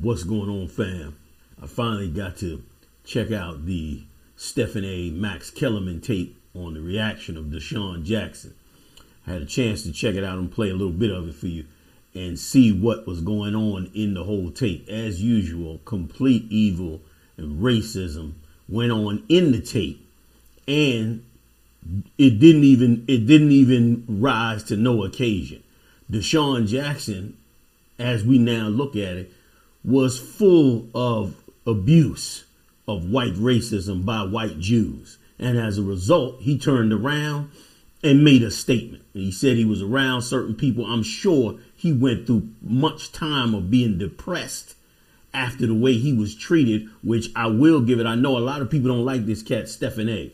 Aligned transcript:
What's 0.00 0.22
going 0.22 0.48
on, 0.48 0.68
fam? 0.68 1.16
I 1.60 1.66
finally 1.66 2.08
got 2.08 2.36
to 2.36 2.62
check 3.04 3.32
out 3.32 3.66
the 3.66 4.04
Stephen 4.36 4.84
A. 4.84 5.10
Max 5.10 5.50
Kellerman 5.50 6.00
tape 6.00 6.40
on 6.54 6.74
the 6.74 6.80
reaction 6.80 7.36
of 7.36 7.46
DeSean 7.46 8.04
Jackson. 8.04 8.54
I 9.26 9.32
had 9.32 9.42
a 9.42 9.46
chance 9.46 9.82
to 9.82 9.92
check 9.92 10.14
it 10.14 10.22
out 10.22 10.38
and 10.38 10.52
play 10.52 10.70
a 10.70 10.74
little 10.74 10.92
bit 10.92 11.10
of 11.10 11.28
it 11.28 11.34
for 11.34 11.48
you 11.48 11.64
and 12.14 12.38
see 12.38 12.70
what 12.70 13.08
was 13.08 13.20
going 13.20 13.56
on 13.56 13.90
in 13.92 14.14
the 14.14 14.22
whole 14.22 14.52
tape. 14.52 14.88
As 14.88 15.20
usual, 15.20 15.80
complete 15.84 16.44
evil 16.48 17.00
and 17.36 17.60
racism 17.60 18.34
went 18.68 18.92
on 18.92 19.24
in 19.28 19.50
the 19.50 19.60
tape 19.60 20.08
and 20.68 21.24
it 22.16 22.38
didn't 22.38 22.62
even 22.62 23.04
it 23.08 23.26
didn't 23.26 23.50
even 23.50 24.04
rise 24.06 24.62
to 24.64 24.76
no 24.76 25.02
occasion. 25.02 25.64
DeSean 26.08 26.68
Jackson, 26.68 27.36
as 27.98 28.22
we 28.22 28.38
now 28.38 28.68
look 28.68 28.94
at 28.94 29.16
it, 29.16 29.32
was 29.88 30.18
full 30.18 30.86
of 30.94 31.34
abuse 31.66 32.44
of 32.86 33.10
white 33.10 33.34
racism 33.34 34.04
by 34.04 34.22
white 34.22 34.58
Jews. 34.58 35.18
And 35.38 35.56
as 35.56 35.78
a 35.78 35.82
result, 35.82 36.42
he 36.42 36.58
turned 36.58 36.92
around 36.92 37.50
and 38.04 38.22
made 38.22 38.42
a 38.42 38.50
statement. 38.50 39.02
He 39.14 39.32
said 39.32 39.56
he 39.56 39.64
was 39.64 39.82
around 39.82 40.22
certain 40.22 40.54
people. 40.54 40.84
I'm 40.84 41.02
sure 41.02 41.58
he 41.74 41.92
went 41.92 42.26
through 42.26 42.50
much 42.60 43.12
time 43.12 43.54
of 43.54 43.70
being 43.70 43.98
depressed 43.98 44.74
after 45.32 45.66
the 45.66 45.74
way 45.74 45.94
he 45.94 46.12
was 46.12 46.34
treated, 46.34 46.88
which 47.02 47.28
I 47.34 47.46
will 47.46 47.80
give 47.80 47.98
it. 47.98 48.06
I 48.06 48.14
know 48.14 48.36
a 48.36 48.40
lot 48.40 48.60
of 48.60 48.70
people 48.70 48.88
don't 48.88 49.06
like 49.06 49.24
this 49.24 49.42
cat, 49.42 49.68
Stephen 49.70 50.08
A. 50.10 50.30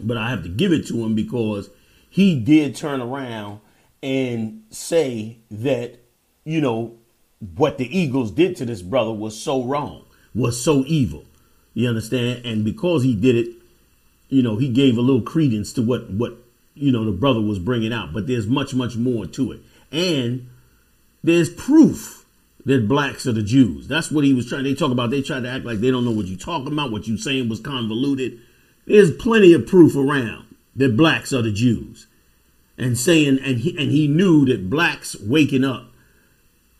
But 0.00 0.16
I 0.16 0.30
have 0.30 0.42
to 0.42 0.48
give 0.48 0.72
it 0.72 0.86
to 0.88 1.04
him 1.04 1.14
because 1.14 1.68
he 2.08 2.38
did 2.40 2.76
turn 2.76 3.02
around 3.02 3.60
and 4.02 4.64
say 4.70 5.38
that, 5.50 5.98
you 6.44 6.60
know, 6.60 6.98
what 7.56 7.78
the 7.78 7.98
Eagles 7.98 8.30
did 8.30 8.56
to 8.56 8.64
this 8.64 8.82
brother 8.82 9.12
was 9.12 9.40
so 9.40 9.64
wrong, 9.64 10.04
was 10.34 10.62
so 10.62 10.84
evil. 10.86 11.24
You 11.74 11.88
understand? 11.88 12.44
And 12.44 12.64
because 12.64 13.02
he 13.02 13.14
did 13.14 13.36
it, 13.36 13.48
you 14.28 14.42
know, 14.42 14.56
he 14.56 14.68
gave 14.68 14.96
a 14.96 15.00
little 15.00 15.22
credence 15.22 15.72
to 15.74 15.82
what 15.82 16.10
what 16.10 16.36
you 16.74 16.92
know 16.92 17.04
the 17.04 17.12
brother 17.12 17.40
was 17.40 17.58
bringing 17.58 17.92
out. 17.92 18.12
But 18.12 18.26
there's 18.26 18.46
much 18.46 18.74
much 18.74 18.96
more 18.96 19.26
to 19.26 19.52
it, 19.52 19.60
and 19.92 20.48
there's 21.22 21.50
proof 21.50 22.24
that 22.64 22.88
blacks 22.88 23.26
are 23.26 23.32
the 23.32 23.42
Jews. 23.42 23.88
That's 23.88 24.10
what 24.10 24.24
he 24.24 24.32
was 24.32 24.48
trying. 24.48 24.64
They 24.64 24.74
talk 24.74 24.92
about. 24.92 25.10
They 25.10 25.22
tried 25.22 25.42
to 25.42 25.50
act 25.50 25.64
like 25.64 25.78
they 25.78 25.90
don't 25.90 26.04
know 26.04 26.10
what 26.10 26.26
you're 26.26 26.38
talking 26.38 26.72
about. 26.72 26.92
What 26.92 27.06
you 27.06 27.16
saying 27.16 27.48
was 27.48 27.60
convoluted. 27.60 28.40
There's 28.86 29.10
plenty 29.10 29.52
of 29.52 29.66
proof 29.66 29.96
around 29.96 30.56
that 30.76 30.96
blacks 30.96 31.32
are 31.32 31.42
the 31.42 31.52
Jews, 31.52 32.06
and 32.78 32.98
saying 32.98 33.38
and 33.42 33.58
he 33.58 33.70
and 33.78 33.90
he 33.90 34.08
knew 34.08 34.44
that 34.46 34.70
blacks 34.70 35.16
waking 35.20 35.64
up 35.64 35.90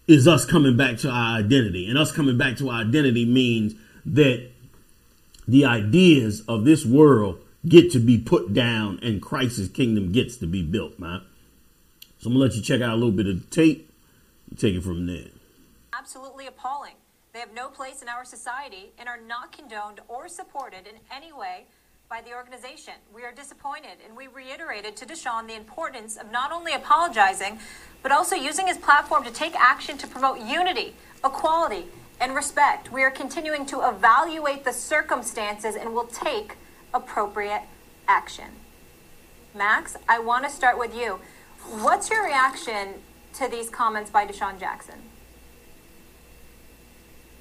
is 0.06 0.28
us 0.28 0.44
coming 0.44 0.76
back 0.76 0.98
to 0.98 1.10
our 1.10 1.38
identity. 1.38 1.88
And 1.88 1.98
us 1.98 2.12
coming 2.12 2.36
back 2.36 2.56
to 2.58 2.70
our 2.70 2.82
identity 2.82 3.24
means 3.24 3.74
that 4.04 4.50
the 5.48 5.64
ideas 5.64 6.42
of 6.48 6.64
this 6.64 6.84
world 6.84 7.40
get 7.66 7.90
to 7.92 7.98
be 7.98 8.18
put 8.18 8.52
down 8.52 8.98
and 9.02 9.22
Christ's 9.22 9.68
kingdom 9.68 10.12
gets 10.12 10.36
to 10.38 10.46
be 10.46 10.62
built, 10.62 10.98
man. 10.98 11.22
So 12.18 12.28
I'm 12.28 12.34
gonna 12.34 12.44
let 12.44 12.54
you 12.54 12.62
check 12.62 12.80
out 12.80 12.92
a 12.92 12.96
little 12.96 13.12
bit 13.12 13.26
of 13.26 13.40
the 13.40 13.46
tape. 13.54 13.90
Take 14.56 14.74
it 14.74 14.82
from 14.82 15.06
there. 15.06 15.28
Absolutely 15.92 16.46
appalling. 16.46 16.94
They 17.32 17.40
have 17.40 17.52
no 17.52 17.68
place 17.68 18.00
in 18.00 18.08
our 18.08 18.24
society 18.24 18.92
and 18.98 19.08
are 19.08 19.20
not 19.20 19.52
condoned 19.52 20.00
or 20.06 20.28
supported 20.28 20.86
in 20.86 20.94
any 21.10 21.32
way 21.32 21.66
by 22.08 22.20
the 22.20 22.34
organization. 22.34 22.94
We 23.14 23.24
are 23.24 23.32
disappointed, 23.32 23.98
and 24.06 24.16
we 24.16 24.26
reiterated 24.26 24.96
to 24.96 25.06
DeSean 25.06 25.46
the 25.46 25.56
importance 25.56 26.16
of 26.16 26.30
not 26.30 26.52
only 26.52 26.74
apologizing, 26.74 27.58
but 28.02 28.12
also 28.12 28.36
using 28.36 28.66
his 28.66 28.76
platform 28.76 29.24
to 29.24 29.30
take 29.30 29.54
action 29.56 29.96
to 29.98 30.06
promote 30.06 30.40
unity, 30.40 30.94
equality, 31.24 31.86
and 32.20 32.34
respect. 32.34 32.92
We 32.92 33.02
are 33.02 33.10
continuing 33.10 33.66
to 33.66 33.88
evaluate 33.88 34.64
the 34.64 34.72
circumstances 34.72 35.74
and 35.74 35.94
will 35.94 36.06
take 36.06 36.56
appropriate 36.92 37.62
action. 38.06 38.50
Max, 39.54 39.96
I 40.08 40.18
want 40.18 40.44
to 40.44 40.50
start 40.50 40.78
with 40.78 40.94
you. 40.94 41.20
What's 41.80 42.10
your 42.10 42.24
reaction 42.24 42.94
to 43.34 43.48
these 43.48 43.70
comments 43.70 44.10
by 44.10 44.26
DeSean 44.26 44.60
Jackson? 44.60 45.00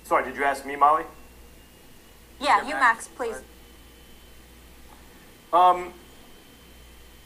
Sorry, 0.04 0.24
did 0.24 0.36
you 0.38 0.44
ask 0.44 0.66
me, 0.66 0.76
Molly? 0.76 1.04
Yeah, 2.40 2.68
you, 2.68 2.76
Max, 2.76 3.08
please. 3.08 3.36
Um, 5.54 5.94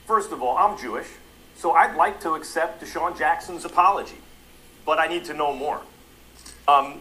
first 0.05 0.33
of 0.33 0.43
all, 0.43 0.57
I'm 0.57 0.77
Jewish, 0.77 1.07
so 1.55 1.71
I'd 1.71 1.95
like 1.95 2.19
to 2.21 2.33
accept 2.33 2.83
DeSean 2.83 3.17
Jackson's 3.17 3.63
apology, 3.63 4.17
but 4.85 4.99
I 4.99 5.07
need 5.07 5.23
to 5.25 5.33
know 5.33 5.53
more. 5.53 5.81
Um, 6.67 6.99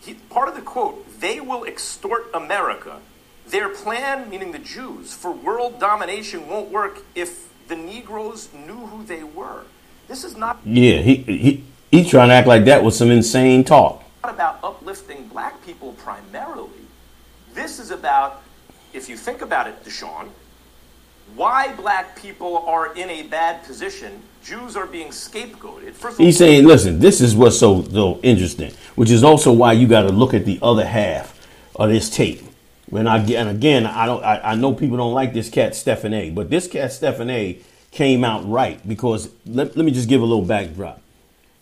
he, 0.00 0.14
part 0.14 0.48
of 0.48 0.54
the 0.56 0.62
quote, 0.62 1.20
they 1.20 1.38
will 1.38 1.64
extort 1.64 2.30
America. 2.32 3.00
Their 3.46 3.68
plan, 3.68 4.30
meaning 4.30 4.52
the 4.52 4.58
Jews, 4.58 5.12
for 5.12 5.30
world 5.30 5.78
domination 5.78 6.48
won't 6.48 6.70
work 6.70 7.02
if 7.14 7.52
the 7.68 7.76
Negroes 7.76 8.48
knew 8.54 8.86
who 8.86 9.04
they 9.04 9.22
were. 9.22 9.64
This 10.08 10.24
is 10.24 10.36
not. 10.36 10.60
Yeah, 10.64 10.98
he, 10.98 11.16
he, 11.16 11.64
he's 11.90 12.08
trying 12.08 12.28
to 12.28 12.34
act 12.34 12.46
like 12.46 12.64
that 12.64 12.82
was 12.82 12.96
some 12.96 13.10
insane 13.10 13.64
talk. 13.64 14.02
Not 14.24 14.32
about 14.32 14.60
uplifting 14.62 15.28
black 15.28 15.64
people 15.64 15.92
primarily. 15.92 16.70
This 17.52 17.78
is 17.78 17.90
about, 17.90 18.42
if 18.92 19.08
you 19.08 19.16
think 19.16 19.42
about 19.42 19.66
it, 19.66 19.84
DeSean, 19.84 20.28
why 21.34 21.72
black 21.74 22.16
people 22.16 22.58
are 22.58 22.94
in 22.94 23.08
a 23.08 23.22
bad 23.22 23.64
position. 23.64 24.22
Jews 24.44 24.76
are 24.76 24.86
being 24.86 25.08
scapegoated. 25.08 25.94
First 25.94 26.18
He's 26.18 26.36
saying, 26.36 26.66
listen, 26.66 26.98
this 26.98 27.20
is 27.20 27.34
what's 27.34 27.58
so, 27.58 27.82
so 27.84 28.18
interesting, 28.22 28.72
which 28.96 29.10
is 29.10 29.22
also 29.22 29.52
why 29.52 29.72
you 29.72 29.86
got 29.86 30.02
to 30.02 30.08
look 30.08 30.34
at 30.34 30.44
the 30.44 30.58
other 30.60 30.84
half 30.84 31.46
of 31.76 31.90
this 31.90 32.10
tape. 32.10 32.42
When 32.88 33.06
I 33.06 33.18
and 33.18 33.48
again, 33.48 33.86
I 33.86 34.04
don't, 34.04 34.22
I, 34.22 34.40
I 34.52 34.54
know 34.54 34.74
people 34.74 34.98
don't 34.98 35.14
like 35.14 35.32
this 35.32 35.48
cat 35.48 35.74
Stephen 35.74 36.12
A, 36.12 36.30
but 36.30 36.50
this 36.50 36.66
cat 36.66 36.92
Stephen 36.92 37.30
A 37.30 37.58
came 37.90 38.24
out 38.24 38.46
right 38.48 38.86
because 38.86 39.30
let, 39.46 39.76
let 39.76 39.86
me 39.86 39.92
just 39.92 40.08
give 40.08 40.20
a 40.20 40.24
little 40.24 40.44
backdrop. 40.44 41.00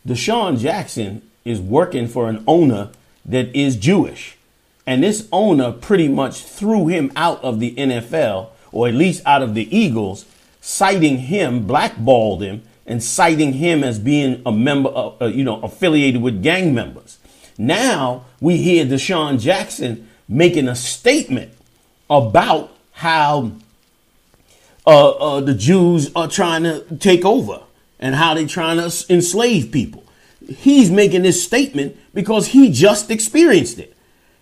DeSean 0.06 0.58
Jackson 0.58 1.22
is 1.44 1.60
working 1.60 2.08
for 2.08 2.28
an 2.28 2.42
owner 2.46 2.90
that 3.24 3.54
is 3.54 3.76
Jewish, 3.76 4.36
and 4.90 5.04
this 5.04 5.28
owner 5.30 5.70
pretty 5.70 6.08
much 6.08 6.42
threw 6.42 6.88
him 6.88 7.12
out 7.14 7.40
of 7.44 7.60
the 7.60 7.76
NFL 7.76 8.48
or 8.72 8.88
at 8.88 8.94
least 8.94 9.22
out 9.24 9.40
of 9.40 9.54
the 9.54 9.74
Eagles, 9.74 10.26
citing 10.60 11.18
him, 11.18 11.64
blackballed 11.64 12.42
him, 12.42 12.64
and 12.86 13.00
citing 13.00 13.52
him 13.52 13.84
as 13.84 14.00
being 14.00 14.42
a 14.44 14.50
member, 14.50 14.88
of, 14.88 15.22
uh, 15.22 15.26
you 15.26 15.44
know, 15.44 15.60
affiliated 15.60 16.20
with 16.20 16.42
gang 16.42 16.74
members. 16.74 17.20
Now 17.56 18.24
we 18.40 18.56
hear 18.56 18.84
DeSean 18.84 19.38
Jackson 19.38 20.08
making 20.28 20.66
a 20.66 20.74
statement 20.74 21.52
about 22.10 22.74
how 22.90 23.52
uh, 24.88 25.10
uh, 25.10 25.40
the 25.40 25.54
Jews 25.54 26.10
are 26.16 26.26
trying 26.26 26.64
to 26.64 26.84
take 26.96 27.24
over 27.24 27.60
and 28.00 28.16
how 28.16 28.34
they're 28.34 28.44
trying 28.44 28.78
to 28.78 29.06
enslave 29.08 29.70
people. 29.70 30.02
He's 30.48 30.90
making 30.90 31.22
this 31.22 31.44
statement 31.44 31.96
because 32.12 32.48
he 32.48 32.72
just 32.72 33.12
experienced 33.12 33.78
it. 33.78 33.94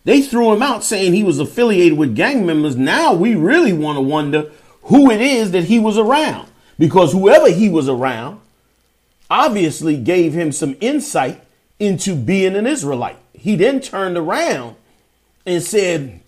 They 0.09 0.23
threw 0.23 0.55
him 0.55 0.63
out 0.63 0.85
saying 0.85 1.13
he 1.13 1.23
was 1.23 1.39
affiliated 1.39 1.99
with 1.99 2.17
gang 2.17 2.47
members. 2.47 2.77
Now 2.77 3.13
we 3.13 3.35
really 3.35 3.75
want 3.75 3.97
to 3.97 4.01
wonder 4.01 4.51
who 4.85 5.11
it 5.11 5.21
is 5.21 5.51
that 5.51 5.65
he 5.65 5.79
was 5.79 5.99
around 5.99 6.49
because 6.79 7.13
whoever 7.13 7.51
he 7.51 7.69
was 7.69 7.91
around 7.91 8.41
obviously 9.29 9.99
gave 9.99 10.33
him 10.33 10.51
some 10.51 10.79
insight 10.81 11.43
into 11.79 12.17
being 12.17 12.57
an 12.57 12.67
Israelite. 12.67 13.19
He 13.35 13.55
then 13.55 13.83
turned 13.83 14.17
around 14.17 14.77
and 15.45 15.63
said, 15.63 16.21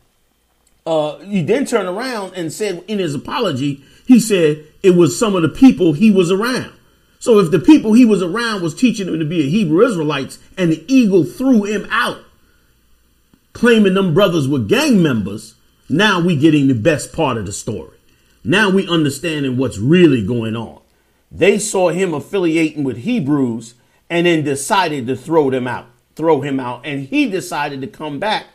uh, 0.84 1.16
he 1.20 1.42
then 1.42 1.64
turned 1.64 1.88
around 1.88 2.34
and 2.34 2.52
said 2.52 2.84
in 2.86 2.98
his 2.98 3.14
apology, 3.14 3.82
he 4.06 4.20
said 4.20 4.62
it 4.82 4.94
was 4.94 5.18
some 5.18 5.34
of 5.34 5.40
the 5.40 5.48
people 5.48 5.94
he 5.94 6.10
was 6.10 6.30
around. 6.30 6.70
So 7.18 7.38
if 7.38 7.50
the 7.50 7.58
people 7.58 7.94
he 7.94 8.04
was 8.04 8.22
around 8.22 8.60
was 8.60 8.74
teaching 8.74 9.08
him 9.08 9.18
to 9.18 9.24
be 9.24 9.40
a 9.40 9.48
Hebrew 9.48 9.86
Israelites 9.86 10.38
and 10.58 10.70
the 10.70 10.84
eagle 10.86 11.24
threw 11.24 11.64
him 11.64 11.88
out, 11.90 12.18
claiming 13.52 13.94
them 13.94 14.14
brothers 14.14 14.48
were 14.48 14.58
gang 14.58 15.02
members, 15.02 15.54
now 15.88 16.20
we 16.20 16.36
getting 16.36 16.68
the 16.68 16.74
best 16.74 17.12
part 17.12 17.36
of 17.36 17.46
the 17.46 17.52
story. 17.52 17.96
Now 18.44 18.70
we 18.70 18.88
understanding 18.88 19.56
what's 19.56 19.78
really 19.78 20.24
going 20.24 20.56
on. 20.56 20.80
They 21.30 21.58
saw 21.58 21.90
him 21.90 22.14
affiliating 22.14 22.84
with 22.84 22.98
Hebrews 22.98 23.74
and 24.08 24.26
then 24.26 24.42
decided 24.42 25.06
to 25.06 25.16
throw 25.16 25.50
them 25.50 25.66
out, 25.66 25.86
throw 26.16 26.40
him 26.40 26.58
out. 26.58 26.84
And 26.84 27.06
he 27.06 27.30
decided 27.30 27.80
to 27.82 27.86
come 27.86 28.18
back 28.18 28.46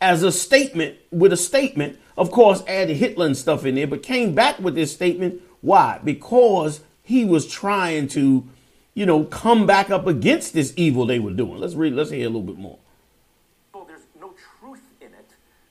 as 0.00 0.22
a 0.22 0.32
statement 0.32 0.96
with 1.10 1.32
a 1.32 1.36
statement, 1.36 1.98
of 2.16 2.30
course, 2.30 2.62
added 2.66 2.96
Hitler 2.96 3.26
and 3.26 3.36
stuff 3.36 3.64
in 3.64 3.74
there, 3.74 3.86
but 3.86 4.02
came 4.02 4.34
back 4.34 4.58
with 4.58 4.74
this 4.74 4.92
statement. 4.92 5.42
Why? 5.60 6.00
Because 6.02 6.80
he 7.02 7.24
was 7.24 7.46
trying 7.46 8.08
to, 8.08 8.48
you 8.94 9.06
know, 9.06 9.24
come 9.24 9.66
back 9.66 9.90
up 9.90 10.06
against 10.06 10.54
this 10.54 10.72
evil 10.76 11.04
they 11.06 11.18
were 11.18 11.32
doing. 11.32 11.58
Let's 11.58 11.74
read, 11.74 11.92
let's 11.92 12.10
hear 12.10 12.26
a 12.26 12.30
little 12.30 12.42
bit 12.42 12.58
more. 12.58 12.78
There's 13.86 14.06
no 14.18 14.34
truth 14.60 14.82
in 15.00 15.08
it. 15.08 15.30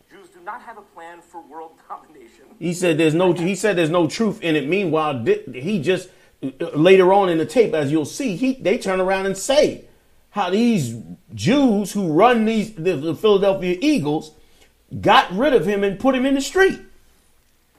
Jews 0.09 0.29
do 0.29 0.41
not 0.41 0.61
have 0.61 0.77
a 0.77 0.81
plan 0.81 1.21
for 1.41 1.53
world 1.53 1.71
domination. 1.89 2.45
He 2.59 2.73
said 2.73 2.97
there's 2.97 3.13
no 3.13 3.33
he 3.33 3.55
said 3.55 3.77
there's 3.77 3.89
no 3.89 4.07
truth 4.07 4.41
in 4.41 4.55
it. 4.55 4.67
Meanwhile, 4.67 5.25
he 5.53 5.81
just 5.81 6.09
uh, 6.43 6.69
later 6.75 7.13
on 7.13 7.29
in 7.29 7.37
the 7.37 7.45
tape, 7.45 7.73
as 7.73 7.91
you'll 7.91 8.05
see, 8.05 8.35
he 8.35 8.53
they 8.53 8.77
turn 8.77 8.99
around 8.99 9.25
and 9.25 9.37
say 9.37 9.85
how 10.31 10.49
these 10.49 10.95
Jews 11.33 11.91
who 11.91 12.11
run 12.11 12.45
these 12.45 12.73
the, 12.73 12.95
the 12.95 13.15
Philadelphia 13.15 13.77
Eagles 13.81 14.31
got 14.99 15.31
rid 15.31 15.53
of 15.53 15.65
him 15.65 15.83
and 15.83 15.99
put 15.99 16.15
him 16.15 16.25
in 16.25 16.35
the 16.35 16.41
street. 16.41 16.79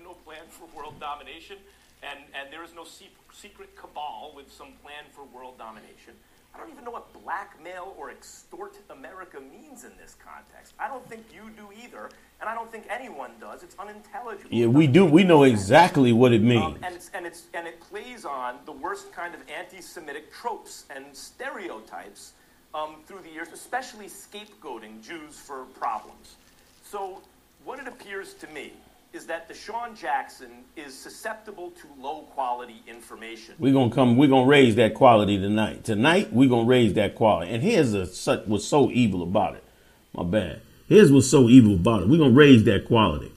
No 0.02 0.14
plan 0.24 0.42
for 0.48 0.66
world 0.76 0.98
domination, 0.98 1.56
and, 2.02 2.18
and 2.34 2.52
there 2.52 2.64
is 2.64 2.74
no 2.74 2.84
secret 3.32 3.76
cabal 3.76 4.32
with 4.34 4.50
some 4.50 4.72
plan 4.82 5.04
for 5.12 5.24
world 5.36 5.58
domination. 5.58 6.14
I 6.54 6.58
don't 6.58 6.70
even 6.70 6.84
know 6.84 6.90
what 6.90 7.12
blackmail 7.24 7.94
or 7.98 8.10
extort 8.10 8.76
America 8.90 9.40
means 9.40 9.84
in 9.84 9.92
this 10.00 10.16
context. 10.22 10.61
I 10.82 10.88
don't 10.88 11.08
think 11.08 11.24
you 11.32 11.42
do 11.56 11.68
either, 11.84 12.10
and 12.40 12.50
I 12.50 12.54
don't 12.54 12.70
think 12.70 12.84
anyone 12.90 13.30
does. 13.40 13.62
It's 13.62 13.76
unintelligible. 13.78 14.50
Yeah, 14.50 14.66
we 14.66 14.88
do. 14.88 15.04
We 15.04 15.22
know 15.22 15.44
exactly 15.44 16.12
what 16.12 16.32
it 16.32 16.42
means. 16.42 16.64
Um, 16.64 16.78
and, 16.82 16.96
it's, 16.96 17.10
and, 17.14 17.24
it's, 17.24 17.44
and 17.54 17.68
it 17.68 17.80
plays 17.80 18.24
on 18.24 18.56
the 18.66 18.72
worst 18.72 19.12
kind 19.12 19.32
of 19.32 19.40
anti 19.48 19.80
Semitic 19.80 20.32
tropes 20.32 20.84
and 20.94 21.04
stereotypes 21.12 22.32
um, 22.74 22.96
through 23.06 23.20
the 23.20 23.30
years, 23.30 23.48
especially 23.54 24.06
scapegoating 24.06 25.00
Jews 25.02 25.38
for 25.38 25.66
problems. 25.78 26.34
So, 26.82 27.22
what 27.64 27.78
it 27.78 27.86
appears 27.86 28.34
to 28.34 28.48
me 28.48 28.72
is 29.12 29.26
that 29.26 29.46
the 29.46 29.54
DeSean 29.54 29.96
Jackson 29.96 30.50
is 30.74 30.98
susceptible 30.98 31.70
to 31.70 31.86
low 32.00 32.22
quality 32.34 32.82
information. 32.88 33.54
We're 33.58 33.72
gonna 33.72 33.94
come. 33.94 34.16
We're 34.16 34.30
gonna 34.30 34.46
raise 34.46 34.74
that 34.76 34.94
quality 34.94 35.38
tonight. 35.38 35.84
Tonight 35.84 36.32
we're 36.32 36.48
gonna 36.48 36.66
raise 36.66 36.94
that 36.94 37.14
quality. 37.14 37.52
And 37.52 37.62
here's 37.62 37.92
a, 37.94 38.06
such 38.06 38.46
what's 38.46 38.64
so 38.64 38.90
evil 38.90 39.22
about 39.22 39.54
it. 39.54 39.64
My 40.12 40.24
bad. 40.24 40.62
Here's 40.92 41.10
what's 41.10 41.30
so 41.30 41.48
evil 41.48 41.76
about 41.76 42.02
it. 42.02 42.08
We're 42.08 42.18
gonna 42.18 42.32
raise 42.32 42.64
that 42.64 42.84
quality. 42.84 43.32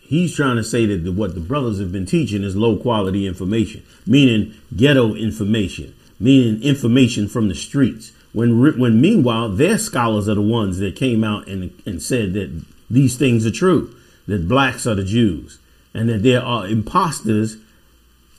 He's 0.00 0.36
trying 0.36 0.56
to 0.56 0.64
say 0.64 0.84
that 0.84 0.98
the, 0.98 1.12
what 1.12 1.34
the 1.34 1.40
brothers 1.40 1.78
have 1.78 1.92
been 1.92 2.04
teaching 2.04 2.44
is 2.44 2.56
low 2.56 2.76
quality 2.76 3.26
information, 3.26 3.84
meaning 4.06 4.52
ghetto 4.76 5.14
information, 5.14 5.94
meaning 6.20 6.62
information 6.62 7.26
from 7.26 7.48
the 7.48 7.54
streets 7.54 8.12
when, 8.34 8.78
when 8.78 9.00
meanwhile, 9.00 9.48
their 9.48 9.78
scholars 9.78 10.28
are 10.28 10.34
the 10.34 10.42
ones 10.42 10.80
that 10.80 10.96
came 10.96 11.24
out 11.24 11.48
and, 11.48 11.72
and 11.86 12.02
said 12.02 12.34
that 12.34 12.66
these 12.90 13.16
things 13.16 13.46
are 13.46 13.50
true, 13.50 13.96
that 14.26 14.46
blacks 14.46 14.86
are 14.86 14.94
the 14.94 15.04
Jews, 15.04 15.58
and 15.94 16.10
that 16.10 16.22
there 16.22 16.42
are 16.42 16.66
imposters 16.66 17.56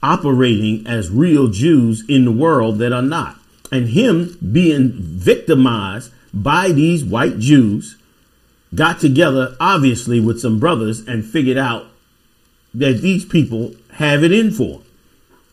operating 0.03 0.85
as 0.85 1.09
real 1.09 1.47
Jews 1.47 2.03
in 2.07 2.25
the 2.25 2.31
world 2.31 2.77
that 2.77 2.93
are 2.93 3.01
not. 3.01 3.39
And 3.75 3.89
him 3.89 4.37
being 4.53 4.93
victimized 4.93 6.13
by 6.33 6.69
these 6.69 7.03
white 7.03 7.39
Jews 7.39 7.97
got 8.73 9.01
together, 9.01 9.57
obviously, 9.59 10.21
with 10.21 10.39
some 10.39 10.59
brothers 10.59 11.05
and 11.05 11.25
figured 11.25 11.57
out 11.57 11.87
that 12.73 13.01
these 13.01 13.25
people 13.25 13.75
have 13.95 14.23
it 14.23 14.31
in 14.31 14.51
for 14.51 14.79
them. 14.79 14.85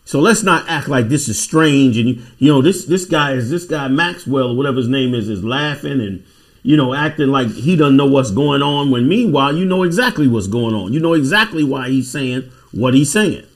So 0.05 0.21
let's 0.21 0.45
not 0.45 0.69
act 0.69 0.89
like 0.89 1.09
this 1.09 1.29
is 1.29 1.41
strange. 1.41 1.99
And 1.99 2.25
you 2.39 2.53
know, 2.53 2.63
this 2.63 2.85
this 2.85 3.07
guy 3.07 3.33
is 3.33 3.51
this 3.51 3.65
guy 3.65 3.89
Maxwell 3.89 4.51
or 4.51 4.57
whatever 4.57 4.77
his 4.77 4.89
name 4.89 5.15
is 5.15 5.29
is 5.29 5.43
laughing 5.43 6.01
and 6.01 6.25
you 6.63 6.77
know 6.77 6.95
acting 6.95 7.29
like 7.29 7.49
he 7.49 7.75
doesn't 7.75 7.97
know 7.97 8.07
what's 8.07 8.31
going 8.31 8.63
on. 8.63 8.91
When 8.93 9.09
meanwhile, 9.09 9.57
you 9.57 9.65
know 9.65 9.83
exactly 9.83 10.29
what's 10.29 10.47
going 10.47 10.75
on. 10.75 10.93
You 10.93 11.01
know 11.01 11.15
exactly 11.15 11.65
why 11.65 11.89
he's 11.89 12.11
saying 12.11 12.51
what 12.73 12.95
he's 12.95 13.11
saying. 13.11 13.47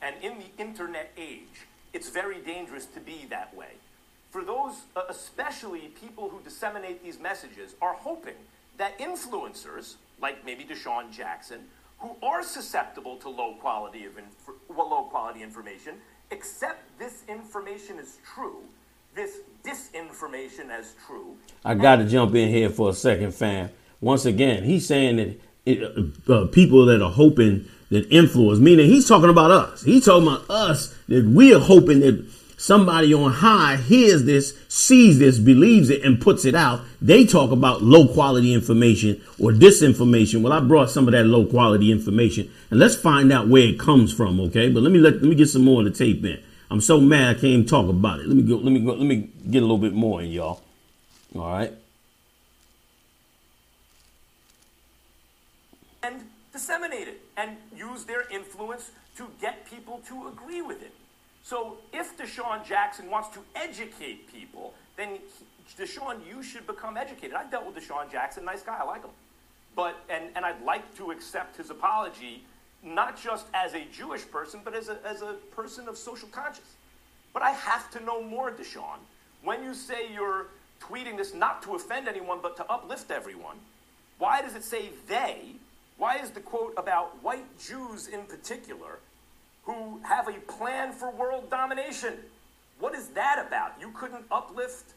And 0.00 0.16
in 0.20 0.38
the 0.38 0.62
internet 0.62 1.12
age, 1.16 1.66
it's 1.92 2.01
very 2.12 2.40
dangerous 2.40 2.86
to 2.86 3.00
be 3.00 3.26
that 3.30 3.54
way. 3.56 3.74
For 4.30 4.42
those, 4.42 4.82
uh, 4.96 5.02
especially 5.08 5.92
people 6.00 6.28
who 6.28 6.40
disseminate 6.40 7.02
these 7.02 7.18
messages, 7.18 7.74
are 7.82 7.94
hoping 7.94 8.34
that 8.78 8.98
influencers 8.98 9.96
like 10.20 10.44
maybe 10.44 10.64
DeSean 10.64 11.10
Jackson, 11.10 11.60
who 11.98 12.16
are 12.22 12.42
susceptible 12.42 13.16
to 13.16 13.28
low 13.28 13.54
quality 13.54 14.04
of 14.04 14.16
inf- 14.16 14.56
low 14.70 15.04
quality 15.10 15.42
information, 15.42 15.94
accept 16.30 16.80
this 16.98 17.22
information 17.28 17.98
as 17.98 18.18
true, 18.34 18.62
this 19.14 19.38
disinformation 19.62 20.70
as 20.70 20.94
true. 21.06 21.36
I 21.64 21.74
got 21.74 21.96
to 21.96 22.06
jump 22.06 22.34
in 22.34 22.48
here 22.48 22.70
for 22.70 22.90
a 22.90 22.94
second, 22.94 23.34
fam. 23.34 23.70
Once 24.00 24.24
again, 24.24 24.64
he's 24.64 24.86
saying 24.86 25.16
that 25.16 25.40
it, 25.66 25.82
uh, 26.28 26.32
uh, 26.32 26.46
people 26.46 26.86
that 26.86 27.02
are 27.02 27.10
hoping 27.10 27.68
that 27.92 28.10
influence, 28.10 28.58
meaning 28.58 28.86
he's 28.86 29.06
talking 29.06 29.28
about 29.28 29.50
us. 29.50 29.82
He's 29.82 30.06
talking 30.06 30.26
about 30.26 30.48
us 30.48 30.94
that 31.08 31.26
we 31.26 31.54
are 31.54 31.60
hoping 31.60 32.00
that 32.00 32.26
somebody 32.56 33.12
on 33.12 33.30
high 33.30 33.76
hears 33.76 34.24
this, 34.24 34.58
sees 34.68 35.18
this, 35.18 35.38
believes 35.38 35.90
it, 35.90 36.02
and 36.02 36.18
puts 36.18 36.46
it 36.46 36.54
out. 36.54 36.80
They 37.02 37.26
talk 37.26 37.50
about 37.50 37.82
low 37.82 38.08
quality 38.08 38.54
information 38.54 39.20
or 39.38 39.50
disinformation. 39.50 40.40
Well, 40.40 40.54
I 40.54 40.60
brought 40.60 40.88
some 40.88 41.06
of 41.06 41.12
that 41.12 41.26
low 41.26 41.44
quality 41.44 41.92
information, 41.92 42.50
and 42.70 42.80
let's 42.80 42.96
find 42.96 43.30
out 43.30 43.48
where 43.48 43.64
it 43.64 43.78
comes 43.78 44.10
from. 44.10 44.40
Okay, 44.40 44.70
but 44.70 44.82
let 44.82 44.90
me 44.90 44.98
let, 44.98 45.14
let 45.14 45.24
me 45.24 45.34
get 45.34 45.48
some 45.48 45.64
more 45.64 45.80
of 45.80 45.84
the 45.84 45.90
tape 45.90 46.24
in. 46.24 46.42
I'm 46.70 46.80
so 46.80 46.98
mad 46.98 47.28
I 47.28 47.34
can't 47.34 47.44
even 47.44 47.66
talk 47.66 47.90
about 47.90 48.20
it. 48.20 48.26
Let 48.26 48.36
me 48.38 48.42
go. 48.42 48.56
Let 48.56 48.72
me 48.72 48.80
go. 48.80 48.94
Let 48.94 49.06
me 49.06 49.28
get 49.50 49.58
a 49.58 49.66
little 49.66 49.76
bit 49.76 49.92
more 49.92 50.22
in, 50.22 50.30
y'all. 50.30 50.62
All 51.34 51.42
right. 51.42 51.74
And 56.02 56.22
disseminate 56.54 57.08
it 57.08 57.21
and 57.21 57.21
use 57.92 58.04
their 58.04 58.24
influence 58.30 58.90
to 59.16 59.28
get 59.40 59.66
people 59.66 60.00
to 60.08 60.28
agree 60.28 60.62
with 60.62 60.82
it. 60.82 60.92
So 61.42 61.78
if 61.92 62.16
DeSean 62.16 62.64
Jackson 62.64 63.10
wants 63.10 63.28
to 63.30 63.40
educate 63.54 64.32
people, 64.32 64.74
then 64.96 65.18
he, 65.76 65.82
DeSean, 65.82 66.18
you 66.28 66.42
should 66.42 66.66
become 66.66 66.96
educated. 66.96 67.34
I've 67.34 67.50
dealt 67.50 67.66
with 67.66 67.76
DeSean 67.76 68.10
Jackson, 68.10 68.44
nice 68.44 68.62
guy, 68.62 68.78
I 68.80 68.84
like 68.84 69.02
him. 69.02 69.10
But 69.74 69.96
and, 70.08 70.24
and 70.36 70.44
I'd 70.44 70.62
like 70.62 70.94
to 70.96 71.10
accept 71.10 71.56
his 71.56 71.70
apology, 71.70 72.44
not 72.82 73.20
just 73.20 73.46
as 73.54 73.74
a 73.74 73.84
Jewish 73.92 74.28
person, 74.30 74.60
but 74.64 74.74
as 74.74 74.88
a, 74.88 74.98
as 75.04 75.22
a 75.22 75.34
person 75.54 75.88
of 75.88 75.96
social 75.96 76.28
conscience. 76.28 76.68
But 77.32 77.42
I 77.42 77.50
have 77.50 77.90
to 77.92 78.04
know 78.04 78.22
more, 78.22 78.50
DeSean. 78.50 78.98
When 79.42 79.64
you 79.64 79.74
say 79.74 80.12
you're 80.12 80.48
tweeting 80.80 81.16
this 81.16 81.34
not 81.34 81.62
to 81.62 81.74
offend 81.74 82.06
anyone, 82.06 82.38
but 82.42 82.56
to 82.58 82.70
uplift 82.70 83.10
everyone, 83.10 83.56
why 84.18 84.42
does 84.42 84.54
it 84.54 84.62
say 84.62 84.90
they? 85.08 85.56
Why 86.02 86.16
is 86.16 86.30
the 86.30 86.40
quote 86.40 86.74
about 86.76 87.22
white 87.22 87.46
Jews 87.60 88.08
in 88.08 88.24
particular 88.24 88.98
who 89.62 90.00
have 90.02 90.26
a 90.26 90.32
plan 90.32 90.92
for 90.92 91.12
world 91.12 91.48
domination. 91.48 92.14
What 92.80 92.96
is 92.96 93.06
that 93.10 93.44
about? 93.46 93.74
You 93.80 93.92
couldn't 93.94 94.24
uplift 94.28 94.94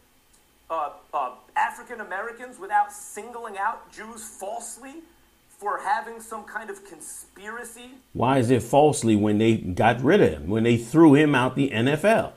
uh, 0.67 0.93
uh, 1.13 1.33
African 1.55 2.01
Americans 2.01 2.57
without 2.57 2.91
singling 2.91 3.55
out 3.55 3.91
Jews 3.93 4.23
falsely 4.23 5.03
for 5.47 5.77
having 5.77 6.19
some 6.19 6.43
kind 6.43 6.71
of 6.71 6.83
conspiracy? 6.83 7.91
Why 8.13 8.39
is 8.39 8.49
it 8.49 8.63
falsely 8.63 9.15
when 9.15 9.37
they 9.37 9.57
got 9.57 10.01
rid 10.01 10.21
of 10.21 10.31
him, 10.31 10.47
when 10.47 10.63
they 10.63 10.75
threw 10.75 11.13
him 11.13 11.35
out 11.35 11.55
the 11.55 11.69
NFL 11.69 12.31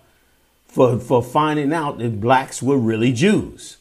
for, 0.67 0.99
for 0.99 1.23
finding 1.23 1.73
out 1.73 1.97
that 2.01 2.21
blacks 2.21 2.63
were 2.63 2.77
really 2.77 3.15
Jews? 3.15 3.79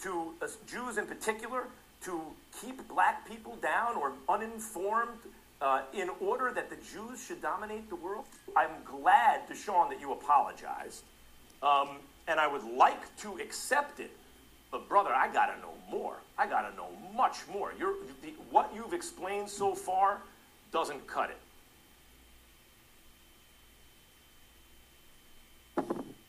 To 0.00 0.32
uh, 0.40 0.48
Jews 0.66 0.96
in 0.96 1.04
particular, 1.04 1.64
to 2.04 2.22
keep 2.60 2.86
black 2.88 3.28
people 3.28 3.56
down 3.56 3.96
or 3.96 4.12
uninformed 4.28 5.18
uh, 5.60 5.82
in 5.94 6.10
order 6.20 6.52
that 6.52 6.70
the 6.70 6.76
Jews 6.76 7.24
should 7.24 7.40
dominate 7.42 7.88
the 7.88 7.96
world? 7.96 8.24
I'm 8.56 8.70
glad, 8.84 9.48
DeSean, 9.48 9.88
that 9.90 10.00
you 10.00 10.12
apologized. 10.12 11.02
Um, 11.62 11.98
and 12.28 12.38
I 12.40 12.46
would 12.46 12.64
like 12.64 13.16
to 13.18 13.38
accept 13.38 14.00
it. 14.00 14.10
But, 14.70 14.88
brother, 14.88 15.10
I 15.14 15.32
got 15.32 15.46
to 15.46 15.60
know 15.60 15.72
more. 15.90 16.16
I 16.36 16.46
got 16.46 16.68
to 16.68 16.76
know 16.76 16.88
much 17.16 17.38
more. 17.52 17.72
You're, 17.78 17.94
the, 18.22 18.30
what 18.50 18.72
you've 18.74 18.92
explained 18.92 19.48
so 19.48 19.74
far 19.74 20.20
doesn't 20.72 21.06
cut 21.06 21.30
it. 21.30 21.38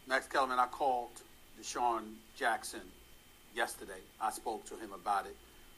Max 0.08 0.28
Kellerman, 0.28 0.60
I 0.60 0.68
called 0.68 1.10
DeSean 1.60 2.04
Jackson 2.38 2.80
yesterday. 3.54 4.00
I 4.22 4.32
spoke 4.32 4.66
to 4.68 4.76
him 4.76 4.94
about 4.94 5.26
it. 5.26 5.36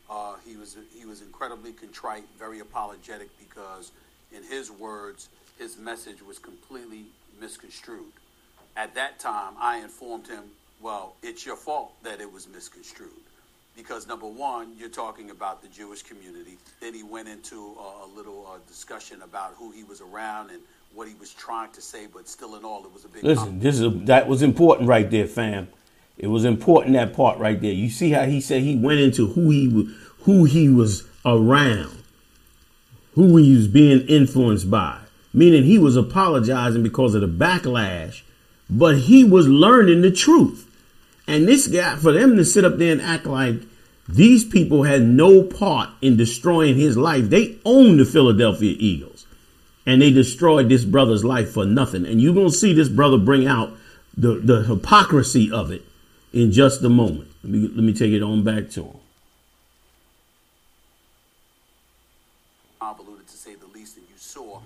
Uh, 0.10 0.36
he 0.46 0.58
was 0.58 0.76
he 0.98 1.06
was 1.06 1.22
incredibly 1.22 1.72
contrite, 1.72 2.24
very 2.38 2.60
apologetic 2.60 3.30
because, 3.40 3.92
in 4.36 4.44
his 4.44 4.72
words, 4.72 5.30
his 5.58 5.78
message 5.78 6.22
was 6.22 6.40
completely 6.40 7.06
misconstrued. 7.40 8.12
At 8.76 8.96
that 8.96 9.20
time, 9.20 9.54
I 9.60 9.78
informed 9.78 10.28
him, 10.28 10.44
"Well, 10.82 11.14
it's 11.22 11.46
your 11.46 11.56
fault 11.56 11.94
that 12.04 12.22
it 12.22 12.32
was 12.32 12.48
misconstrued." 12.48 13.10
Because 13.76 14.08
number 14.08 14.26
one, 14.26 14.74
you're 14.78 14.90
talking 14.90 15.30
about 15.30 15.62
the 15.62 15.70
Jewish 15.70 16.04
community. 16.04 16.58
Then 16.82 16.94
he 16.94 17.04
went 17.04 17.30
into 17.30 17.76
a, 17.80 18.06
a 18.06 18.08
little 18.14 18.48
uh, 18.52 18.58
discussion 18.68 19.22
about 19.22 19.54
who 19.58 19.72
he 19.72 19.84
was 19.84 20.02
around 20.02 20.50
and 20.50 20.60
what 20.94 21.08
he 21.08 21.14
was 21.14 21.34
trying 21.34 21.72
to 21.72 21.82
say, 21.82 22.08
but 22.12 22.28
still 22.28 22.56
in 22.56 22.66
all, 22.66 22.84
it 22.84 22.94
was 22.94 23.06
a 23.06 23.08
big. 23.08 23.24
Listen, 23.24 23.60
this 23.60 23.76
is 23.76 23.84
a, 23.84 23.90
that 23.90 24.28
was 24.28 24.42
important 24.42 24.90
right 24.90 25.10
there, 25.10 25.28
fam. 25.28 25.68
It 26.20 26.28
was 26.28 26.46
important 26.46 26.94
that 26.94 27.14
part 27.14 27.40
right 27.40 27.60
there. 27.60 27.72
You 27.72 27.90
see 27.90 28.12
how 28.12 28.26
he 28.26 28.42
said 28.42 28.62
he 28.62 28.76
went 28.76 29.00
into 29.00 29.28
who 29.28 29.50
he 29.50 29.96
who 30.24 30.44
he 30.44 30.70
was 30.70 31.08
around, 31.26 32.04
who 33.16 33.38
he 33.38 33.56
was 33.56 33.68
being 33.68 34.02
influenced 34.08 34.70
by, 34.70 35.00
meaning 35.34 35.64
he 35.64 35.80
was 35.80 35.96
apologizing 35.96 36.84
because 36.84 37.16
of 37.16 37.22
the 37.22 37.28
backlash, 37.28 38.22
but 38.70 38.98
he 38.98 39.24
was 39.24 39.48
learning 39.48 40.02
the 40.02 40.12
truth. 40.12 40.66
And 41.26 41.48
this 41.48 41.68
guy, 41.68 41.96
for 41.96 42.12
them 42.12 42.36
to 42.36 42.44
sit 42.44 42.66
up 42.66 42.78
there 42.78 42.92
and 42.92 43.02
act 43.02 43.26
like 43.26 43.62
These 44.10 44.44
people 44.44 44.84
had 44.84 45.04
no 45.04 45.44
part 45.44 45.90
in 46.02 46.18
destroying 46.18 46.76
his 46.76 46.98
life. 46.98 47.30
They 47.30 47.60
own 47.64 47.98
the 47.98 48.06
Philadelphia 48.06 48.76
Eagles 48.80 49.28
and 49.86 50.02
they 50.02 50.12
destroyed 50.12 50.68
this 50.68 50.84
brother's 50.84 51.24
life 51.24 51.52
for 51.52 51.64
nothing. 51.64 52.08
And 52.08 52.20
you're 52.20 52.34
going 52.34 52.50
to 52.50 52.56
see 52.56 52.74
this 52.74 52.90
brother 52.90 53.20
bring 53.20 53.46
out 53.46 53.72
the, 54.18 54.36
the 54.36 54.64
hypocrisy 54.64 55.52
of 55.52 55.72
it 55.72 55.84
in 56.34 56.52
just 56.52 56.84
a 56.84 56.90
moment. 56.90 57.32
Let 57.44 57.52
me, 57.52 57.60
let 57.68 57.84
me 57.84 57.94
take 57.94 58.14
it 58.14 58.22
on 58.22 58.44
back 58.44 58.70
to 58.72 58.84
him. 58.84 58.98
Convoluted 62.80 63.28
to 63.28 63.38
say 63.38 63.56
the 63.56 63.68
least, 63.68 63.98
and 63.98 64.06
you 64.10 64.16
saw 64.18 64.60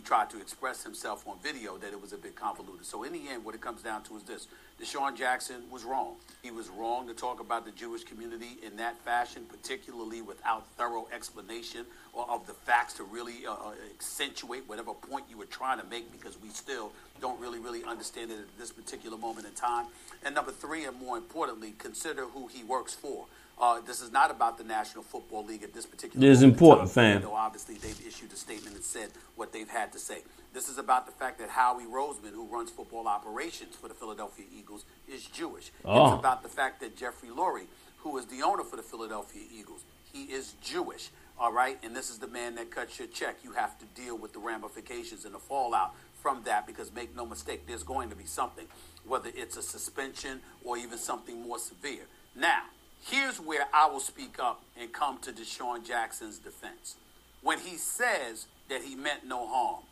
he 0.00 0.06
tried 0.06 0.30
to 0.30 0.40
express 0.40 0.82
himself 0.82 1.28
on 1.28 1.36
video 1.42 1.76
that 1.76 1.92
it 1.92 2.00
was 2.00 2.14
a 2.14 2.16
bit 2.16 2.34
convoluted. 2.34 2.86
So 2.86 3.02
in 3.02 3.12
the 3.12 3.28
end, 3.28 3.44
what 3.44 3.54
it 3.54 3.60
comes 3.60 3.82
down 3.82 4.02
to 4.04 4.16
is 4.16 4.22
this: 4.22 4.46
DeSean 4.80 5.14
Jackson 5.14 5.56
was 5.70 5.84
wrong. 5.84 6.14
He 6.42 6.50
was 6.50 6.70
wrong 6.70 7.06
to 7.08 7.12
talk 7.12 7.38
about 7.38 7.66
the 7.66 7.70
Jewish 7.72 8.04
community 8.04 8.56
in 8.66 8.76
that 8.78 8.96
fashion, 9.04 9.44
particularly 9.46 10.22
without 10.22 10.66
thorough 10.78 11.06
explanation 11.12 11.84
or 12.14 12.28
of 12.30 12.46
the 12.46 12.54
facts 12.54 12.94
to 12.94 13.04
really 13.04 13.46
uh, 13.46 13.52
uh, 13.52 13.72
accentuate 13.94 14.66
whatever 14.66 14.94
point 14.94 15.26
you 15.28 15.36
were 15.36 15.44
trying 15.44 15.78
to 15.78 15.86
make, 15.86 16.10
because 16.10 16.40
we 16.40 16.48
still 16.48 16.92
don't 17.20 17.38
really, 17.38 17.58
really 17.58 17.84
understand 17.84 18.30
it 18.30 18.38
at 18.38 18.58
this 18.58 18.72
particular 18.72 19.18
moment 19.18 19.46
in 19.46 19.52
time. 19.52 19.84
And 20.24 20.34
number 20.34 20.50
three, 20.50 20.86
and 20.86 20.98
more 20.98 21.18
importantly, 21.18 21.74
consider 21.76 22.24
who 22.24 22.46
he 22.46 22.64
works 22.64 22.94
for. 22.94 23.26
Uh, 23.60 23.78
this 23.82 24.00
is 24.00 24.10
not 24.10 24.30
about 24.30 24.56
the 24.56 24.64
National 24.64 25.04
Football 25.04 25.44
League 25.44 25.62
at 25.62 25.74
this 25.74 25.84
particular. 25.84 26.22
Time. 26.22 26.30
It 26.30 26.32
is 26.32 26.42
important, 26.42 26.88
time, 26.88 26.94
fam. 26.94 27.22
Though 27.22 27.34
obviously 27.34 27.74
they've 27.76 28.06
issued 28.06 28.32
a 28.32 28.36
statement 28.36 28.74
and 28.74 28.84
said 28.84 29.10
what 29.36 29.52
they've 29.52 29.68
had 29.68 29.92
to 29.92 29.98
say. 29.98 30.22
This 30.54 30.68
is 30.68 30.78
about 30.78 31.04
the 31.04 31.12
fact 31.12 31.38
that 31.40 31.50
Howie 31.50 31.84
Roseman, 31.84 32.32
who 32.32 32.46
runs 32.46 32.70
football 32.70 33.06
operations 33.06 33.76
for 33.76 33.86
the 33.88 33.94
Philadelphia 33.94 34.46
Eagles, 34.50 34.86
is 35.06 35.26
Jewish. 35.26 35.70
Oh. 35.84 36.06
It's 36.06 36.18
about 36.18 36.42
the 36.42 36.48
fact 36.48 36.80
that 36.80 36.96
Jeffrey 36.96 37.28
Lurie, 37.28 37.66
who 37.98 38.16
is 38.16 38.26
the 38.26 38.42
owner 38.42 38.64
for 38.64 38.76
the 38.76 38.82
Philadelphia 38.82 39.42
Eagles, 39.54 39.84
he 40.10 40.24
is 40.24 40.54
Jewish. 40.62 41.10
All 41.38 41.52
right, 41.52 41.78
and 41.82 41.94
this 41.94 42.10
is 42.10 42.18
the 42.18 42.26
man 42.26 42.54
that 42.56 42.70
cuts 42.70 42.98
your 42.98 43.08
check. 43.08 43.36
You 43.44 43.52
have 43.52 43.78
to 43.78 43.84
deal 43.94 44.16
with 44.16 44.32
the 44.32 44.40
ramifications 44.40 45.24
and 45.24 45.34
the 45.34 45.38
fallout 45.38 45.94
from 46.20 46.42
that 46.44 46.66
because 46.66 46.92
make 46.92 47.14
no 47.14 47.26
mistake, 47.26 47.66
there's 47.66 47.82
going 47.82 48.10
to 48.10 48.16
be 48.16 48.26
something, 48.26 48.66
whether 49.06 49.30
it's 49.34 49.56
a 49.56 49.62
suspension 49.62 50.40
or 50.64 50.76
even 50.76 50.98
something 50.98 51.42
more 51.42 51.58
severe. 51.58 52.02
Now, 52.34 52.62
here's 53.04 53.40
where 53.40 53.66
I 53.72 53.86
will 53.86 54.00
speak 54.00 54.38
up 54.38 54.62
and 54.78 54.92
come 54.92 55.18
to 55.18 55.32
DeSean 55.32 55.86
Jackson's 55.86 56.38
defense. 56.38 56.96
When 57.42 57.58
he 57.58 57.76
says 57.76 58.46
that 58.68 58.82
he 58.82 58.94
meant 58.94 59.26
no 59.26 59.46
harm, 59.46 59.84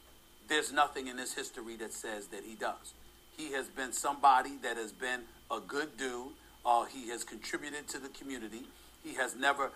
there's 0.48 0.72
nothing 0.72 1.08
in 1.08 1.18
his 1.18 1.34
history 1.34 1.76
that 1.76 1.92
says 1.92 2.26
that 2.28 2.42
he 2.44 2.54
does. 2.54 2.94
He 3.36 3.52
has 3.52 3.68
been 3.68 3.92
somebody 3.92 4.56
that 4.62 4.76
has 4.76 4.92
been 4.92 5.20
a 5.50 5.60
good 5.60 5.96
dude. 5.96 6.32
Uh, 6.64 6.84
he 6.86 7.08
has 7.10 7.24
contributed 7.24 7.86
to 7.88 7.98
the 7.98 8.08
community. 8.08 8.62
He 9.04 9.14
has 9.14 9.36
never 9.36 9.70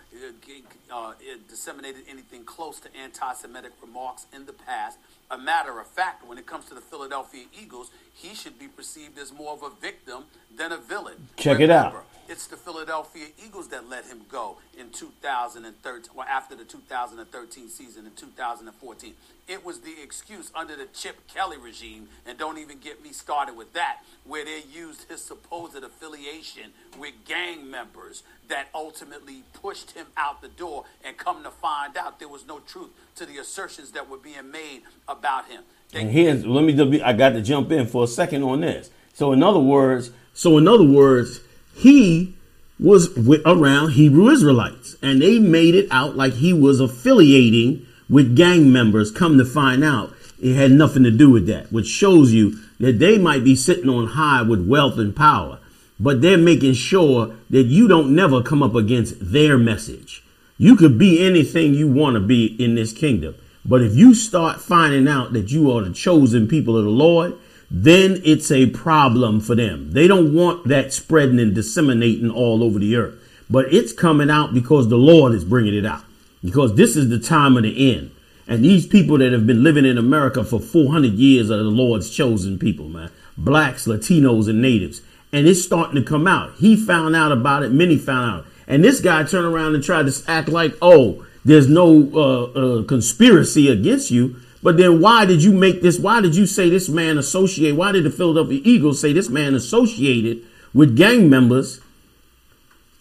uh, 0.91 0.95
uh, 0.95 1.13
disseminated 1.49 2.03
anything 2.09 2.45
close 2.45 2.81
to 2.81 2.95
anti 2.97 3.33
Semitic 3.35 3.73
remarks 3.81 4.27
in 4.35 4.47
the 4.47 4.53
past. 4.53 4.99
A 5.31 5.39
matter 5.39 5.81
of 5.81 5.87
fact, 5.87 6.27
when 6.27 6.37
it 6.37 6.47
comes 6.47 6.67
to 6.67 6.75
the 6.75 6.81
Philadelphia 6.81 7.45
Eagles, 7.59 7.91
he 8.13 8.35
should 8.35 8.59
be 8.59 8.69
perceived 8.69 9.19
as 9.19 9.33
more 9.33 9.53
of 9.53 9.63
a 9.63 9.71
victim 9.81 10.25
than 10.55 10.73
a 10.73 10.77
villain. 10.77 11.29
Check 11.37 11.61
it 11.61 11.71
out. 11.71 12.05
It's 12.29 12.47
the 12.47 12.57
Philadelphia 12.57 13.27
Eagles 13.45 13.69
that 13.69 13.89
let 13.89 14.05
him 14.05 14.23
go 14.31 14.59
in 14.79 14.91
2013, 14.91 16.11
or 16.15 16.25
after 16.25 16.55
the 16.55 16.65
2013 16.65 17.69
season 17.69 18.07
in 18.07 18.13
2014. 18.13 19.15
It 19.49 19.65
was 19.65 19.81
the 19.81 19.95
excuse 20.01 20.53
under 20.55 20.77
the 20.77 20.87
Chip 20.95 21.27
Kelly 21.27 21.57
regime, 21.59 22.09
and 22.25 22.39
don't 22.39 22.59
even 22.59 22.79
get 22.79 23.03
me 23.03 23.13
started 23.13 23.57
with 23.57 23.73
that, 23.73 23.99
where 24.25 24.45
they 24.45 24.63
used 24.73 25.11
his 25.11 25.23
supposed 25.23 25.83
affiliation 25.83 26.73
with 26.99 27.13
gang 27.27 27.69
members 27.69 28.23
that 28.49 28.69
ultimately 28.75 29.43
pushed 29.53 29.93
him 29.93 30.07
out 30.17 30.43
the 30.43 30.49
door. 30.49 30.85
And 31.05 31.17
come 31.17 31.43
to 31.43 31.51
find 31.51 31.97
out, 31.97 32.19
there 32.19 32.29
was 32.29 32.47
no 32.47 32.61
truth 32.61 32.91
to 33.17 33.27
the 33.27 33.39
assertions 33.39 33.91
that 33.93 34.09
were 34.09 34.17
being 34.17 34.51
made 34.51 34.83
about 35.09 35.22
him. 35.25 35.63
They 35.93 36.01
And 36.01 36.11
here's 36.11 36.45
let 36.47 36.65
me 36.65 36.73
just 36.75 36.91
be, 36.91 37.03
I 37.03 37.13
got 37.13 37.31
to 37.31 37.43
jump 37.43 37.71
in 37.73 37.87
for 37.87 38.05
a 38.05 38.09
second 38.09 38.43
on 38.43 38.61
this. 38.61 38.91
So 39.15 39.33
in 39.33 39.43
other 39.43 39.61
words, 39.61 40.11
so 40.35 40.59
in 40.59 40.67
other 40.67 40.87
words, 40.87 41.41
he 41.75 42.35
was 42.79 43.15
with, 43.15 43.43
around 43.47 43.91
Hebrew 43.91 44.29
Israelites, 44.29 44.97
and 45.03 45.23
they 45.23 45.39
made 45.39 45.75
it 45.75 45.89
out 45.91 46.17
like 46.17 46.35
he 46.35 46.53
was 46.53 46.81
affiliating 46.81 47.87
with 48.09 48.37
gang 48.37 48.73
members. 48.73 49.11
Come 49.11 49.39
to 49.39 49.45
find 49.45 49.85
out, 49.85 50.15
it 50.43 50.55
had 50.55 50.73
nothing 50.73 51.05
to 51.05 51.11
do 51.11 51.31
with 51.31 51.47
that, 51.47 51.71
which 51.71 51.87
shows 51.87 52.33
you 52.33 52.59
that 52.81 52.99
they 52.99 53.19
might 53.19 53.45
be 53.45 53.55
sitting 53.55 53.89
on 53.89 54.09
high 54.09 54.43
with 54.43 54.67
wealth 54.67 54.99
and 54.99 55.15
power, 55.15 55.61
but 56.01 56.21
they're 56.21 56.37
making 56.37 56.75
sure 56.75 57.37
that 57.51 57.65
you 57.65 57.87
don't 57.87 58.15
never 58.15 58.43
come 58.43 58.63
up 58.63 58.75
against 58.75 59.15
their 59.21 59.57
message. 59.57 60.25
You 60.59 60.75
could 60.77 60.99
be 60.99 61.25
anything 61.25 61.75
you 61.75 61.89
want 61.89 62.15
to 62.15 62.21
be 62.21 62.47
in 62.63 62.75
this 62.75 62.93
kingdom. 62.93 63.37
But 63.65 63.83
if 63.83 63.95
you 63.95 64.15
start 64.15 64.61
finding 64.61 65.07
out 65.07 65.33
that 65.33 65.51
you 65.51 65.71
are 65.71 65.83
the 65.83 65.93
chosen 65.93 66.49
people 66.49 66.77
of 66.77 66.85
the 66.85 66.91
Lord, 66.91 67.35
then 67.71 68.21
it's 68.25 68.51
a 68.51 68.71
problem 68.71 69.41
for 69.41 69.55
them. 69.55 69.93
They 69.93 70.07
don't 70.07 70.35
want 70.35 70.69
that 70.69 70.93
spreading 70.93 71.41
and 71.41 71.55
disseminating 71.55 72.31
all 72.31 72.63
over 72.63 72.79
the 72.79 72.97
earth. 72.97 73.19
But 73.49 73.73
it's 73.73 73.93
coming 73.93 74.31
out 74.31 74.53
because 74.53 74.89
the 74.89 74.97
Lord 74.97 75.33
is 75.33 75.45
bringing 75.45 75.75
it 75.75 75.87
out. 75.87 76.05
Because 76.43 76.75
this 76.75 76.97
is 76.97 77.09
the 77.09 77.19
time 77.19 77.57
of 77.57 77.63
the 77.63 77.95
end. 77.97 78.11
And 78.49 78.65
these 78.65 78.87
people 78.87 79.19
that 79.19 79.33
have 79.33 79.47
been 79.47 79.63
living 79.63 79.85
in 79.85 79.97
America 79.97 80.43
for 80.45 80.59
400 80.59 81.13
years 81.13 81.51
are 81.51 81.57
the 81.59 81.63
Lord's 81.65 82.11
chosen 82.11 82.59
people, 82.59 82.89
man. 82.89 83.11
Blacks, 83.39 83.87
Latinos, 83.87 84.49
and 84.49 84.61
natives. 84.61 85.01
And 85.33 85.47
it's 85.47 85.63
starting 85.63 85.95
to 85.95 86.03
come 86.03 86.27
out. 86.27 86.55
He 86.57 86.77
found 86.77 87.15
out 87.15 87.33
about 87.33 87.63
it. 87.63 87.73
Many 87.73 87.97
found 87.97 88.41
out. 88.41 88.47
And 88.67 88.85
this 88.85 89.01
guy 89.01 89.23
turned 89.25 89.47
around 89.47 89.75
and 89.75 89.83
tried 89.83 90.07
to 90.07 90.25
act 90.31 90.49
like, 90.49 90.75
oh, 90.83 91.25
there's 91.45 91.69
no 91.69 92.11
uh, 92.15 92.43
uh, 92.45 92.83
conspiracy 92.85 93.69
against 93.69 94.11
you. 94.11 94.37
But 94.63 94.77
then 94.77 95.01
why 95.01 95.25
did 95.25 95.43
you 95.43 95.53
make 95.53 95.83
this? 95.83 95.99
Why 95.99 96.21
did 96.21 96.37
you 96.37 96.47
say 96.47 96.71
this 96.71 96.89
man 96.89 97.19
associate? 97.19 97.75
Why 97.75 97.91
did 97.91 98.05
the 98.05 98.11
Philadelphia 98.11 98.61
Eagles 98.63 99.01
say 99.01 99.13
this 99.13 99.29
man 99.29 99.55
associated 99.55 100.45
with 100.73 100.97
gang 100.97 101.29
members? 101.29 101.81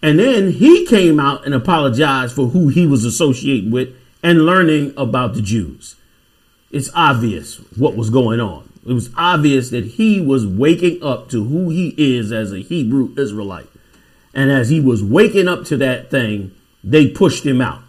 And 0.02 0.18
then 0.18 0.50
he 0.50 0.84
came 0.86 1.20
out 1.20 1.46
and 1.46 1.54
apologized 1.54 2.34
for 2.34 2.48
who 2.48 2.68
he 2.68 2.86
was 2.86 3.04
associating 3.04 3.70
with 3.70 3.94
and 4.22 4.44
learning 4.44 4.92
about 4.96 5.34
the 5.34 5.42
Jews. 5.42 5.94
It's 6.72 6.90
obvious 6.94 7.56
what 7.76 7.94
was 7.94 8.10
going 8.10 8.40
on. 8.40 8.68
It 8.84 8.94
was 8.94 9.10
obvious 9.16 9.70
that 9.70 9.84
he 9.84 10.20
was 10.20 10.44
waking 10.44 11.04
up 11.04 11.28
to 11.30 11.44
who 11.44 11.70
he 11.70 11.94
is 11.96 12.32
as 12.32 12.52
a 12.52 12.58
Hebrew 12.58 13.14
Israelite. 13.16 13.68
And 14.34 14.50
as 14.50 14.70
he 14.70 14.80
was 14.80 15.04
waking 15.04 15.46
up 15.46 15.64
to 15.66 15.76
that 15.76 16.10
thing, 16.10 16.52
they 16.82 17.08
pushed 17.08 17.46
him 17.46 17.60
out. 17.60 17.82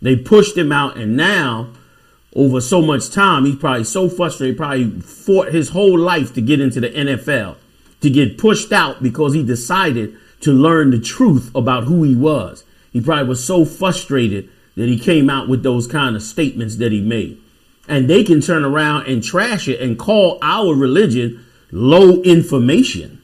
They 0.00 0.16
pushed 0.16 0.56
him 0.56 0.72
out, 0.72 0.96
and 0.96 1.16
now, 1.16 1.72
over 2.34 2.60
so 2.60 2.80
much 2.80 3.10
time, 3.10 3.44
he's 3.44 3.56
probably 3.56 3.84
so 3.84 4.08
frustrated, 4.08 4.56
probably 4.56 5.00
fought 5.00 5.52
his 5.52 5.70
whole 5.70 5.98
life 5.98 6.32
to 6.34 6.40
get 6.40 6.60
into 6.60 6.80
the 6.80 6.90
NFL, 6.90 7.56
to 8.00 8.10
get 8.10 8.38
pushed 8.38 8.72
out 8.72 9.02
because 9.02 9.34
he 9.34 9.42
decided 9.42 10.16
to 10.40 10.52
learn 10.52 10.90
the 10.90 11.00
truth 11.00 11.50
about 11.54 11.84
who 11.84 12.04
he 12.04 12.14
was. 12.14 12.64
He 12.92 13.00
probably 13.00 13.28
was 13.28 13.44
so 13.44 13.64
frustrated 13.64 14.48
that 14.76 14.88
he 14.88 14.98
came 14.98 15.28
out 15.28 15.48
with 15.48 15.64
those 15.64 15.88
kind 15.88 16.14
of 16.14 16.22
statements 16.22 16.76
that 16.76 16.92
he 16.92 17.00
made. 17.00 17.40
And 17.88 18.08
they 18.08 18.22
can 18.22 18.40
turn 18.40 18.64
around 18.64 19.06
and 19.06 19.22
trash 19.22 19.66
it 19.66 19.80
and 19.80 19.98
call 19.98 20.38
our 20.42 20.74
religion 20.74 21.44
low 21.72 22.22
information. 22.22 23.22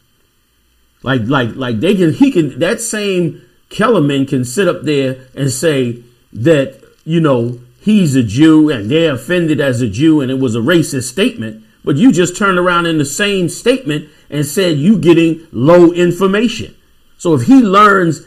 Like, 1.02 1.22
like, 1.26 1.54
like 1.54 1.80
they 1.80 1.94
can, 1.94 2.12
he 2.12 2.32
can, 2.32 2.58
that 2.58 2.80
same 2.80 3.42
Kellerman 3.68 4.26
can 4.26 4.44
sit 4.44 4.66
up 4.66 4.82
there 4.82 5.28
and 5.34 5.50
say 5.50 6.02
that, 6.34 6.82
you 7.04 7.20
know, 7.20 7.60
he's 7.80 8.14
a 8.16 8.22
Jew 8.22 8.70
and 8.70 8.90
they're 8.90 9.14
offended 9.14 9.60
as 9.60 9.80
a 9.80 9.88
Jew 9.88 10.20
and 10.20 10.30
it 10.30 10.38
was 10.38 10.54
a 10.54 10.60
racist 10.60 11.04
statement. 11.04 11.64
But 11.84 11.96
you 11.96 12.12
just 12.12 12.36
turned 12.36 12.58
around 12.58 12.86
in 12.86 12.98
the 12.98 13.04
same 13.04 13.48
statement 13.48 14.08
and 14.30 14.44
said 14.46 14.78
you 14.78 14.98
getting 14.98 15.46
low 15.52 15.92
information. 15.92 16.74
So 17.18 17.34
if 17.34 17.42
he 17.42 17.60
learns 17.60 18.26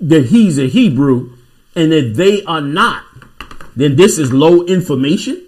that 0.00 0.26
he's 0.26 0.58
a 0.58 0.68
Hebrew 0.68 1.36
and 1.74 1.90
that 1.92 2.14
they 2.14 2.44
are 2.44 2.60
not, 2.60 3.04
then 3.74 3.96
this 3.96 4.18
is 4.18 4.32
low 4.32 4.64
information. 4.64 5.44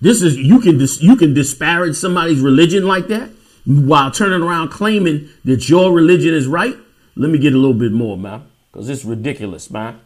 This 0.00 0.22
is 0.22 0.36
you 0.36 0.60
can 0.60 0.78
dis, 0.78 1.02
you 1.02 1.16
can 1.16 1.34
disparage 1.34 1.96
somebody's 1.96 2.40
religion 2.40 2.86
like 2.86 3.08
that 3.08 3.30
while 3.64 4.10
turning 4.10 4.42
around 4.42 4.68
claiming 4.68 5.28
that 5.44 5.68
your 5.68 5.92
religion 5.92 6.34
is 6.34 6.46
right. 6.46 6.76
Let 7.16 7.30
me 7.30 7.38
get 7.38 7.54
a 7.54 7.56
little 7.56 7.74
bit 7.74 7.92
more, 7.92 8.16
man, 8.16 8.46
because 8.70 8.88
it's 8.88 9.04
ridiculous, 9.04 9.70
man. 9.70 10.00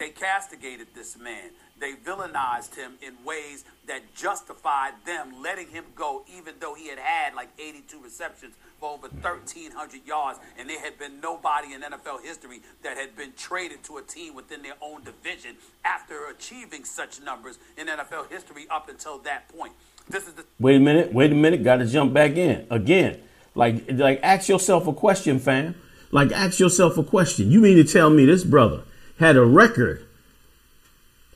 They 0.00 0.08
castigated 0.08 0.88
this 0.94 1.18
man. 1.18 1.50
They 1.78 1.92
villainized 1.92 2.74
him 2.74 2.92
in 3.06 3.22
ways 3.22 3.64
that 3.86 4.14
justified 4.14 4.94
them 5.04 5.42
letting 5.42 5.68
him 5.68 5.84
go, 5.94 6.24
even 6.34 6.54
though 6.58 6.72
he 6.72 6.88
had 6.88 6.98
had 6.98 7.34
like 7.34 7.50
82 7.58 8.02
receptions 8.02 8.54
for 8.80 8.94
over 8.94 9.08
1,300 9.08 10.06
yards, 10.06 10.38
and 10.58 10.70
there 10.70 10.80
had 10.80 10.98
been 10.98 11.20
nobody 11.20 11.74
in 11.74 11.82
NFL 11.82 12.22
history 12.22 12.62
that 12.82 12.96
had 12.96 13.14
been 13.14 13.34
traded 13.36 13.84
to 13.84 13.98
a 13.98 14.02
team 14.02 14.34
within 14.34 14.62
their 14.62 14.72
own 14.80 15.04
division 15.04 15.56
after 15.84 16.28
achieving 16.28 16.84
such 16.84 17.20
numbers 17.20 17.58
in 17.76 17.86
NFL 17.86 18.30
history 18.30 18.66
up 18.70 18.88
until 18.88 19.18
that 19.18 19.50
point. 19.50 19.74
This 20.08 20.26
is 20.26 20.32
the 20.32 20.46
Wait 20.58 20.76
a 20.76 20.80
minute, 20.80 21.12
wait 21.12 21.30
a 21.30 21.34
minute, 21.34 21.62
got 21.62 21.76
to 21.76 21.86
jump 21.86 22.14
back 22.14 22.36
in 22.36 22.66
again. 22.70 23.20
Like, 23.54 23.84
like 23.92 24.20
ask 24.22 24.48
yourself 24.48 24.86
a 24.86 24.94
question, 24.94 25.38
fam. 25.38 25.74
Like, 26.10 26.32
ask 26.32 26.58
yourself 26.58 26.96
a 26.96 27.04
question. 27.04 27.50
You 27.50 27.60
mean 27.60 27.76
to 27.76 27.84
tell 27.84 28.08
me 28.08 28.24
this 28.24 28.44
brother 28.44 28.84
had 29.20 29.36
a 29.36 29.44
record 29.44 30.04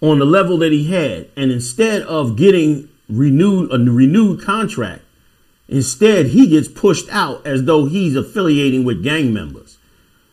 on 0.01 0.19
the 0.19 0.25
level 0.25 0.59
that 0.59 0.73
he 0.73 0.91
had, 0.91 1.29
and 1.37 1.53
instead 1.53 2.03
of 2.03 2.37
getting 2.37 2.89
renewed 3.09 3.71
a 3.73 3.79
renewed 3.79 4.43
contract, 4.43 5.03
instead 5.69 6.27
he 6.27 6.49
gets 6.49 6.67
pushed 6.67 7.09
out 7.11 7.47
as 7.47 7.65
though 7.65 7.85
he's 7.85 8.17
affiliating 8.17 8.85
with 8.85 9.05
gang 9.05 9.33
members. 9.33 9.79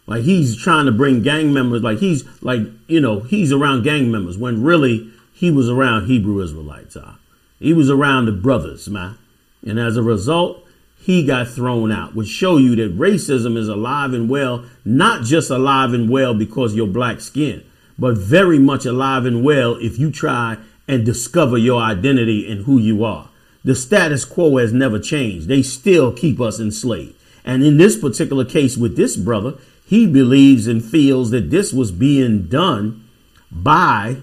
Like 0.08 0.24
he's 0.24 0.58
trying 0.58 0.86
to 0.88 0.92
bring 0.92 1.22
gang 1.22 1.54
members, 1.54 1.84
like 1.84 2.00
he's 2.00 2.24
like, 2.42 2.62
you 2.88 3.00
know, 3.00 3.20
he's 3.20 3.52
around 3.52 3.84
gang 3.84 4.10
members 4.10 4.38
when 4.38 4.64
really 4.64 5.12
he 5.34 5.52
was 5.52 5.70
around 5.70 6.08
Hebrew 6.08 6.42
Israelites. 6.42 6.96
Uh. 6.96 7.16
He 7.60 7.74
was 7.74 7.90
around 7.90 8.26
the 8.26 8.32
brothers, 8.32 8.90
man. 8.90 9.18
And 9.66 9.78
as 9.78 9.96
a 9.96 10.02
result, 10.02 10.66
he 11.02 11.26
got 11.26 11.48
thrown 11.48 11.92
out, 11.92 12.14
which 12.14 12.28
show 12.28 12.58
you 12.58 12.76
that 12.76 12.96
racism 12.98 13.58
is 13.58 13.68
alive 13.68 14.14
and 14.14 14.30
well, 14.30 14.66
not 14.86 15.24
just 15.24 15.50
alive 15.50 15.94
and 15.94 16.08
well 16.10 16.36
because 16.36 16.76
you're 16.76 16.86
black 16.86 17.22
skin, 17.22 17.64
but 17.98 18.16
very 18.18 18.60
much 18.60 18.86
alive 18.86 19.26
and 19.26 19.44
well 19.44 19.76
if 19.78 19.98
you 19.98 20.12
try 20.12 20.58
and 20.88 21.04
discover 21.04 21.58
your 21.58 21.82
identity 21.82 22.50
and 22.52 22.66
who 22.66 22.78
you 22.78 23.04
are. 23.04 23.30
The 23.64 23.76
status 23.76 24.26
quo 24.26 24.58
has 24.58 24.74
never 24.74 25.00
changed. 25.00 25.48
They 25.48 25.64
still 25.64 26.12
keep 26.12 26.40
us 26.40 26.60
enslaved. 26.60 27.16
And 27.44 27.64
in 27.64 27.78
this 27.78 27.98
particular 27.98 28.46
case 28.46 28.78
with 28.78 28.96
this 28.96 29.18
brother, 29.18 29.56
he 29.84 30.06
believes 30.06 30.68
and 30.68 30.86
feels 30.86 31.32
that 31.32 31.50
this 31.50 31.74
was 31.74 31.92
being 31.92 32.44
done 32.48 33.08
by 33.52 34.18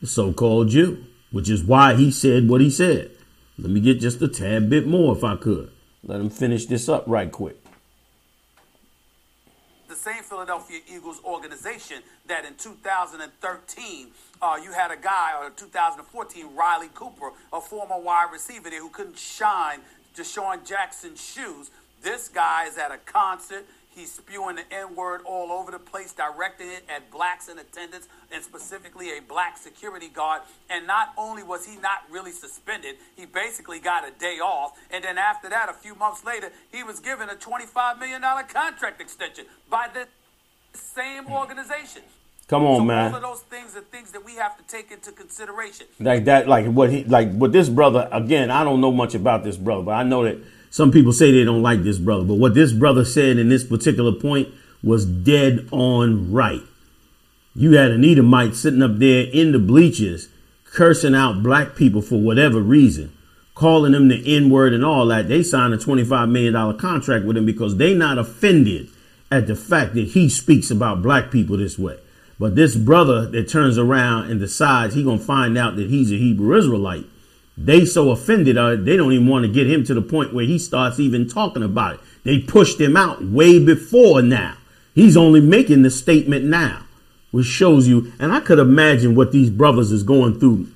the 0.00 0.06
so-called 0.06 0.70
Jew, 0.70 1.04
which 1.30 1.50
is 1.50 1.62
why 1.62 1.94
he 1.94 2.10
said 2.10 2.48
what 2.48 2.62
he 2.62 2.70
said. 2.70 3.10
Let 3.58 3.70
me 3.70 3.80
get 3.80 4.00
just 4.00 4.22
a 4.22 4.28
tad 4.28 4.70
bit 4.70 4.86
more 4.86 5.14
if 5.14 5.22
I 5.22 5.36
could. 5.36 5.70
Let 6.04 6.20
him 6.20 6.30
finish 6.30 6.66
this 6.66 6.88
up 6.88 7.04
right 7.06 7.30
quick. 7.30 7.56
The 9.88 9.94
same 9.94 10.22
Philadelphia 10.24 10.80
Eagles 10.92 11.20
organization 11.24 12.02
that 12.26 12.44
in 12.44 12.54
2013 12.54 14.08
uh, 14.40 14.58
you 14.62 14.72
had 14.72 14.90
a 14.90 14.96
guy, 14.96 15.32
or 15.40 15.50
2014 15.50 16.56
Riley 16.56 16.88
Cooper, 16.94 17.30
a 17.52 17.60
former 17.60 17.98
wide 18.00 18.32
receiver 18.32 18.68
there 18.68 18.80
who 18.80 18.88
couldn't 18.88 19.18
shine 19.18 19.80
DeSean 20.16 20.66
Jackson's 20.66 21.22
shoes. 21.22 21.70
This 22.02 22.28
guy 22.28 22.66
is 22.66 22.78
at 22.78 22.90
a 22.90 22.98
concert. 22.98 23.64
He's 23.94 24.12
spewing 24.12 24.56
the 24.56 24.64
N 24.74 24.96
word 24.96 25.20
all 25.26 25.52
over 25.52 25.70
the 25.70 25.78
place, 25.78 26.12
directing 26.12 26.68
it 26.68 26.84
at 26.88 27.10
blacks 27.10 27.48
in 27.48 27.58
attendance, 27.58 28.08
and 28.32 28.42
specifically 28.42 29.16
a 29.18 29.20
black 29.20 29.58
security 29.58 30.08
guard. 30.08 30.42
And 30.70 30.86
not 30.86 31.12
only 31.18 31.42
was 31.42 31.66
he 31.66 31.76
not 31.76 32.04
really 32.10 32.32
suspended, 32.32 32.96
he 33.16 33.26
basically 33.26 33.80
got 33.80 34.08
a 34.08 34.10
day 34.12 34.38
off. 34.42 34.78
And 34.90 35.04
then 35.04 35.18
after 35.18 35.48
that, 35.50 35.68
a 35.68 35.74
few 35.74 35.94
months 35.94 36.24
later, 36.24 36.50
he 36.70 36.82
was 36.82 37.00
given 37.00 37.28
a 37.28 37.34
$25 37.34 37.98
million 37.98 38.22
contract 38.22 39.00
extension 39.00 39.44
by 39.68 39.88
the 39.92 40.06
same 40.72 41.30
organization. 41.30 42.02
Come 42.48 42.64
on, 42.64 42.78
so 42.78 42.84
man. 42.84 43.10
All 43.10 43.16
of 43.16 43.22
those 43.22 43.40
things 43.42 43.76
are 43.76 43.80
things 43.80 44.12
that 44.12 44.24
we 44.24 44.34
have 44.36 44.56
to 44.58 44.64
take 44.64 44.90
into 44.90 45.12
consideration. 45.12 45.86
Like 46.00 46.24
that, 46.26 46.48
like 46.48 46.66
what 46.66 46.90
he, 46.90 47.04
like 47.04 47.32
what 47.32 47.52
this 47.52 47.68
brother. 47.68 48.08
Again, 48.12 48.50
I 48.50 48.64
don't 48.64 48.80
know 48.80 48.92
much 48.92 49.14
about 49.14 49.44
this 49.44 49.56
brother, 49.56 49.82
but 49.82 49.92
I 49.92 50.02
know 50.02 50.24
that 50.24 50.38
some 50.72 50.90
people 50.90 51.12
say 51.12 51.30
they 51.30 51.44
don't 51.44 51.60
like 51.60 51.82
this 51.82 51.98
brother, 51.98 52.24
but 52.24 52.36
what 52.36 52.54
this 52.54 52.72
brother 52.72 53.04
said 53.04 53.36
in 53.36 53.50
this 53.50 53.62
particular 53.62 54.10
point 54.10 54.48
was 54.82 55.04
dead 55.04 55.68
on 55.70 56.32
right. 56.32 56.62
You 57.54 57.72
had 57.72 57.90
an 57.90 58.06
Edomite 58.06 58.54
sitting 58.54 58.80
up 58.80 58.96
there 58.96 59.26
in 59.30 59.52
the 59.52 59.58
bleachers 59.58 60.30
cursing 60.64 61.14
out 61.14 61.42
black 61.42 61.76
people 61.76 62.00
for 62.00 62.18
whatever 62.18 62.58
reason, 62.58 63.12
calling 63.54 63.92
them 63.92 64.08
the 64.08 64.22
N 64.24 64.48
word 64.48 64.72
and 64.72 64.82
all 64.82 65.04
that. 65.08 65.28
They 65.28 65.42
signed 65.42 65.74
a 65.74 65.76
$25 65.76 66.30
million 66.30 66.78
contract 66.78 67.26
with 67.26 67.36
him 67.36 67.44
because 67.44 67.76
they 67.76 67.92
not 67.92 68.16
offended 68.16 68.88
at 69.30 69.46
the 69.48 69.54
fact 69.54 69.92
that 69.94 70.08
he 70.08 70.30
speaks 70.30 70.70
about 70.70 71.02
black 71.02 71.30
people 71.30 71.58
this 71.58 71.78
way. 71.78 71.98
But 72.38 72.56
this 72.56 72.76
brother 72.76 73.26
that 73.26 73.46
turns 73.46 73.76
around 73.76 74.30
and 74.30 74.40
decides 74.40 74.94
he 74.94 75.04
gonna 75.04 75.18
find 75.18 75.58
out 75.58 75.76
that 75.76 75.90
he's 75.90 76.10
a 76.10 76.16
Hebrew 76.16 76.56
Israelite 76.56 77.04
they 77.56 77.84
so 77.84 78.10
offended, 78.10 78.56
uh, 78.56 78.76
they 78.76 78.96
don't 78.96 79.12
even 79.12 79.28
want 79.28 79.44
to 79.44 79.52
get 79.52 79.70
him 79.70 79.84
to 79.84 79.94
the 79.94 80.02
point 80.02 80.32
where 80.32 80.44
he 80.44 80.58
starts 80.58 80.98
even 80.98 81.28
talking 81.28 81.62
about 81.62 81.94
it. 81.94 82.00
They 82.24 82.38
pushed 82.38 82.80
him 82.80 82.96
out 82.96 83.22
way 83.22 83.62
before 83.62 84.22
now. 84.22 84.56
He's 84.94 85.16
only 85.16 85.40
making 85.40 85.82
the 85.82 85.90
statement 85.90 86.44
now, 86.44 86.84
which 87.30 87.46
shows 87.46 87.88
you. 87.88 88.12
And 88.18 88.32
I 88.32 88.40
could 88.40 88.58
imagine 88.58 89.14
what 89.14 89.32
these 89.32 89.50
brothers 89.50 89.92
is 89.92 90.02
going 90.02 90.38
through 90.38 90.68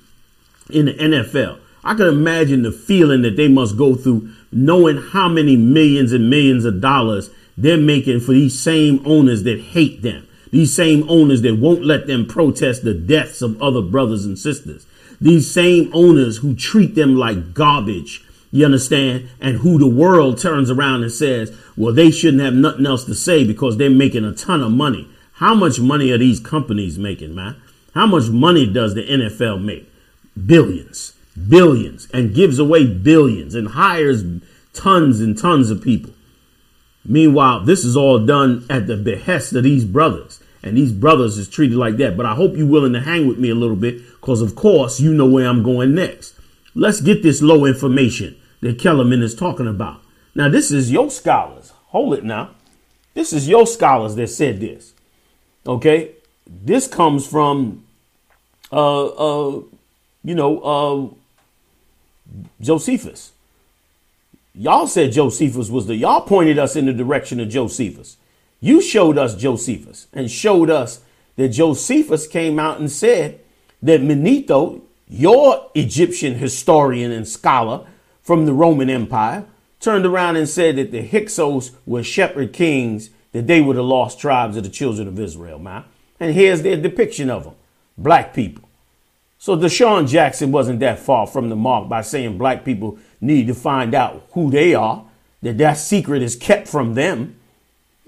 in 0.69 0.85
the 0.85 0.93
NFL. 0.93 1.59
I 1.83 1.95
could 1.95 2.07
imagine 2.07 2.63
the 2.63 2.71
feeling 2.71 3.21
that 3.21 3.37
they 3.37 3.47
must 3.47 3.77
go 3.77 3.95
through 3.95 4.29
knowing 4.51 4.97
how 4.97 5.29
many 5.29 5.55
millions 5.55 6.11
and 6.11 6.29
millions 6.29 6.65
of 6.65 6.81
dollars 6.81 7.29
they're 7.57 7.77
making 7.77 8.19
for 8.19 8.33
these 8.33 8.59
same 8.59 9.01
owners 9.05 9.43
that 9.43 9.59
hate 9.59 10.01
them. 10.01 10.27
These 10.51 10.75
same 10.75 11.09
owners 11.09 11.41
that 11.41 11.57
won't 11.57 11.83
let 11.83 12.07
them 12.07 12.25
protest 12.25 12.83
the 12.83 12.93
deaths 12.93 13.41
of 13.41 13.61
other 13.61 13.81
brothers 13.81 14.25
and 14.25 14.37
sisters 14.37 14.85
these 15.19 15.51
same 15.51 15.89
owners 15.93 16.37
who 16.37 16.55
treat 16.55 16.95
them 16.95 17.15
like 17.15 17.53
garbage, 17.53 18.23
you 18.51 18.65
understand? 18.65 19.29
And 19.41 19.57
who 19.57 19.77
the 19.77 19.87
world 19.87 20.37
turns 20.37 20.69
around 20.69 21.03
and 21.03 21.11
says, 21.11 21.55
well, 21.75 21.93
they 21.93 22.11
shouldn't 22.11 22.43
have 22.43 22.53
nothing 22.53 22.85
else 22.85 23.03
to 23.05 23.15
say 23.15 23.43
because 23.43 23.77
they're 23.77 23.89
making 23.89 24.25
a 24.25 24.33
ton 24.33 24.61
of 24.61 24.71
money. 24.71 25.07
How 25.33 25.53
much 25.53 25.79
money 25.79 26.11
are 26.11 26.17
these 26.17 26.39
companies 26.39 26.97
making, 26.97 27.35
man? 27.35 27.55
How 27.93 28.07
much 28.07 28.29
money 28.29 28.71
does 28.71 28.95
the 28.95 29.03
NFL 29.03 29.63
make? 29.63 29.91
Billions, 30.45 31.13
billions, 31.47 32.07
and 32.13 32.33
gives 32.33 32.59
away 32.59 32.85
billions 32.85 33.55
and 33.55 33.69
hires 33.69 34.23
tons 34.73 35.19
and 35.19 35.37
tons 35.37 35.69
of 35.71 35.81
people. 35.81 36.13
Meanwhile, 37.03 37.65
this 37.65 37.85
is 37.85 37.95
all 37.95 38.25
done 38.25 38.65
at 38.69 38.87
the 38.87 38.97
behest 38.97 39.53
of 39.53 39.63
these 39.63 39.85
brothers. 39.85 40.41
And 40.63 40.77
these 40.77 40.91
brothers 40.91 41.37
is 41.37 41.47
treated 41.47 41.77
like 41.77 41.97
that. 41.97 42.17
But 42.17 42.25
I 42.25 42.35
hope 42.35 42.55
you're 42.55 42.67
willing 42.67 42.93
to 42.93 43.01
hang 43.01 43.27
with 43.27 43.37
me 43.37 43.49
a 43.49 43.55
little 43.55 43.75
bit 43.75 43.97
because, 44.19 44.41
of 44.41 44.55
course, 44.55 44.99
you 44.99 45.13
know 45.13 45.27
where 45.27 45.47
I'm 45.47 45.63
going 45.63 45.95
next. 45.95 46.35
Let's 46.73 47.01
get 47.01 47.23
this 47.23 47.41
low 47.41 47.65
information 47.65 48.37
that 48.61 48.79
Kellerman 48.79 49.21
is 49.21 49.35
talking 49.35 49.67
about. 49.67 50.01
Now, 50.35 50.49
this 50.49 50.71
is 50.71 50.91
your 50.91 51.09
scholars. 51.09 51.73
Hold 51.87 52.15
it 52.15 52.23
now. 52.23 52.51
This 53.13 53.33
is 53.33 53.47
your 53.47 53.65
scholars 53.65 54.15
that 54.15 54.27
said 54.27 54.59
this. 54.59 54.93
Okay? 55.65 56.11
This 56.45 56.87
comes 56.87 57.25
from, 57.25 57.83
uh, 58.71 59.05
uh, 59.05 59.61
you 60.23 60.35
know, 60.35 60.59
uh, 60.61 61.15
Josephus. 62.61 63.31
Y'all 64.53 64.87
said 64.87 65.11
Josephus 65.11 65.69
was 65.69 65.87
the, 65.87 65.95
y'all 65.95 66.21
pointed 66.21 66.57
us 66.57 66.75
in 66.75 66.85
the 66.85 66.93
direction 66.93 67.39
of 67.39 67.49
Josephus. 67.49 68.17
You 68.59 68.81
showed 68.81 69.17
us 69.17 69.35
Josephus 69.35 70.07
and 70.13 70.31
showed 70.31 70.69
us 70.69 71.01
that 71.35 71.49
Josephus 71.49 72.27
came 72.27 72.59
out 72.59 72.79
and 72.79 72.91
said 72.91 73.39
that 73.81 74.01
Manetho, 74.01 74.81
your 75.07 75.69
Egyptian 75.75 76.35
historian 76.35 77.11
and 77.11 77.27
scholar 77.27 77.85
from 78.21 78.45
the 78.45 78.53
Roman 78.53 78.89
Empire, 78.89 79.45
turned 79.79 80.05
around 80.05 80.35
and 80.35 80.49
said 80.49 80.75
that 80.77 80.91
the 80.91 81.05
Hyksos 81.05 81.71
were 81.85 82.03
shepherd 82.03 82.51
kings, 82.51 83.11
that 83.31 83.47
they 83.47 83.61
were 83.61 83.75
the 83.75 83.83
lost 83.83 84.19
tribes 84.19 84.57
of 84.57 84.63
the 84.63 84.69
children 84.69 85.07
of 85.07 85.19
Israel, 85.19 85.59
man. 85.59 85.83
And 86.19 86.33
here's 86.33 86.63
their 86.63 86.77
depiction 86.77 87.29
of 87.29 87.43
them 87.43 87.53
black 87.97 88.33
people. 88.33 88.67
So 89.37 89.55
DeSean 89.55 90.07
Jackson 90.07 90.51
wasn't 90.51 90.79
that 90.79 90.99
far 90.99 91.27
from 91.27 91.49
the 91.49 91.55
mark 91.55 91.87
by 91.87 92.01
saying 92.01 92.37
black 92.37 92.65
people 92.65 92.97
need 93.21 93.47
to 93.47 93.53
find 93.53 93.93
out 93.93 94.27
who 94.31 94.49
they 94.49 94.73
are, 94.73 95.05
that 95.43 95.59
that 95.59 95.75
secret 95.75 96.23
is 96.23 96.35
kept 96.35 96.67
from 96.67 96.95
them. 96.95 97.36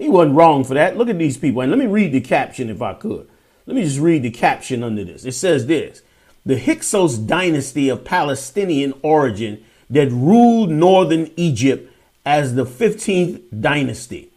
He 0.00 0.08
wasn't 0.08 0.34
wrong 0.34 0.64
for 0.64 0.72
that. 0.72 0.96
Look 0.96 1.10
at 1.10 1.18
these 1.18 1.36
people. 1.36 1.60
And 1.60 1.70
let 1.70 1.78
me 1.78 1.86
read 1.86 2.12
the 2.12 2.22
caption 2.22 2.70
if 2.70 2.80
I 2.80 2.94
could. 2.94 3.28
Let 3.66 3.76
me 3.76 3.84
just 3.84 4.00
read 4.00 4.22
the 4.22 4.30
caption 4.30 4.82
under 4.82 5.04
this. 5.04 5.26
It 5.26 5.32
says 5.32 5.66
this 5.66 6.02
The 6.46 6.58
Hyksos 6.58 7.18
dynasty 7.18 7.90
of 7.90 8.02
Palestinian 8.02 8.94
origin 9.02 9.62
that 9.90 10.10
ruled 10.10 10.70
northern 10.70 11.30
Egypt 11.36 11.92
as 12.24 12.54
the 12.54 12.64
15th 12.64 13.42
dynasty. 13.60 14.30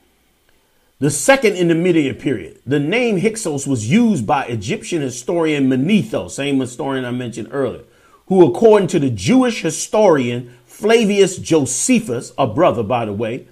The 1.00 1.10
second 1.10 1.56
in 1.56 1.70
the 1.70 1.76
intermediate 1.76 2.20
period. 2.20 2.60
The 2.66 2.80
name 2.80 3.20
Hyksos 3.20 3.66
was 3.66 3.90
used 3.90 4.28
by 4.28 4.44
Egyptian 4.46 5.02
historian 5.02 5.70
Manetho, 5.70 6.30
same 6.30 6.60
historian 6.60 7.06
I 7.06 7.12
mentioned 7.12 7.48
earlier, 7.52 7.84
who, 8.28 8.46
according 8.46 8.90
to 8.90 9.00
the 9.00 9.10
Jewish 9.10 9.62
historian 9.62 10.58
Flavius 10.66 11.38
Josephus, 11.38 12.34
a 12.38 12.48
brother, 12.48 12.84
by 12.84 13.06
the 13.06 13.14
way, 13.14 13.48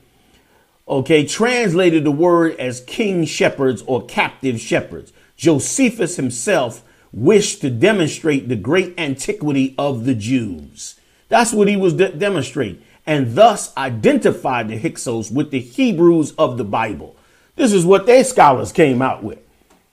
okay, 0.88 1.26
translated 1.26 2.04
the 2.04 2.12
word 2.12 2.60
as 2.60 2.82
king 2.82 3.26
shepherds 3.26 3.84
or 3.88 4.06
captive 4.06 4.60
shepherds. 4.60 5.14
Josephus 5.36 6.16
himself 6.18 6.84
wished 7.12 7.62
to 7.62 7.70
demonstrate 7.70 8.48
the 8.48 8.56
great 8.56 8.94
antiquity 9.00 9.76
of 9.78 10.06
the 10.06 10.16
Jews. 10.16 10.96
That's 11.30 11.54
what 11.54 11.68
he 11.68 11.76
was 11.76 11.94
de- 11.94 12.14
demonstrating, 12.14 12.82
and 13.06 13.36
thus 13.36 13.76
identified 13.78 14.68
the 14.68 14.78
Hyksos 14.78 15.32
with 15.32 15.52
the 15.52 15.60
Hebrews 15.60 16.34
of 16.38 16.58
the 16.58 16.64
Bible. 16.64 17.16
This 17.56 17.74
is 17.74 17.86
what 17.86 18.06
their 18.06 18.24
scholars 18.24 18.72
came 18.72 19.02
out 19.02 19.24
with. 19.24 19.40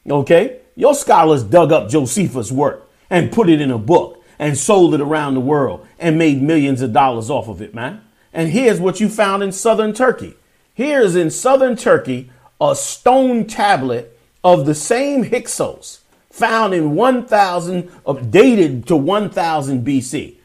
Okay? 0.09 0.61
Your 0.74 0.94
scholars 0.94 1.42
dug 1.42 1.72
up 1.72 1.88
Josephus' 1.88 2.53
work 2.53 2.88
and 3.11 3.33
put 3.33 3.48
it 3.48 3.61
in 3.61 3.70
a 3.70 3.79
book 3.79 4.22
and 4.38 4.57
sold 4.57 4.94
it 4.94 5.01
around 5.01 5.35
the 5.35 5.40
world 5.40 5.87
and 5.98 6.18
made 6.18 6.40
millions 6.40 6.81
of 6.81 6.92
dollars 6.92 7.31
off 7.31 7.48
of 7.48 7.61
it, 7.61 7.74
man. 7.74 8.01
And 8.33 8.51
here's 8.51 8.81
what 8.81 9.01
you 9.01 9.09
found 9.09 9.42
in 9.42 9.51
southern 9.51 9.92
Turkey. 9.92 10.35
Here's 10.79 11.17
in 11.17 11.33
southern 11.33 11.75
Turkey 11.75 12.31
a 12.61 12.77
stone 12.77 13.49
tablet 13.49 14.17
of 14.45 14.64
the 14.64 14.77
same 14.77 15.25
Hyksos 15.25 16.03
found 16.31 16.73
in 16.73 16.95
1000, 16.95 17.91
dated 18.31 18.87
to 18.87 18.95
1000 18.95 19.85
BC. 19.85 20.37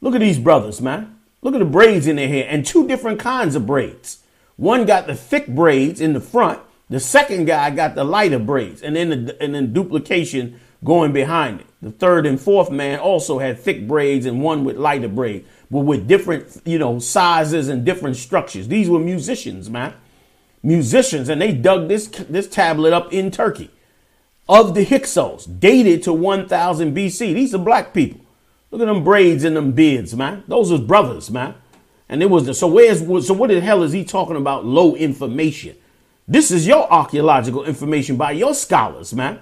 Look 0.00 0.16
at 0.16 0.20
these 0.20 0.40
brothers, 0.40 0.80
man. 0.80 1.16
Look 1.40 1.54
at 1.54 1.60
the 1.60 1.64
braids 1.64 2.08
in 2.08 2.16
their 2.16 2.26
hair 2.26 2.48
and 2.48 2.66
two 2.66 2.88
different 2.88 3.20
kinds 3.20 3.54
of 3.54 3.64
braids. 3.64 4.24
One 4.56 4.86
got 4.86 5.06
the 5.06 5.14
thick 5.14 5.46
braids 5.46 6.00
in 6.00 6.14
the 6.14 6.20
front. 6.20 6.58
The 6.90 6.98
second 6.98 7.44
guy 7.44 7.70
got 7.70 7.94
the 7.94 8.02
lighter 8.02 8.40
braids 8.40 8.82
and 8.82 8.96
then 8.96 9.26
the, 9.26 9.40
and 9.40 9.54
then 9.54 9.72
duplication 9.72 10.58
going 10.82 11.12
behind 11.12 11.60
it. 11.60 11.66
The 11.80 11.92
third 11.92 12.26
and 12.26 12.40
fourth 12.40 12.72
man 12.72 12.98
also 12.98 13.38
had 13.38 13.60
thick 13.60 13.86
braids 13.86 14.26
and 14.26 14.42
one 14.42 14.64
with 14.64 14.78
lighter 14.78 15.06
braids, 15.06 15.46
but 15.70 15.80
with 15.80 16.06
different, 16.06 16.62
you 16.64 16.78
know, 16.78 16.98
sizes 16.98 17.68
and 17.68 17.84
different 17.84 18.16
structures. 18.16 18.68
These 18.68 18.88
were 18.88 18.98
musicians, 18.98 19.68
man. 19.68 19.94
Musicians, 20.62 21.28
and 21.28 21.40
they 21.40 21.52
dug 21.52 21.88
this 21.88 22.06
this 22.06 22.48
tablet 22.48 22.92
up 22.92 23.12
in 23.12 23.30
Turkey 23.30 23.70
of 24.48 24.74
the 24.74 24.84
Hyksos, 24.84 25.44
dated 25.44 26.02
to 26.04 26.12
1000 26.12 26.96
BC. 26.96 27.34
These 27.34 27.54
are 27.54 27.58
black 27.58 27.92
people. 27.92 28.20
Look 28.70 28.80
at 28.80 28.86
them 28.86 29.04
braids 29.04 29.44
and 29.44 29.56
them 29.56 29.72
beards, 29.72 30.14
man. 30.14 30.44
Those 30.46 30.72
are 30.72 30.78
brothers, 30.78 31.30
man. 31.30 31.54
And 32.08 32.22
it 32.22 32.30
was 32.30 32.46
the, 32.46 32.54
so 32.54 32.68
where's 32.68 33.00
so 33.26 33.34
what 33.34 33.50
the 33.50 33.60
hell 33.60 33.82
is 33.82 33.92
he 33.92 34.04
talking 34.04 34.36
about 34.36 34.64
low 34.64 34.94
information? 34.94 35.76
This 36.28 36.50
is 36.50 36.66
your 36.66 36.90
archaeological 36.92 37.64
information 37.64 38.16
by 38.16 38.32
your 38.32 38.54
scholars, 38.54 39.12
man. 39.14 39.40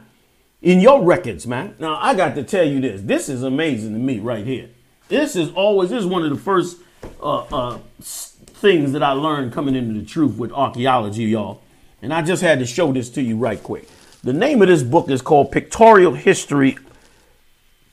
In 0.63 0.81
your 0.81 1.03
records, 1.03 1.47
man. 1.47 1.75
Now 1.79 1.99
I 2.01 2.15
got 2.15 2.35
to 2.37 2.43
tell 2.43 2.65
you 2.65 2.81
this. 2.81 3.03
This 3.03 3.29
is 3.29 3.43
amazing 3.43 3.93
to 3.93 3.99
me 3.99 4.19
right 4.19 4.47
here. 4.47 4.71
This 5.09 5.37
is 5.37 5.51
always 5.53 5.91
this 5.91 6.01
is 6.01 6.07
one 6.07 6.23
of 6.25 6.31
the 6.31 6.37
first 6.37 6.79
uh, 7.21 7.41
uh, 7.43 7.79
things 8.01 8.93
that 8.93 9.03
I 9.03 9.13
learned 9.13 9.53
coming 9.53 9.75
into 9.75 9.99
the 10.01 10.07
truth 10.07 10.37
with 10.37 10.53
archaeology, 10.53 11.25
y'all. 11.25 11.63
And 12.01 12.13
I 12.13 12.23
just 12.23 12.43
had 12.43 12.59
to 12.59 12.67
show 12.67 12.93
this 12.93 13.11
to 13.11 13.23
you 13.23 13.37
right 13.37 13.63
quick. 13.63 13.89
The 14.23 14.33
name 14.33 14.63
of 14.63 14.69
this 14.69 14.83
book 14.83 15.11
is 15.11 15.21
called 15.21 15.53
Pictorial 15.53 16.15
History 16.15 16.79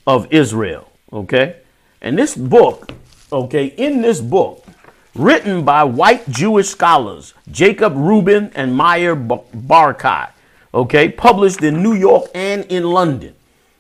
of 0.08 0.32
Israel. 0.32 0.90
Okay. 1.12 1.58
And 2.02 2.18
this 2.18 2.36
book, 2.36 2.92
okay, 3.32 3.66
in 3.66 4.02
this 4.02 4.20
book, 4.22 4.66
written 5.14 5.64
by 5.64 5.84
white 5.84 6.28
Jewish 6.30 6.70
scholars, 6.70 7.34
Jacob 7.52 7.94
Rubin 7.96 8.52
and 8.56 8.76
Meyer 8.76 9.16
Barkai, 9.16 10.30
okay, 10.74 11.10
published 11.10 11.62
in 11.62 11.84
New 11.84 11.94
York 11.94 12.26
and 12.34 12.66
in 12.66 12.84
London. 12.84 13.36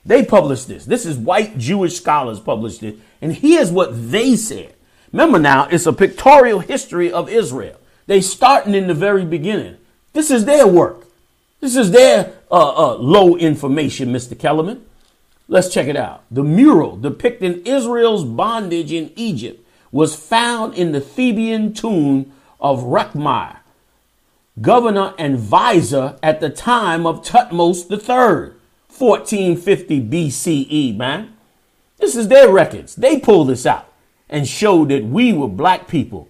They 0.06 0.24
published 0.24 0.68
this. 0.68 0.86
This 0.86 1.06
is 1.06 1.18
white 1.18 1.58
Jewish 1.58 1.96
scholars 1.96 2.40
published 2.40 2.84
it. 2.84 2.98
And 3.22 3.34
here's 3.34 3.72
what 3.72 4.12
they 4.12 4.36
said. 4.36 4.74
Remember 5.12 5.40
now, 5.40 5.68
it's 5.70 5.86
a 5.86 5.94
pictorial 5.94 6.60
history 6.60 7.12
of 7.12 7.30
Israel. 7.30 7.78
They 8.08 8.22
starting 8.22 8.74
in 8.74 8.88
the 8.88 8.94
very 8.94 9.26
beginning. 9.26 9.78
This 10.14 10.32
is 10.32 10.46
their 10.46 10.68
work. 10.68 11.06
This 11.60 11.76
is 11.76 11.92
their 11.92 12.34
uh, 12.50 12.94
uh, 12.94 12.96
low 12.96 13.38
information, 13.38 14.12
Mr. 14.12 14.38
Kellerman. 14.38 14.84
Let's 15.48 15.72
check 15.72 15.88
it 15.88 15.98
out. 15.98 16.24
The 16.32 16.44
mural 16.44 16.98
depicting 16.98 17.66
Israel's 17.66 18.24
bondage 18.24 18.92
in 18.92 19.12
Egypt 19.16 19.66
was 19.92 20.16
found 20.16 20.74
in 20.74 20.92
the 20.92 21.02
Theban 21.02 21.74
tomb 21.74 22.32
of 22.60 22.84
Rekhmire, 22.84 23.58
governor 24.62 25.14
and 25.18 25.38
vizier 25.38 26.18
at 26.24 26.40
the 26.40 26.50
time 26.50 27.06
of 27.06 27.26
Thutmose 27.26 27.92
III, 27.92 28.54
1450 28.88 30.02
BCE, 30.02 30.96
man. 30.96 31.36
This 32.02 32.16
is 32.16 32.28
their 32.28 32.52
records. 32.52 32.96
They 32.96 33.20
pulled 33.20 33.50
this 33.50 33.66
out 33.66 33.88
and 34.28 34.48
showed 34.48 34.90
that 34.90 35.06
we 35.06 35.32
were 35.32 35.48
black 35.48 35.88
people 35.88 36.28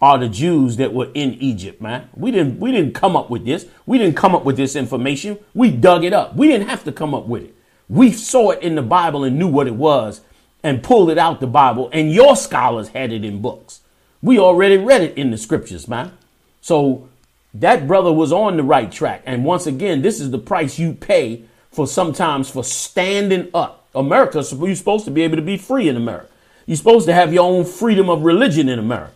are 0.00 0.18
the 0.18 0.28
Jews 0.28 0.76
that 0.76 0.92
were 0.92 1.10
in 1.14 1.34
Egypt, 1.34 1.80
man. 1.80 2.08
We 2.14 2.32
didn't 2.32 2.58
we 2.58 2.72
didn't 2.72 2.94
come 2.94 3.16
up 3.16 3.30
with 3.30 3.44
this. 3.44 3.66
We 3.86 3.96
didn't 3.96 4.16
come 4.16 4.34
up 4.34 4.44
with 4.44 4.56
this 4.56 4.74
information. 4.74 5.38
We 5.54 5.70
dug 5.70 6.04
it 6.04 6.12
up. 6.12 6.34
We 6.34 6.48
didn't 6.48 6.68
have 6.68 6.82
to 6.84 6.92
come 6.92 7.14
up 7.14 7.26
with 7.26 7.44
it. 7.44 7.54
We 7.88 8.10
saw 8.10 8.50
it 8.50 8.62
in 8.62 8.74
the 8.74 8.82
Bible 8.82 9.22
and 9.22 9.38
knew 9.38 9.46
what 9.48 9.68
it 9.68 9.76
was 9.76 10.20
and 10.64 10.82
pulled 10.82 11.10
it 11.10 11.18
out 11.18 11.40
the 11.40 11.46
Bible 11.46 11.88
and 11.92 12.12
your 12.12 12.34
scholars 12.34 12.88
had 12.88 13.12
it 13.12 13.24
in 13.24 13.40
books. 13.40 13.80
We 14.20 14.38
already 14.38 14.78
read 14.78 15.02
it 15.02 15.16
in 15.16 15.30
the 15.30 15.38
scriptures, 15.38 15.86
man. 15.86 16.12
So 16.60 17.08
that 17.54 17.86
brother 17.86 18.12
was 18.12 18.32
on 18.32 18.56
the 18.56 18.64
right 18.64 18.90
track. 18.90 19.22
And 19.26 19.44
once 19.44 19.66
again, 19.66 20.02
this 20.02 20.20
is 20.20 20.32
the 20.32 20.38
price 20.38 20.76
you 20.76 20.92
pay 20.92 21.44
for 21.70 21.86
sometimes 21.86 22.50
for 22.50 22.64
standing 22.64 23.48
up. 23.54 23.77
America, 23.94 24.44
you're 24.52 24.74
supposed 24.74 25.04
to 25.06 25.10
be 25.10 25.22
able 25.22 25.36
to 25.36 25.42
be 25.42 25.56
free 25.56 25.88
in 25.88 25.96
America. 25.96 26.28
You're 26.66 26.76
supposed 26.76 27.06
to 27.06 27.14
have 27.14 27.32
your 27.32 27.44
own 27.44 27.64
freedom 27.64 28.10
of 28.10 28.22
religion 28.22 28.68
in 28.68 28.78
America. 28.78 29.14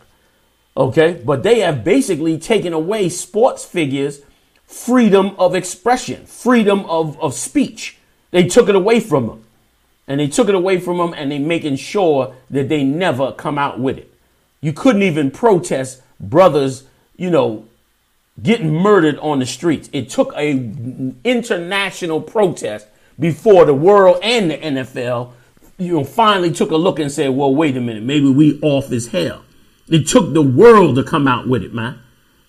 Okay. 0.75 1.21
But 1.23 1.43
they 1.43 1.59
have 1.59 1.83
basically 1.83 2.37
taken 2.37 2.73
away 2.73 3.09
sports 3.09 3.63
figures 3.63 4.21
freedom 4.65 5.35
of 5.37 5.53
expression, 5.53 6.25
freedom 6.25 6.83
of, 6.85 7.19
of 7.21 7.33
speech. 7.35 7.97
They 8.31 8.47
took 8.47 8.69
it 8.69 8.75
away 8.75 8.99
from 8.99 9.27
them. 9.27 9.43
And 10.07 10.19
they 10.19 10.27
took 10.27 10.49
it 10.49 10.55
away 10.55 10.79
from 10.79 10.97
them 10.97 11.13
and 11.15 11.31
they 11.31 11.39
making 11.39 11.77
sure 11.77 12.35
that 12.49 12.69
they 12.69 12.83
never 12.83 13.31
come 13.31 13.57
out 13.57 13.79
with 13.79 13.97
it. 13.97 14.11
You 14.59 14.73
couldn't 14.73 15.03
even 15.03 15.31
protest 15.31 16.01
brothers, 16.19 16.83
you 17.15 17.29
know, 17.29 17.65
getting 18.41 18.73
murdered 18.73 19.19
on 19.19 19.39
the 19.39 19.45
streets. 19.45 19.89
It 19.93 20.09
took 20.09 20.33
a 20.35 20.51
international 21.23 22.19
protest 22.21 22.87
before 23.19 23.65
the 23.65 23.73
world 23.73 24.19
and 24.23 24.51
the 24.51 24.57
NFL, 24.57 25.33
you 25.77 25.93
know, 25.93 26.03
finally 26.03 26.51
took 26.51 26.71
a 26.71 26.77
look 26.77 26.99
and 26.99 27.11
said, 27.11 27.29
well, 27.29 27.53
wait 27.53 27.77
a 27.77 27.81
minute, 27.81 28.03
maybe 28.03 28.29
we 28.29 28.59
off 28.61 28.91
as 28.91 29.07
hell. 29.07 29.43
It 29.89 30.07
took 30.07 30.33
the 30.33 30.41
world 30.41 30.95
to 30.95 31.03
come 31.03 31.27
out 31.27 31.47
with 31.47 31.63
it, 31.63 31.73
man. 31.73 31.99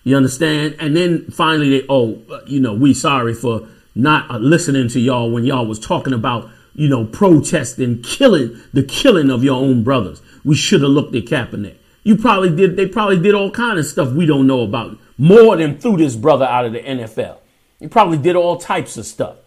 You 0.03 0.15
understand? 0.15 0.75
And 0.79 0.95
then 0.95 1.25
finally 1.31 1.79
they, 1.79 1.85
oh, 1.89 2.21
you 2.45 2.59
know, 2.59 2.73
we 2.73 2.93
sorry 2.93 3.33
for 3.33 3.67
not 3.95 4.29
uh, 4.29 4.37
listening 4.37 4.87
to 4.89 4.99
y'all 4.99 5.31
when 5.31 5.45
y'all 5.45 5.65
was 5.65 5.79
talking 5.79 6.13
about, 6.13 6.49
you 6.75 6.87
know, 6.87 7.05
protesting, 7.05 8.01
killing, 8.03 8.61
the 8.73 8.83
killing 8.83 9.31
of 9.31 9.43
your 9.43 9.59
own 9.59 9.83
brothers. 9.83 10.21
We 10.43 10.55
should 10.55 10.81
have 10.81 10.91
looked 10.91 11.15
at 11.15 11.25
Kaepernick. 11.25 11.77
You 12.03 12.17
probably 12.17 12.55
did, 12.55 12.75
they 12.75 12.87
probably 12.87 13.19
did 13.19 13.33
all 13.33 13.49
kind 13.49 13.79
of 13.79 13.85
stuff 13.85 14.11
we 14.11 14.27
don't 14.27 14.45
know 14.45 14.61
about. 14.61 14.97
More 15.17 15.55
than 15.57 15.79
threw 15.79 15.97
this 15.97 16.15
brother 16.15 16.45
out 16.45 16.65
of 16.65 16.73
the 16.73 16.79
NFL. 16.79 17.37
You 17.79 17.89
probably 17.89 18.19
did 18.19 18.35
all 18.35 18.57
types 18.57 18.97
of 18.97 19.05
stuff 19.05 19.37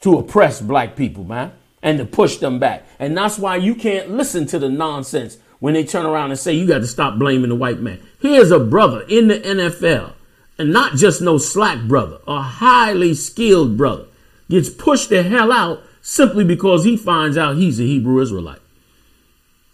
to 0.00 0.18
oppress 0.18 0.60
black 0.60 0.96
people, 0.96 1.24
man, 1.24 1.52
and 1.82 1.98
to 1.98 2.04
push 2.04 2.36
them 2.36 2.58
back. 2.58 2.84
And 2.98 3.16
that's 3.16 3.38
why 3.38 3.56
you 3.56 3.74
can't 3.74 4.10
listen 4.10 4.46
to 4.46 4.58
the 4.58 4.68
nonsense 4.68 5.38
when 5.58 5.74
they 5.74 5.84
turn 5.84 6.06
around 6.06 6.30
and 6.30 6.38
say 6.38 6.54
you 6.54 6.66
got 6.66 6.78
to 6.78 6.86
stop 6.86 7.18
blaming 7.18 7.50
the 7.50 7.56
white 7.56 7.80
man. 7.80 8.00
Here's 8.20 8.50
a 8.50 8.58
brother 8.58 9.02
in 9.08 9.28
the 9.28 9.38
NFL, 9.38 10.14
and 10.58 10.72
not 10.72 10.96
just 10.96 11.20
no 11.20 11.38
slack 11.38 11.86
brother, 11.86 12.18
a 12.26 12.40
highly 12.40 13.14
skilled 13.14 13.76
brother, 13.76 14.06
gets 14.48 14.68
pushed 14.68 15.10
the 15.10 15.22
hell 15.22 15.52
out 15.52 15.82
simply 16.02 16.44
because 16.44 16.84
he 16.84 16.96
finds 16.96 17.36
out 17.36 17.56
he's 17.56 17.78
a 17.78 17.84
Hebrew 17.84 18.20
Israelite. 18.20 18.60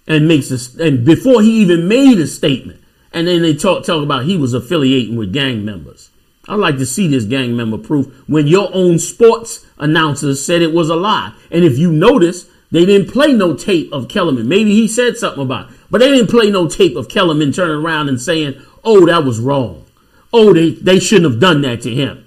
And 0.08 0.28
makes 0.28 0.50
a, 0.50 0.84
and 0.84 1.04
before 1.04 1.42
he 1.42 1.60
even 1.60 1.88
made 1.88 2.18
a 2.18 2.26
statement, 2.26 2.80
and 3.12 3.26
then 3.26 3.42
they 3.42 3.54
talk 3.54 3.84
talk 3.84 4.02
about 4.02 4.24
he 4.24 4.36
was 4.36 4.54
affiliating 4.54 5.16
with 5.16 5.32
gang 5.32 5.64
members. 5.64 6.10
I'd 6.48 6.56
like 6.56 6.78
to 6.78 6.86
see 6.86 7.08
this 7.08 7.24
gang 7.24 7.56
member 7.56 7.78
proof 7.78 8.06
when 8.28 8.46
your 8.46 8.70
own 8.72 8.98
sports 8.98 9.66
announcers 9.78 10.44
said 10.44 10.62
it 10.62 10.72
was 10.72 10.88
a 10.88 10.96
lie. 10.96 11.32
And 11.50 11.64
if 11.64 11.78
you 11.78 11.90
notice, 11.90 12.48
they 12.70 12.86
didn't 12.86 13.10
play 13.10 13.32
no 13.32 13.54
tape 13.54 13.92
of 13.92 14.08
Kellerman. 14.08 14.48
Maybe 14.48 14.74
he 14.74 14.88
said 14.88 15.16
something 15.16 15.42
about 15.42 15.70
it, 15.70 15.76
but 15.90 15.98
they 15.98 16.08
didn't 16.08 16.30
play 16.30 16.50
no 16.50 16.68
tape 16.68 16.96
of 16.96 17.08
Kellerman 17.08 17.52
turning 17.52 17.84
around 17.84 18.08
and 18.08 18.20
saying, 18.20 18.60
oh, 18.84 19.06
that 19.06 19.24
was 19.24 19.40
wrong. 19.40 19.84
Oh, 20.32 20.52
they, 20.52 20.70
they 20.70 21.00
shouldn't 21.00 21.30
have 21.30 21.40
done 21.40 21.62
that 21.62 21.80
to 21.82 21.94
him. 21.94 22.26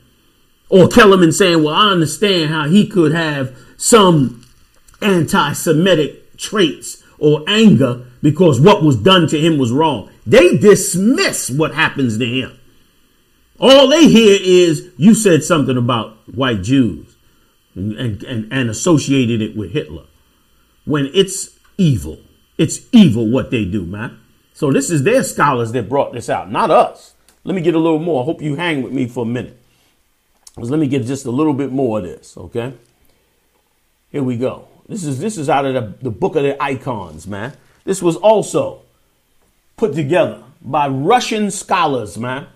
Or 0.70 0.88
Kellerman 0.88 1.32
saying, 1.32 1.64
well, 1.64 1.74
I 1.74 1.90
understand 1.90 2.50
how 2.50 2.68
he 2.68 2.88
could 2.88 3.14
have 3.14 3.58
some 3.78 4.46
anti 5.02 5.54
Semitic 5.54 6.38
traits 6.38 7.04
or 7.18 7.44
anger 7.48 8.06
because 8.22 8.60
what 8.60 8.84
was 8.84 8.96
done 8.98 9.28
to 9.28 9.40
him 9.40 9.58
was 9.58 9.72
wrong. 9.72 10.10
They 10.26 10.58
dismiss 10.58 11.50
what 11.50 11.74
happens 11.74 12.18
to 12.18 12.26
him. 12.26 12.59
All 13.60 13.88
they 13.88 14.08
hear 14.08 14.38
is 14.42 14.90
you 14.98 15.14
said 15.14 15.44
something 15.44 15.78
about 15.78 16.18
white 16.34 16.62
Jews 16.62 17.16
and, 17.76 18.24
and, 18.24 18.52
and 18.52 18.70
associated 18.70 19.42
it 19.42 19.58
with 19.58 19.72
Hitler 19.72 20.06
when 20.86 21.10
it's 21.14 21.58
evil. 21.78 22.20
It's 22.58 22.82
evil 22.92 23.30
what 23.30 23.52
they 23.52 23.66
do, 23.66 23.86
man. 23.86 24.20
So 24.54 24.72
this 24.72 24.90
is 24.90 25.04
their 25.04 25.24
scholars 25.24 25.72
that 25.74 25.88
brought 25.88 26.14
this 26.14 26.30
out, 26.30 26.52
not 26.52 26.72
us. 26.72 27.14
Let 27.44 27.56
me 27.56 27.62
get 27.62 27.76
a 27.76 27.80
little 27.80 28.00
more. 28.00 28.22
I 28.22 28.26
hope 28.26 28.42
you 28.42 28.56
hang 28.56 28.82
with 28.82 28.92
me 28.92 29.08
for 29.08 29.24
a 29.24 29.28
minute. 29.28 29.58
Because 30.56 30.70
let 30.70 30.80
me 30.80 30.88
get 30.88 31.06
just 31.06 31.26
a 31.26 31.32
little 31.32 31.54
bit 31.54 31.72
more 31.72 32.00
of 32.00 32.04
this, 32.04 32.36
okay? 32.36 32.74
Here 34.12 34.24
we 34.24 34.36
go. 34.36 34.68
This 34.88 35.04
is 35.04 35.20
this 35.20 35.38
is 35.38 35.50
out 35.50 35.66
of 35.66 35.74
the, 35.74 36.04
the 36.04 36.12
book 36.12 36.36
of 36.36 36.44
the 36.44 36.62
icons, 36.62 37.28
man. 37.28 37.54
This 37.86 38.02
was 38.02 38.16
also 38.18 38.82
put 39.78 39.94
together 39.94 40.44
by 40.62 40.88
Russian 40.88 41.52
scholars, 41.52 42.18
man. 42.18 42.48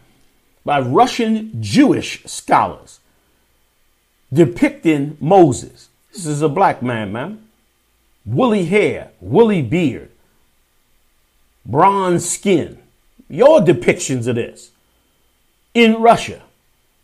By 0.66 0.80
Russian 0.80 1.62
Jewish 1.62 2.24
scholars 2.26 3.00
depicting 4.32 5.18
Moses. 5.20 5.90
This 6.12 6.26
is 6.26 6.42
a 6.42 6.50
black 6.50 6.82
man, 6.82 7.12
man 7.12 7.44
woolly 8.26 8.66
hair, 8.66 9.12
woolly 9.20 9.62
beard, 9.62 10.10
bronze 11.66 12.28
skin, 12.30 12.78
your 13.30 13.60
depictions 13.60 14.28
of 14.28 14.36
this 14.36 14.72
in 15.74 16.02
Russia 16.02 16.42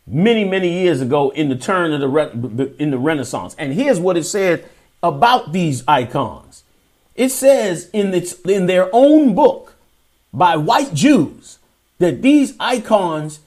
many, 0.06 0.44
many 0.44 0.72
years 0.82 1.00
ago 1.00 1.30
in 1.30 1.48
the 1.48 1.56
turn 1.56 1.92
of 1.92 2.00
the 2.00 2.08
re- 2.08 2.74
in 2.78 2.90
the 2.90 2.98
Renaissance. 2.98 3.54
And 3.58 3.72
here's 3.72 4.00
what 4.00 4.16
it 4.16 4.24
said 4.24 4.68
about 5.02 5.52
these 5.52 5.82
icons. 5.88 6.64
It 7.14 7.30
says 7.30 7.90
in 7.92 8.14
its 8.14 8.32
in 8.42 8.66
their 8.66 8.88
own 8.92 9.34
book 9.34 9.74
by 10.32 10.56
white 10.56 10.94
Jews 10.94 11.58
that 11.98 12.22
these 12.22 12.54
icons 12.58 13.40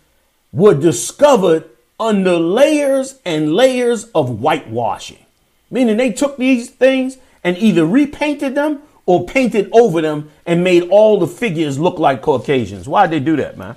were 0.53 0.75
discovered 0.75 1.67
under 1.99 2.37
layers 2.37 3.19
and 3.25 3.53
layers 3.53 4.05
of 4.15 4.39
whitewashing. 4.39 5.25
Meaning 5.71 5.97
they 5.97 6.11
took 6.11 6.37
these 6.37 6.69
things 6.69 7.17
and 7.43 7.57
either 7.57 7.85
repainted 7.85 8.55
them 8.55 8.83
or 9.05 9.25
painted 9.25 9.69
over 9.73 10.01
them 10.01 10.31
and 10.45 10.63
made 10.63 10.83
all 10.89 11.19
the 11.19 11.27
figures 11.27 11.79
look 11.79 11.97
like 11.99 12.21
Caucasians. 12.21 12.87
Why'd 12.87 13.11
they 13.11 13.19
do 13.19 13.35
that, 13.37 13.57
man? 13.57 13.75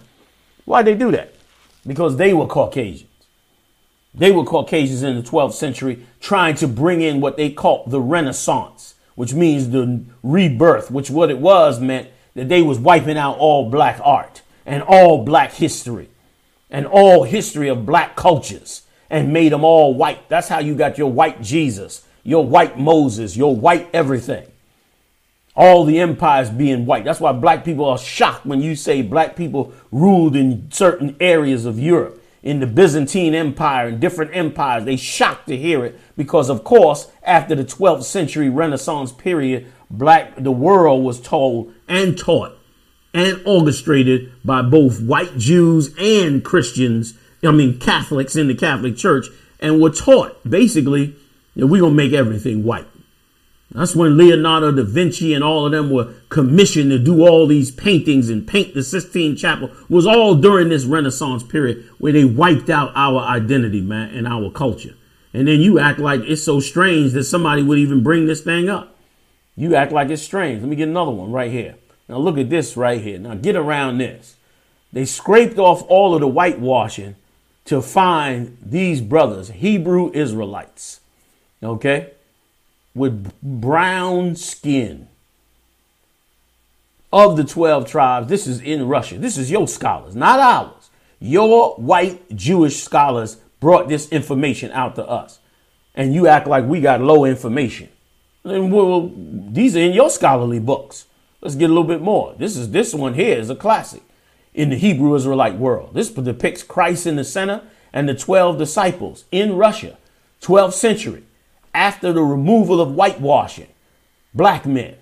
Why'd 0.67 0.85
they 0.85 0.95
do 0.95 1.11
that? 1.13 1.33
Because 1.87 2.17
they 2.17 2.33
were 2.35 2.47
Caucasians. 2.47 3.11
They 4.15 4.31
were 4.31 4.45
Caucasians 4.45 5.03
in 5.03 5.17
the 5.17 5.23
12th 5.23 5.55
century 5.55 6.07
trying 6.21 6.55
to 6.57 6.69
bring 6.69 7.01
in 7.01 7.21
what 7.21 7.37
they 7.37 7.51
called 7.51 7.91
the 7.91 8.01
Renaissance, 8.01 8.95
which 9.15 9.35
means 9.35 9.71
the 9.71 10.05
rebirth, 10.23 10.91
which 10.91 11.11
what 11.11 11.31
it 11.31 11.39
was 11.39 11.81
meant 11.81 12.09
that 12.35 12.49
they 12.49 12.63
was 12.63 12.79
wiping 12.79 13.19
out 13.19 13.39
all 13.39 13.71
black 13.71 14.01
art 14.03 14.43
and 14.65 14.83
all 14.83 15.25
black 15.25 15.53
history 15.53 16.09
and 16.71 16.87
all 16.87 17.25
history 17.25 17.69
of 17.69 17.87
black 17.87 18.17
cultures 18.17 18.83
and 19.11 19.33
made 19.33 19.53
them 19.53 19.65
all 19.65 19.95
white. 19.95 20.29
That's 20.29 20.49
how 20.49 20.59
you 20.59 20.75
got 20.75 20.99
your 20.99 21.11
white 21.11 21.43
Jesus, 21.43 22.07
your 22.23 22.45
white 22.45 22.79
Moses, 22.79 23.37
your 23.37 23.55
white 23.55 23.89
everything. 23.93 24.47
All 25.55 25.85
the 25.85 26.01
empires 26.01 26.51
being 26.51 26.85
white. 26.85 27.05
That's 27.05 27.21
why 27.21 27.33
black 27.33 27.65
people 27.65 27.87
are 27.87 27.97
shocked 27.97 28.45
when 28.45 28.61
you 28.61 28.77
say 28.77 29.01
black 29.01 29.37
people 29.37 29.73
ruled 29.91 30.37
in 30.37 30.71
certain 30.71 31.17
areas 31.19 31.65
of 31.65 31.79
Europe, 31.79 32.23
in 32.43 32.61
the 32.61 32.67
Byzantine 32.67 33.35
Empire 33.35 33.89
and 33.89 34.01
different 34.01 34.37
empires. 34.37 34.85
They 34.85 34.97
shocked 34.97 35.49
to 35.49 35.57
hear 35.57 35.85
it 35.85 35.99
because, 36.17 36.51
of 36.51 36.63
course, 36.63 37.11
after 37.23 37.55
the 37.55 37.65
12th 37.65 38.05
century 38.05 38.51
Renaissance 38.51 39.13
period, 39.13 39.67
black 39.89 40.35
the 40.37 40.53
world 40.53 41.05
was 41.05 41.21
told 41.21 41.73
and 41.89 42.19
taught 42.19 42.59
and 43.17 43.41
orchestrated 43.47 44.31
by 44.45 44.61
both 44.61 45.01
white 45.01 45.39
Jews 45.39 45.95
and 45.99 46.45
Christians, 46.45 47.15
I 47.43 47.51
mean 47.51 47.79
Catholics 47.79 48.37
in 48.37 48.47
the 48.47 48.55
Catholic 48.55 48.99
Church, 48.99 49.29
and 49.59 49.81
were 49.81 49.89
taught 49.89 50.39
basically 50.49 51.17
that 51.57 51.67
we're 51.67 51.81
gonna 51.81 51.95
make 51.95 52.13
everything 52.13 52.63
white. 52.63 52.87
That's 53.71 53.97
when 53.97 54.19
Leonardo 54.19 54.71
da 54.71 54.85
Vinci 54.85 55.33
and 55.33 55.43
all 55.43 55.65
of 55.65 55.73
them 55.73 55.91
were 55.91 56.13
commissioned 56.29 56.91
to 56.91 56.99
do 56.99 57.27
all 57.27 57.47
these 57.47 57.71
paintings 57.71 58.29
and 58.29 58.47
paint 58.47 58.75
the 58.75 58.83
Sistine 58.83 59.35
Chapel. 59.35 59.69
It 59.69 59.91
was 59.91 60.07
all 60.07 60.35
during 60.35 60.69
this 60.69 60.85
Renaissance 60.85 61.43
period 61.43 61.89
where 61.97 62.13
they 62.13 62.25
wiped 62.25 62.69
out 62.69 62.93
our 62.95 63.21
identity, 63.21 63.81
man, 63.81 64.15
and 64.15 64.29
our 64.29 64.51
culture. 64.51 64.95
And 65.33 65.49
then 65.49 65.61
you 65.61 65.79
act 65.79 65.99
like 65.99 66.21
it's 66.21 66.45
so 66.45 66.61
strange 66.61 67.13
that 67.13 67.25
somebody 67.25 67.63
would 67.63 67.79
even 67.79 68.03
bring 68.03 68.27
this 68.27 68.43
thing 68.43 68.69
up. 68.69 68.95
You 69.57 69.75
act 69.75 69.91
like 69.91 70.11
it's 70.11 70.23
strange. 70.23 70.61
Let 70.61 70.69
me 70.69 70.77
get 70.77 70.89
another 70.89 71.13
one 71.13 71.33
right 71.33 71.51
here. 71.51 71.77
Now 72.09 72.19
look 72.19 72.39
at 72.39 72.51
this 72.51 72.77
right 72.77 73.01
here. 73.01 73.19
Now 73.19 73.35
get 73.35 73.57
around 73.57 73.99
this. 73.99 74.37
They 74.93 75.05
scraped 75.05 75.59
off 75.59 75.83
all 75.89 76.15
of 76.15 76.21
the 76.21 76.29
whitewashing 76.29 77.17
to 77.67 77.83
find 77.83 78.57
these 78.65 79.01
brothers, 79.01 79.51
Hebrew 79.51 80.13
Israelites, 80.13 81.01
okay, 81.63 82.13
with 82.95 83.33
brown 83.43 84.37
skin 84.37 85.09
of 87.13 87.37
the 87.37 87.45
12 87.45 87.89
tribes. 87.89 88.29
This 88.29 88.47
is 88.47 88.61
in 88.61 88.87
Russia. 88.87 89.19
This 89.19 89.37
is 89.37 89.51
your 89.51 89.67
scholars, 89.67 90.15
not 90.15 90.39
ours. 90.39 90.91
Your 91.19 91.75
white 91.77 92.37
Jewish 92.37 92.83
scholars 92.83 93.37
brought 93.59 93.89
this 93.89 94.09
information 94.11 94.71
out 94.73 94.95
to 94.97 95.07
us. 95.07 95.41
And 95.95 96.15
you 96.15 96.29
act 96.29 96.47
like 96.47 96.67
we 96.67 96.81
got 96.81 97.01
low 97.01 97.25
information. 97.25 97.89
And 98.45 98.71
well, 98.71 99.11
these 99.15 99.75
are 99.77 99.81
in 99.81 99.93
your 99.93 100.11
scholarly 100.11 100.61
books. 100.61 101.06
Let's 101.41 101.55
get 101.55 101.71
a 101.71 101.73
little 101.73 101.85
bit 101.85 102.01
more. 102.01 102.35
This 102.39 102.57
is 102.57 102.71
this 102.71 102.95
one 102.95 103.15
here 103.15 103.37
is 103.37 103.51
a 103.51 103.57
classic 103.57 104.03
in 104.55 104.71
the 104.71 104.77
Hebrew 104.77 105.15
Israelite 105.15 105.57
world. 105.57 105.95
This 105.95 106.11
depicts 106.11 106.63
Christ 106.63 107.07
in 107.07 107.17
the 107.17 107.25
center 107.25 107.63
and 107.93 108.09
the 108.09 108.15
12 108.15 108.59
disciples 108.59 109.25
in 109.31 109.57
Russia, 109.57 109.99
12th 110.41 110.73
century, 110.73 111.25
after 111.75 112.13
the 112.13 112.23
removal 112.23 112.81
of 112.81 112.95
whitewashing. 112.95 113.69
Black 114.35 114.67
men, 114.67 114.97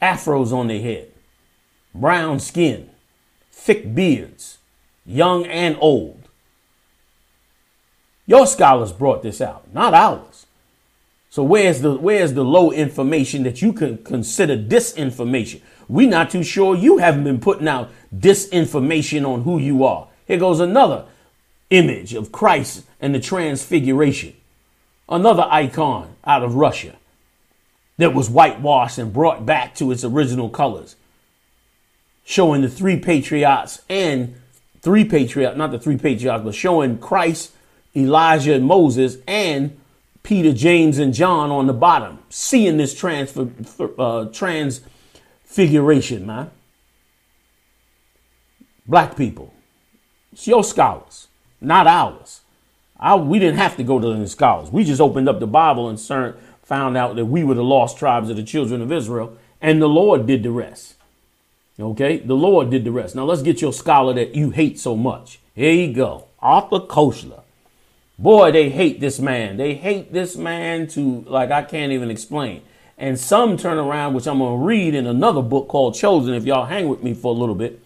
afros 0.00 0.52
on 0.52 0.68
their 0.68 0.80
head, 0.80 1.12
brown 1.94 2.40
skin, 2.40 2.90
thick 3.50 3.94
beards, 3.94 4.58
young 5.04 5.46
and 5.46 5.76
old. 5.80 6.28
Your 8.26 8.46
scholars 8.46 8.92
brought 8.92 9.22
this 9.22 9.40
out, 9.40 9.72
not 9.72 9.94
ours. 9.94 10.46
So 11.32 11.42
where's 11.42 11.80
the 11.80 11.94
where's 11.94 12.34
the 12.34 12.44
low 12.44 12.72
information 12.72 13.44
that 13.44 13.62
you 13.62 13.72
can 13.72 13.96
consider 14.04 14.54
disinformation? 14.54 15.62
We're 15.88 16.10
not 16.10 16.30
too 16.30 16.42
sure 16.42 16.76
you 16.76 16.98
haven't 16.98 17.24
been 17.24 17.40
putting 17.40 17.68
out 17.68 17.90
disinformation 18.14 19.26
on 19.26 19.44
who 19.44 19.58
you 19.58 19.82
are. 19.82 20.08
Here 20.26 20.36
goes 20.36 20.60
another 20.60 21.06
image 21.70 22.12
of 22.12 22.32
Christ 22.32 22.84
and 23.00 23.14
the 23.14 23.18
transfiguration. 23.18 24.34
Another 25.08 25.46
icon 25.48 26.16
out 26.22 26.42
of 26.42 26.54
Russia 26.54 26.96
that 27.96 28.12
was 28.12 28.28
whitewashed 28.28 28.98
and 28.98 29.10
brought 29.10 29.46
back 29.46 29.74
to 29.76 29.90
its 29.90 30.04
original 30.04 30.50
colors. 30.50 30.96
Showing 32.26 32.60
the 32.60 32.68
three 32.68 32.98
patriots 32.98 33.80
and 33.88 34.34
three 34.82 35.06
patriots, 35.06 35.56
not 35.56 35.70
the 35.70 35.78
three 35.78 35.96
patriots, 35.96 36.44
but 36.44 36.54
showing 36.54 36.98
Christ, 36.98 37.52
Elijah, 37.96 38.52
and 38.52 38.66
Moses 38.66 39.16
and 39.26 39.78
Peter, 40.22 40.52
James, 40.52 40.98
and 40.98 41.12
John 41.12 41.50
on 41.50 41.66
the 41.66 41.72
bottom, 41.72 42.20
seeing 42.28 42.76
this 42.76 42.94
transfer, 42.94 43.48
uh, 43.98 44.26
transfiguration, 44.26 46.26
man. 46.26 46.50
Black 48.86 49.16
people, 49.16 49.52
it's 50.32 50.46
your 50.46 50.64
scholars, 50.64 51.28
not 51.60 51.86
ours. 51.86 52.40
I, 52.98 53.16
we 53.16 53.38
didn't 53.38 53.58
have 53.58 53.76
to 53.76 53.82
go 53.82 53.98
to 53.98 54.14
the 54.14 54.28
scholars. 54.28 54.70
We 54.70 54.84
just 54.84 55.00
opened 55.00 55.28
up 55.28 55.40
the 55.40 55.46
Bible 55.46 55.88
and 55.88 56.00
found 56.00 56.96
out 56.96 57.16
that 57.16 57.26
we 57.26 57.42
were 57.42 57.54
the 57.54 57.64
lost 57.64 57.98
tribes 57.98 58.30
of 58.30 58.36
the 58.36 58.44
children 58.44 58.80
of 58.80 58.92
Israel, 58.92 59.36
and 59.60 59.82
the 59.82 59.88
Lord 59.88 60.26
did 60.26 60.42
the 60.42 60.50
rest. 60.50 60.94
Okay, 61.78 62.18
the 62.18 62.36
Lord 62.36 62.70
did 62.70 62.84
the 62.84 62.92
rest. 62.92 63.16
Now 63.16 63.24
let's 63.24 63.42
get 63.42 63.60
your 63.60 63.72
scholar 63.72 64.14
that 64.14 64.34
you 64.34 64.50
hate 64.50 64.78
so 64.78 64.94
much. 64.94 65.40
Here 65.54 65.72
you 65.72 65.92
go, 65.92 66.26
Arthur 66.40 66.80
Koestler. 66.80 67.41
Boy, 68.18 68.52
they 68.52 68.70
hate 68.70 69.00
this 69.00 69.18
man. 69.18 69.56
They 69.56 69.74
hate 69.74 70.12
this 70.12 70.36
man 70.36 70.86
to 70.88 71.24
like 71.26 71.50
I 71.50 71.62
can't 71.62 71.92
even 71.92 72.10
explain. 72.10 72.62
And 72.98 73.18
some 73.18 73.56
turn 73.56 73.78
around, 73.78 74.14
which 74.14 74.28
I'm 74.28 74.38
going 74.38 74.60
to 74.60 74.64
read 74.64 74.94
in 74.94 75.06
another 75.06 75.42
book 75.42 75.68
called 75.68 75.94
Chosen, 75.94 76.34
if 76.34 76.44
y'all 76.44 76.66
hang 76.66 76.88
with 76.88 77.02
me 77.02 77.14
for 77.14 77.34
a 77.34 77.38
little 77.38 77.54
bit. 77.54 77.80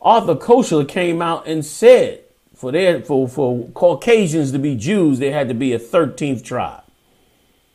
Arthur 0.00 0.36
Koestler 0.36 0.88
came 0.88 1.20
out 1.20 1.46
and 1.46 1.64
said 1.64 2.22
for 2.54 2.72
their 2.72 3.02
for, 3.02 3.28
for 3.28 3.68
Caucasians 3.68 4.52
to 4.52 4.58
be 4.58 4.76
Jews, 4.76 5.18
there 5.18 5.32
had 5.32 5.48
to 5.48 5.54
be 5.54 5.72
a 5.72 5.78
13th 5.78 6.44
tribe. 6.44 6.84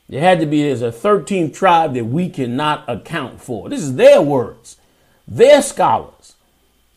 There 0.09 0.21
had 0.21 0.39
to 0.39 0.45
be 0.45 0.63
there's 0.63 0.81
a 0.81 0.91
13th 0.91 1.53
tribe 1.53 1.93
that 1.93 2.05
we 2.05 2.29
cannot 2.29 2.87
account 2.89 3.41
for. 3.41 3.69
This 3.69 3.81
is 3.81 3.95
their 3.95 4.21
words, 4.21 4.77
their 5.27 5.61
scholars. 5.61 6.35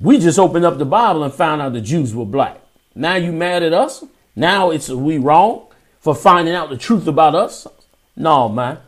We 0.00 0.18
just 0.18 0.38
opened 0.38 0.64
up 0.64 0.78
the 0.78 0.84
Bible 0.84 1.22
and 1.22 1.32
found 1.32 1.62
out 1.62 1.72
the 1.72 1.80
Jews 1.80 2.14
were 2.14 2.26
black. 2.26 2.60
Now 2.94 3.14
you 3.14 3.32
mad 3.32 3.62
at 3.62 3.72
us? 3.72 4.04
Now 4.36 4.70
it's 4.70 4.90
we 4.90 5.16
wrong 5.16 5.66
for 5.98 6.14
finding 6.14 6.54
out 6.54 6.68
the 6.68 6.76
truth 6.76 7.06
about 7.06 7.34
us? 7.34 7.66
No, 8.14 8.48
man. 8.48 8.78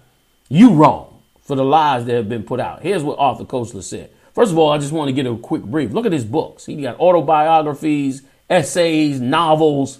You 0.49 0.75
wrong 0.75 1.23
for 1.41 1.57
the 1.57 1.65
lies 1.65 2.05
that 2.05 2.15
have 2.15 2.29
been 2.29 2.45
put 2.45 2.61
out. 2.61 2.83
Here's 2.83 3.03
what 3.03 3.19
Arthur 3.19 3.45
Koestler 3.45 3.83
said. 3.83 4.11
First 4.35 4.53
of 4.53 4.59
all, 4.59 4.71
I 4.71 4.79
just 4.79 4.93
want 4.93 5.09
to 5.09 5.13
get 5.13 5.27
a 5.27 5.35
quick 5.37 5.63
brief. 5.63 5.91
Look 5.91 6.07
at 6.07 6.13
his 6.13 6.25
books. 6.25 6.67
He 6.67 6.81
got 6.81 7.01
autobiographies, 7.01 8.23
essays, 8.49 9.21
novels. 9.21 9.99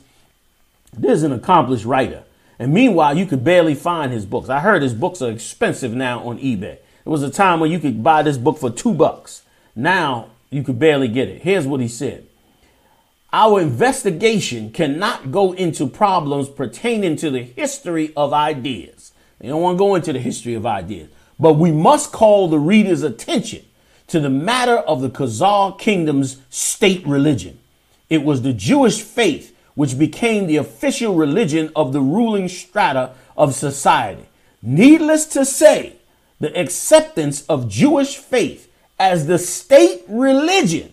This 0.93 1.17
is 1.19 1.23
an 1.25 1.33
accomplished 1.33 1.85
writer. 1.85 2.23
And 2.59 2.73
meanwhile, 2.73 3.17
you 3.17 3.27
could 3.27 3.43
barely 3.43 3.75
find 3.75 4.13
his 4.13 4.27
books. 4.27 4.49
I 4.49 4.61
heard 4.61 4.83
his 4.83 4.95
books 4.95 5.23
are 5.23 5.31
expensive 5.31 5.93
now 5.93 6.21
on 6.21 6.39
eBay. 6.39 6.79
There 6.79 7.13
was 7.13 7.23
a 7.23 7.31
time 7.31 7.59
when 7.59 7.73
you 7.73 7.81
could 7.81 8.03
buy 8.05 8.23
this 8.23 8.39
book 8.39 8.59
for 8.59 8.71
two 8.71 8.95
bucks. 8.95 9.43
Now 9.75 10.29
you 10.51 10.63
could 10.63 10.79
barely 10.79 11.09
get 11.09 11.29
it. 11.29 11.43
Here's 11.43 11.67
what 11.67 11.81
he 11.81 11.89
said. 11.89 12.28
Our 13.33 13.61
investigation 13.61 14.73
cannot 14.73 15.31
go 15.31 15.53
into 15.53 15.87
problems 15.87 16.49
pertaining 16.49 17.17
to 17.17 17.31
the 17.31 17.43
history 17.43 18.13
of 18.17 18.33
ideas. 18.33 19.13
They 19.39 19.49
don't 19.49 19.61
want 19.61 19.77
to 19.77 19.79
go 19.79 19.95
into 19.95 20.15
the 20.15 20.19
history 20.19 20.55
of 20.55 20.65
ideas, 20.65 21.11
but 21.39 21.55
we 21.55 21.71
must 21.71 22.11
call 22.11 22.49
the 22.49 22.59
reader's 22.59 23.03
attention 23.03 23.67
to 24.07 24.19
the 24.19 24.31
matter 24.31 24.79
of 24.79 25.03
the 25.03 25.11
Khazar 25.11 25.79
kingdom's 25.79 26.39
state 26.49 27.07
religion. 27.07 27.59
It 28.09 28.25
was 28.25 28.41
the 28.41 28.55
Jewish 28.55 29.03
faith 29.03 29.55
which 29.75 29.99
became 29.99 30.47
the 30.47 30.57
official 30.57 31.15
religion 31.15 31.71
of 31.77 31.93
the 31.93 32.01
ruling 32.01 32.49
strata 32.49 33.13
of 33.37 33.55
society. 33.55 34.25
Needless 34.63 35.27
to 35.27 35.45
say, 35.45 35.97
the 36.41 36.59
acceptance 36.59 37.45
of 37.47 37.69
Jewish 37.69 38.17
faith 38.17 38.73
as 38.99 39.27
the 39.27 39.39
state 39.39 40.03
religion 40.09 40.93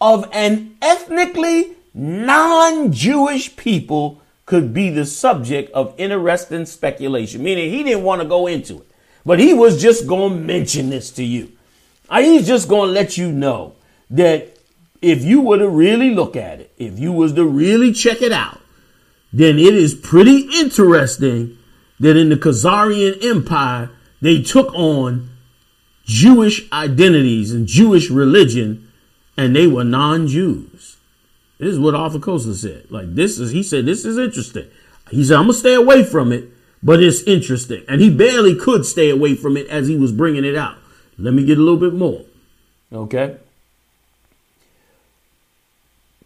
of 0.00 0.28
an 0.32 0.76
ethnically 0.82 1.76
non 1.94 2.92
Jewish 2.92 3.56
people 3.56 4.20
could 4.44 4.72
be 4.72 4.90
the 4.90 5.04
subject 5.04 5.70
of 5.72 5.94
interesting 5.98 6.66
speculation, 6.66 7.42
meaning 7.42 7.70
he 7.70 7.82
didn't 7.82 8.04
want 8.04 8.22
to 8.22 8.28
go 8.28 8.46
into 8.46 8.78
it, 8.78 8.88
but 9.24 9.40
he 9.40 9.52
was 9.52 9.82
just 9.82 10.06
going 10.06 10.32
to 10.32 10.38
mention 10.38 10.90
this 10.90 11.10
to 11.10 11.24
you. 11.24 11.52
Uh, 12.08 12.20
he's 12.20 12.46
just 12.46 12.68
going 12.68 12.88
to 12.88 12.92
let 12.92 13.16
you 13.16 13.32
know 13.32 13.74
that 14.10 14.56
if 15.02 15.24
you 15.24 15.40
were 15.40 15.58
to 15.58 15.68
really 15.68 16.10
look 16.14 16.36
at 16.36 16.60
it, 16.60 16.72
if 16.78 16.98
you 16.98 17.12
was 17.12 17.32
to 17.34 17.44
really 17.44 17.92
check 17.92 18.22
it 18.22 18.32
out, 18.32 18.60
then 19.32 19.58
it 19.58 19.74
is 19.74 19.94
pretty 19.94 20.48
interesting 20.60 21.58
that 22.00 22.16
in 22.16 22.28
the 22.28 22.36
Khazarian 22.36 23.22
Empire, 23.24 23.90
they 24.20 24.42
took 24.42 24.72
on 24.74 25.28
Jewish 26.04 26.70
identities 26.72 27.52
and 27.52 27.66
Jewish 27.66 28.10
religion, 28.10 28.85
and 29.36 29.54
they 29.54 29.66
were 29.66 29.84
non-Jews. 29.84 30.96
This 31.58 31.72
is 31.72 31.78
what 31.78 31.94
Arthur 31.94 32.18
Koestler 32.18 32.54
said. 32.54 32.90
Like 32.90 33.14
this 33.14 33.38
is, 33.38 33.50
he 33.52 33.62
said, 33.62 33.86
this 33.86 34.04
is 34.04 34.18
interesting. 34.18 34.66
He 35.10 35.24
said, 35.24 35.36
I'm 35.36 35.44
gonna 35.44 35.54
stay 35.54 35.74
away 35.74 36.04
from 36.04 36.32
it, 36.32 36.44
but 36.82 37.02
it's 37.02 37.22
interesting. 37.22 37.84
And 37.88 38.00
he 38.00 38.10
barely 38.10 38.54
could 38.54 38.84
stay 38.84 39.10
away 39.10 39.34
from 39.34 39.56
it 39.56 39.66
as 39.68 39.88
he 39.88 39.96
was 39.96 40.12
bringing 40.12 40.44
it 40.44 40.56
out. 40.56 40.76
Let 41.18 41.34
me 41.34 41.44
get 41.44 41.58
a 41.58 41.62
little 41.62 41.80
bit 41.80 41.94
more. 41.94 42.22
Okay. 42.92 43.36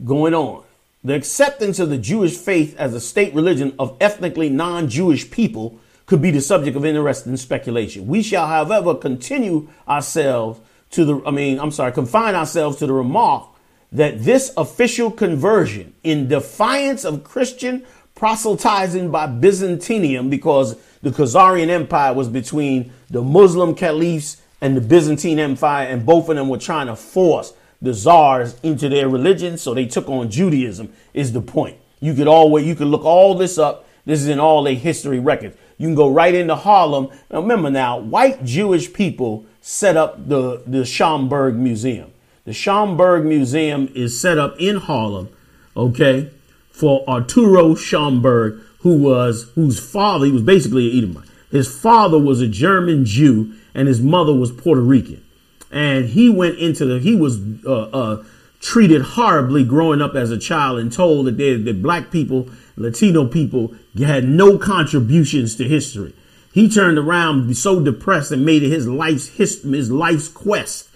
Going 0.05 0.35
on. 0.35 0.64
The 1.03 1.14
acceptance 1.14 1.79
of 1.79 1.88
the 1.88 1.99
Jewish 1.99 2.37
faith 2.37 2.77
as 2.77 2.92
a 2.92 3.01
state 3.01 3.35
religion 3.35 3.75
of 3.79 3.96
ethnically 4.01 4.51
non 4.51 4.88
Jewish 4.88 5.31
people 5.31 5.79
could 6.07 6.20
be 6.20 6.31
the 6.31 6.40
subject 6.40 6.77
of 6.77 6.85
interesting 6.85 7.37
speculation. 7.37 8.07
We 8.07 8.23
shall, 8.23 8.46
however, 8.49 8.94
continue 8.94 9.68
ourselves 9.88 10.61
to 10.90 11.05
the, 11.05 11.22
I 11.24 11.31
mean, 11.31 11.59
I'm 11.61 11.70
sorry, 11.70 11.92
confine 11.92 12.35
ourselves 12.35 12.76
to 12.79 12.87
the 12.87 12.92
remark 12.92 13.48
that 13.92 14.22
this 14.22 14.53
official 14.57 15.11
conversion, 15.11 15.94
in 16.03 16.29
defiance 16.29 17.05
of 17.05 17.24
Christian 17.24 17.85
proselytizing 18.14 19.11
by 19.11 19.26
Byzantium, 19.26 20.29
because 20.29 20.76
the 21.03 21.11
Khazarian 21.11 21.68
Empire 21.68 22.12
was 22.12 22.29
between 22.29 22.92
the 23.09 23.22
Muslim 23.22 23.74
caliphs 23.74 24.42
and 24.61 24.76
the 24.76 24.81
Byzantine 24.81 25.38
Empire, 25.38 25.87
and 25.87 26.05
both 26.05 26.29
of 26.29 26.37
them 26.37 26.48
were 26.48 26.59
trying 26.59 26.87
to 26.88 26.96
force 26.96 27.55
the 27.81 27.90
Khazars 27.90 28.62
into 28.62 28.88
their 28.88 29.09
religion, 29.09 29.57
so 29.57 29.72
they 29.72 29.87
took 29.87 30.09
on 30.09 30.31
Judaism. 30.31 30.92
Is 31.14 31.33
the 31.33 31.40
point? 31.40 31.79
You 32.00 32.14
could 32.14 32.29
always 32.29 32.66
you 32.66 32.74
could 32.74 32.88
look 32.88 33.05
all 33.05 33.35
this 33.35 33.59
up. 33.59 33.87
This 34.05 34.20
is 34.20 34.29
in 34.29 34.38
all 34.38 34.62
their 34.62 34.74
history 34.74 35.18
records. 35.18 35.57
You 35.79 35.87
can 35.87 35.94
go 35.94 36.11
right 36.11 36.35
into 36.35 36.57
Harlem. 36.57 37.09
Now 37.31 37.40
remember 37.40 37.70
now, 37.70 37.98
white 37.98 38.44
Jewish 38.44 38.92
people 38.92 39.46
set 39.61 39.96
up 39.96 40.29
the 40.29 40.62
the 40.66 40.83
Schomburg 40.83 41.57
Museum. 41.57 42.12
The 42.44 42.53
Schomburg 42.53 43.25
Museum 43.25 43.90
is 43.94 44.20
set 44.20 44.38
up 44.38 44.57
in 44.59 44.77
Harlem, 44.77 45.29
okay, 45.77 46.31
for 46.70 47.05
Arturo 47.09 47.75
Schomburg, 47.75 48.62
who 48.81 48.96
was 48.96 49.51
whose 49.55 49.79
father 49.79 50.27
he 50.27 50.33
was 50.33 50.42
basically 50.42 50.90
an 50.90 50.99
Edomite. 50.99 51.29
His 51.51 51.73
father 51.73 52.18
was 52.18 52.40
a 52.40 52.46
German 52.49 53.05
Jew, 53.05 53.55
and 53.75 53.88
his 53.88 54.01
mother 54.01 54.35
was 54.35 54.53
Puerto 54.53 54.81
Rican 54.81 55.23
and 55.70 56.07
he 56.07 56.29
went 56.29 56.59
into 56.59 56.85
the 56.85 56.99
he 56.99 57.14
was 57.14 57.38
uh, 57.64 57.83
uh, 57.83 58.25
treated 58.61 59.03
horribly 59.03 59.64
growing 59.64 60.03
up 60.03 60.14
as 60.14 60.31
a 60.31 60.38
child 60.38 60.79
and 60.79 60.92
told 60.92 61.27
that 61.27 61.37
they, 61.37 61.57
that 61.57 61.83
black 61.83 62.11
people 62.11 62.49
latino 62.77 63.27
people 63.27 63.75
had 63.99 64.25
no 64.25 64.59
contributions 64.59 65.57
to 65.57 65.64
history 65.64 66.12
he 66.53 66.69
turned 66.69 66.99
around 66.99 67.57
so 67.57 67.83
depressed 67.83 68.33
and 68.33 68.45
made 68.45 68.63
it 68.63 68.71
his 68.71 68.87
life's 68.87 69.29
his, 69.29 69.63
his 69.63 69.91
life's 69.91 70.29
quest 70.29 70.89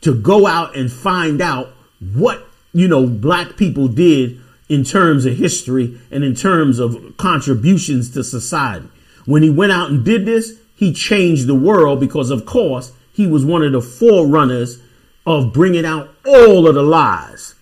to 0.00 0.14
go 0.14 0.46
out 0.46 0.76
and 0.76 0.90
find 0.90 1.40
out 1.40 1.72
what 2.14 2.46
you 2.72 2.88
know 2.88 3.06
black 3.06 3.56
people 3.56 3.88
did 3.88 4.40
in 4.68 4.84
terms 4.84 5.26
of 5.26 5.36
history 5.36 6.00
and 6.10 6.24
in 6.24 6.34
terms 6.34 6.78
of 6.78 7.16
contributions 7.16 8.10
to 8.10 8.24
society 8.24 8.88
when 9.24 9.42
he 9.42 9.50
went 9.50 9.72
out 9.72 9.90
and 9.90 10.04
did 10.04 10.24
this 10.24 10.58
he 10.74 10.92
changed 10.92 11.46
the 11.46 11.54
world 11.54 12.00
because 12.00 12.30
of 12.30 12.46
course 12.46 12.92
he 13.12 13.26
was 13.26 13.44
one 13.44 13.62
of 13.62 13.72
the 13.72 13.82
forerunners 13.82 14.80
of 15.26 15.52
bringing 15.52 15.84
out 15.84 16.14
all 16.26 16.66
of 16.66 16.74
the 16.74 16.82
lies 16.82 17.54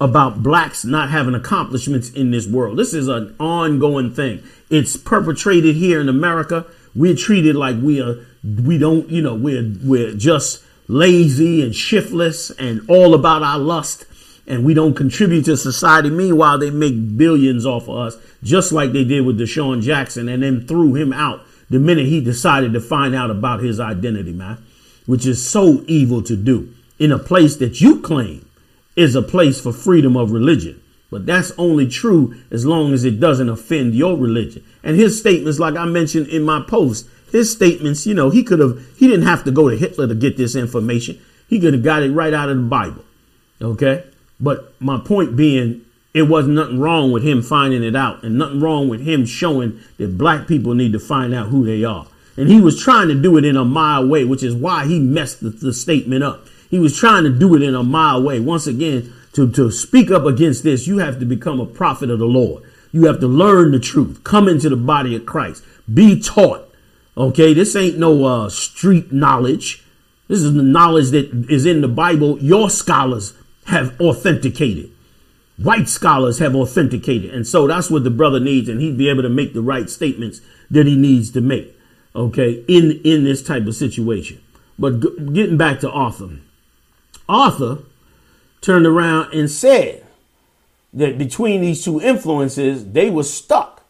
about 0.00 0.42
blacks 0.42 0.84
not 0.84 1.10
having 1.10 1.34
accomplishments 1.34 2.10
in 2.10 2.30
this 2.30 2.46
world. 2.46 2.78
This 2.78 2.94
is 2.94 3.08
an 3.08 3.34
ongoing 3.40 4.14
thing. 4.14 4.42
It's 4.70 4.96
perpetrated 4.96 5.76
here 5.76 6.00
in 6.00 6.08
America. 6.08 6.66
We're 6.94 7.16
treated 7.16 7.56
like 7.56 7.76
we 7.80 8.00
are, 8.00 8.24
we 8.42 8.78
don't, 8.78 9.08
you 9.10 9.22
know, 9.22 9.34
we're, 9.34 9.72
we're 9.82 10.14
just 10.14 10.62
lazy 10.88 11.62
and 11.62 11.74
shiftless 11.74 12.50
and 12.52 12.88
all 12.88 13.14
about 13.14 13.42
our 13.42 13.58
lust 13.58 14.04
and 14.46 14.64
we 14.64 14.72
don't 14.72 14.94
contribute 14.94 15.44
to 15.44 15.56
society. 15.56 16.08
Meanwhile, 16.08 16.58
they 16.58 16.70
make 16.70 17.18
billions 17.18 17.66
off 17.66 17.88
of 17.88 17.96
us, 17.96 18.16
just 18.42 18.72
like 18.72 18.92
they 18.92 19.04
did 19.04 19.26
with 19.26 19.38
DeSean 19.38 19.82
Jackson 19.82 20.28
and 20.28 20.42
then 20.42 20.66
threw 20.66 20.94
him 20.94 21.12
out 21.12 21.42
the 21.68 21.78
minute 21.78 22.06
he 22.06 22.22
decided 22.22 22.72
to 22.72 22.80
find 22.80 23.14
out 23.14 23.30
about 23.30 23.60
his 23.60 23.78
identity, 23.78 24.32
man 24.32 24.64
which 25.08 25.24
is 25.24 25.48
so 25.48 25.82
evil 25.88 26.22
to 26.22 26.36
do 26.36 26.70
in 26.98 27.10
a 27.10 27.18
place 27.18 27.56
that 27.56 27.80
you 27.80 27.98
claim 27.98 28.46
is 28.94 29.14
a 29.14 29.22
place 29.22 29.58
for 29.58 29.72
freedom 29.72 30.18
of 30.18 30.32
religion. 30.32 30.78
But 31.10 31.24
that's 31.24 31.52
only 31.56 31.88
true 31.88 32.36
as 32.50 32.66
long 32.66 32.92
as 32.92 33.04
it 33.04 33.18
doesn't 33.18 33.48
offend 33.48 33.94
your 33.94 34.16
religion. 34.16 34.64
And 34.82 34.96
his 34.96 35.18
statements, 35.18 35.58
like 35.58 35.76
I 35.76 35.86
mentioned 35.86 36.28
in 36.28 36.42
my 36.42 36.62
post, 36.68 37.08
his 37.32 37.50
statements, 37.50 38.06
you 38.06 38.14
know, 38.14 38.30
he 38.30 38.42
could 38.42 38.58
have, 38.58 38.78
he 38.96 39.08
didn't 39.08 39.26
have 39.26 39.44
to 39.44 39.50
go 39.50 39.68
to 39.70 39.76
Hitler 39.76 40.06
to 40.06 40.14
get 40.14 40.36
this 40.36 40.54
information. 40.54 41.18
He 41.48 41.60
could 41.60 41.72
have 41.72 41.82
got 41.82 42.02
it 42.02 42.10
right 42.12 42.34
out 42.34 42.50
of 42.50 42.56
the 42.56 42.62
Bible. 42.62 43.04
Okay. 43.60 44.04
But 44.38 44.74
my 44.80 44.98
point 44.98 45.36
being, 45.36 45.84
it 46.14 46.22
wasn't 46.22 46.54
nothing 46.54 46.78
wrong 46.78 47.10
with 47.10 47.22
him 47.22 47.42
finding 47.42 47.82
it 47.82 47.96
out 47.96 48.22
and 48.22 48.38
nothing 48.38 48.60
wrong 48.60 48.88
with 48.88 49.00
him 49.00 49.24
showing 49.24 49.80
that 49.98 50.18
black 50.18 50.46
people 50.46 50.74
need 50.74 50.92
to 50.92 50.98
find 50.98 51.34
out 51.34 51.48
who 51.48 51.64
they 51.64 51.84
are. 51.84 52.06
And 52.36 52.48
he 52.48 52.60
was 52.60 52.80
trying 52.80 53.08
to 53.08 53.14
do 53.14 53.36
it 53.36 53.44
in 53.44 53.56
a 53.56 53.64
mild 53.64 54.08
way, 54.08 54.24
which 54.24 54.42
is 54.42 54.54
why 54.54 54.86
he 54.86 55.00
messed 55.00 55.40
the, 55.40 55.50
the 55.50 55.72
statement 55.72 56.22
up. 56.22 56.46
He 56.70 56.78
was 56.78 56.96
trying 56.96 57.24
to 57.24 57.30
do 57.30 57.54
it 57.56 57.62
in 57.62 57.74
a 57.74 57.82
mild 57.82 58.24
way. 58.24 58.40
Once 58.40 58.66
again, 58.66 59.12
to, 59.38 59.50
to 59.52 59.70
speak 59.70 60.10
up 60.10 60.24
against 60.24 60.62
this, 60.62 60.86
you 60.86 60.98
have 60.98 61.18
to 61.20 61.24
become 61.24 61.60
a 61.60 61.66
prophet 61.66 62.10
of 62.10 62.18
the 62.18 62.26
Lord. 62.26 62.62
You 62.92 63.06
have 63.06 63.20
to 63.20 63.26
learn 63.26 63.72
the 63.72 63.80
truth. 63.80 64.22
Come 64.24 64.48
into 64.48 64.68
the 64.68 64.76
body 64.76 65.16
of 65.16 65.26
Christ. 65.26 65.64
Be 65.92 66.20
taught. 66.20 66.72
Okay, 67.16 67.54
this 67.54 67.74
ain't 67.74 67.98
no 67.98 68.24
uh, 68.24 68.48
street 68.48 69.12
knowledge. 69.12 69.84
This 70.28 70.40
is 70.40 70.54
the 70.54 70.62
knowledge 70.62 71.10
that 71.10 71.46
is 71.50 71.66
in 71.66 71.80
the 71.80 71.88
Bible. 71.88 72.38
Your 72.38 72.70
scholars 72.70 73.34
have 73.66 73.98
authenticated. 74.00 74.90
White 75.56 75.88
scholars 75.88 76.38
have 76.38 76.54
authenticated. 76.54 77.34
And 77.34 77.46
so 77.46 77.66
that's 77.66 77.90
what 77.90 78.04
the 78.04 78.10
brother 78.10 78.38
needs, 78.38 78.68
and 78.68 78.80
he'd 78.80 78.98
be 78.98 79.08
able 79.08 79.22
to 79.22 79.28
make 79.28 79.54
the 79.54 79.62
right 79.62 79.90
statements 79.90 80.40
that 80.70 80.86
he 80.86 80.96
needs 80.96 81.30
to 81.32 81.40
make 81.40 81.78
okay, 82.18 82.64
in, 82.68 83.00
in 83.04 83.24
this 83.24 83.42
type 83.42 83.66
of 83.66 83.74
situation. 83.74 84.42
But 84.78 85.00
g- 85.00 85.16
getting 85.32 85.56
back 85.56 85.80
to 85.80 85.90
Arthur, 85.90 86.38
Arthur 87.28 87.78
turned 88.60 88.86
around 88.86 89.32
and 89.32 89.50
said 89.50 90.04
that 90.92 91.18
between 91.18 91.60
these 91.60 91.84
two 91.84 92.00
influences, 92.00 92.92
they 92.92 93.10
were 93.10 93.22
stuck 93.22 93.84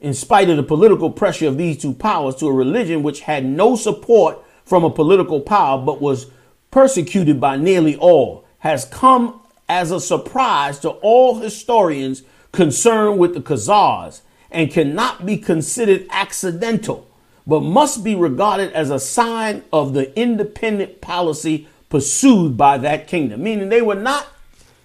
in 0.00 0.14
spite 0.14 0.48
of 0.48 0.56
the 0.56 0.62
political 0.62 1.10
pressure 1.10 1.48
of 1.48 1.58
these 1.58 1.78
two 1.78 1.92
powers 1.92 2.36
to 2.36 2.46
a 2.46 2.52
religion 2.52 3.02
which 3.02 3.20
had 3.20 3.44
no 3.44 3.74
support 3.74 4.38
from 4.64 4.84
a 4.84 4.90
political 4.90 5.40
power 5.40 5.82
but 5.84 6.00
was 6.00 6.26
persecuted 6.70 7.40
by 7.40 7.56
nearly 7.56 7.96
all, 7.96 8.44
has 8.58 8.84
come 8.84 9.40
as 9.68 9.90
a 9.90 10.00
surprise 10.00 10.78
to 10.78 10.90
all 10.90 11.40
historians 11.40 12.22
concerned 12.52 13.18
with 13.18 13.34
the 13.34 13.40
Khazars 13.40 14.20
and 14.50 14.70
cannot 14.70 15.26
be 15.26 15.36
considered 15.36 16.06
accidental 16.10 17.06
but 17.46 17.60
must 17.60 18.04
be 18.04 18.14
regarded 18.14 18.70
as 18.74 18.90
a 18.90 19.00
sign 19.00 19.64
of 19.72 19.94
the 19.94 20.16
independent 20.18 21.00
policy 21.00 21.66
pursued 21.88 22.56
by 22.56 22.78
that 22.78 23.06
kingdom. 23.06 23.42
Meaning 23.42 23.68
they 23.68 23.82
were 23.82 23.94
not 23.94 24.26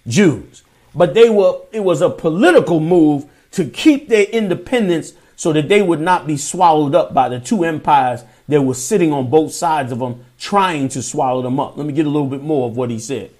Jews, 0.06 0.62
but 0.94 1.14
they 1.14 1.30
were, 1.30 1.60
it 1.72 1.80
was 1.80 2.02
a 2.02 2.10
political 2.10 2.80
move 2.80 3.26
to 3.52 3.64
keep 3.66 4.08
their 4.08 4.24
independence 4.24 5.12
so 5.36 5.52
that 5.52 5.68
they 5.68 5.82
would 5.82 6.00
not 6.00 6.26
be 6.26 6.36
swallowed 6.36 6.94
up 6.94 7.12
by 7.12 7.28
the 7.28 7.40
two 7.40 7.64
empires 7.64 8.24
that 8.48 8.62
were 8.62 8.74
sitting 8.74 9.12
on 9.12 9.30
both 9.30 9.52
sides 9.52 9.90
of 9.92 9.98
them 9.98 10.24
trying 10.38 10.88
to 10.88 11.02
swallow 11.02 11.42
them 11.42 11.58
up. 11.58 11.76
Let 11.76 11.86
me 11.86 11.92
get 11.92 12.06
a 12.06 12.10
little 12.10 12.28
bit 12.28 12.42
more 12.42 12.68
of 12.68 12.76
what 12.76 12.90
he 12.90 12.98
said. 12.98 13.30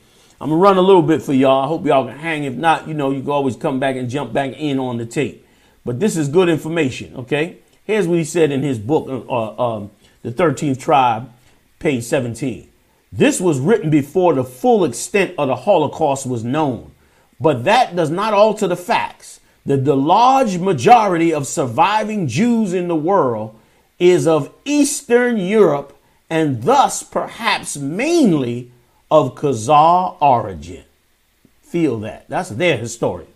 I'm 0.41 0.51
gonna 0.51 0.61
run 0.61 0.77
a 0.77 0.83
little 0.83 1.03
bit 1.03 1.23
for 1.23 1.33
y'all. 1.33 1.65
I 1.65 1.69
hope 1.69 1.87
y'all 1.87 2.07
can 2.07 2.19
hang. 2.19 2.45
If 2.45 2.55
not, 2.55 2.89
you 2.89 2.95
know, 2.95 3.11
you 3.11 3.21
can 3.21 3.31
always 3.31 3.57
come 3.57 3.79
back 3.79 3.97
and 3.97 4.11
jump 4.11 4.33
back 4.33 4.53
in 4.59 4.79
on 4.79 4.99
the 4.99 5.07
tape. 5.07 5.47
But 5.85 6.01
this 6.01 6.17
is 6.17 6.29
good 6.29 6.49
information, 6.49 7.15
okay? 7.17 7.59
Here's 7.85 8.09
what 8.09 8.19
he 8.19 8.25
said 8.25 8.51
in 8.51 8.63
his 8.63 8.79
book, 8.79 9.09
uh, 9.09 9.75
um, 9.77 9.91
The 10.23 10.33
13th 10.33 10.81
Tribe, 10.81 11.31
page 11.79 12.05
17. 12.05 12.69
This 13.17 13.41
was 13.41 13.61
written 13.61 13.91
before 13.91 14.35
the 14.35 14.43
full 14.43 14.85
extent 14.85 15.37
of 15.39 15.47
the 15.47 15.55
Holocaust 15.55 16.27
was 16.27 16.43
known, 16.43 16.91
but 17.39 17.63
that 17.63 17.95
does 17.95 18.11
not 18.11 18.35
alter 18.35 18.67
the 18.67 18.75
facts 18.75 19.39
that 19.65 19.85
the 19.85 19.97
large 19.97 20.59
majority 20.59 21.33
of 21.33 21.47
surviving 21.47 22.27
Jews 22.27 22.73
in 22.73 22.89
the 22.89 22.97
world 22.97 23.57
is 24.01 24.27
of 24.27 24.53
Eastern 24.65 25.37
Europe 25.37 25.97
and 26.29 26.65
thus 26.65 27.05
perhaps 27.05 27.77
mainly 27.77 28.73
of 29.13 29.37
Khazar 29.37 30.17
origin. 30.21 30.83
Feel 31.63 32.01
that. 32.01 32.29
That's 32.29 32.49
their 32.49 32.77
historian. 32.77 33.31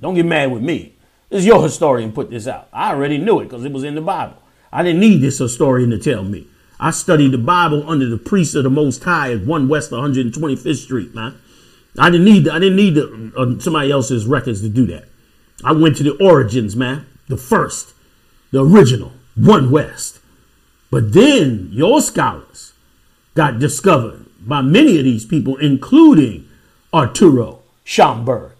Don't 0.00 0.16
get 0.16 0.26
mad 0.26 0.52
with 0.52 0.62
me. 0.62 0.92
This 1.30 1.40
is 1.40 1.46
your 1.46 1.62
historian 1.62 2.12
put 2.12 2.28
this 2.28 2.46
out. 2.46 2.68
I 2.74 2.90
already 2.90 3.16
knew 3.16 3.40
it 3.40 3.44
because 3.44 3.64
it 3.64 3.72
was 3.72 3.84
in 3.84 3.94
the 3.94 4.02
Bible. 4.02 4.36
I 4.70 4.82
didn't 4.82 5.00
need 5.00 5.22
this 5.22 5.38
historian 5.38 5.88
to 5.90 5.98
tell 5.98 6.22
me. 6.22 6.46
I 6.80 6.90
studied 6.90 7.32
the 7.32 7.38
Bible 7.38 7.88
under 7.88 8.08
the 8.08 8.18
priest 8.18 8.54
of 8.54 8.64
the 8.64 8.70
Most 8.70 9.04
High 9.04 9.32
at 9.32 9.46
One 9.46 9.68
West 9.68 9.90
125th 9.90 10.76
Street, 10.76 11.14
man. 11.14 11.38
I 11.98 12.10
didn't 12.10 12.24
need 12.24 12.48
I 12.48 12.58
didn't 12.58 12.76
need 12.76 12.94
the, 12.94 13.32
uh, 13.36 13.60
somebody 13.60 13.90
else's 13.90 14.26
records 14.26 14.60
to 14.62 14.68
do 14.68 14.86
that. 14.86 15.04
I 15.62 15.72
went 15.72 15.96
to 15.98 16.02
the 16.02 16.16
origins, 16.16 16.74
man. 16.74 17.06
The 17.28 17.36
first, 17.36 17.94
the 18.50 18.64
original, 18.64 19.12
One 19.36 19.70
West. 19.70 20.20
But 20.90 21.12
then 21.12 21.68
your 21.72 22.00
scholars 22.00 22.72
got 23.34 23.58
discovered 23.58 24.26
by 24.40 24.62
many 24.62 24.98
of 24.98 25.04
these 25.04 25.24
people, 25.24 25.56
including 25.56 26.48
Arturo 26.92 27.62
Schomburg, 27.84 28.52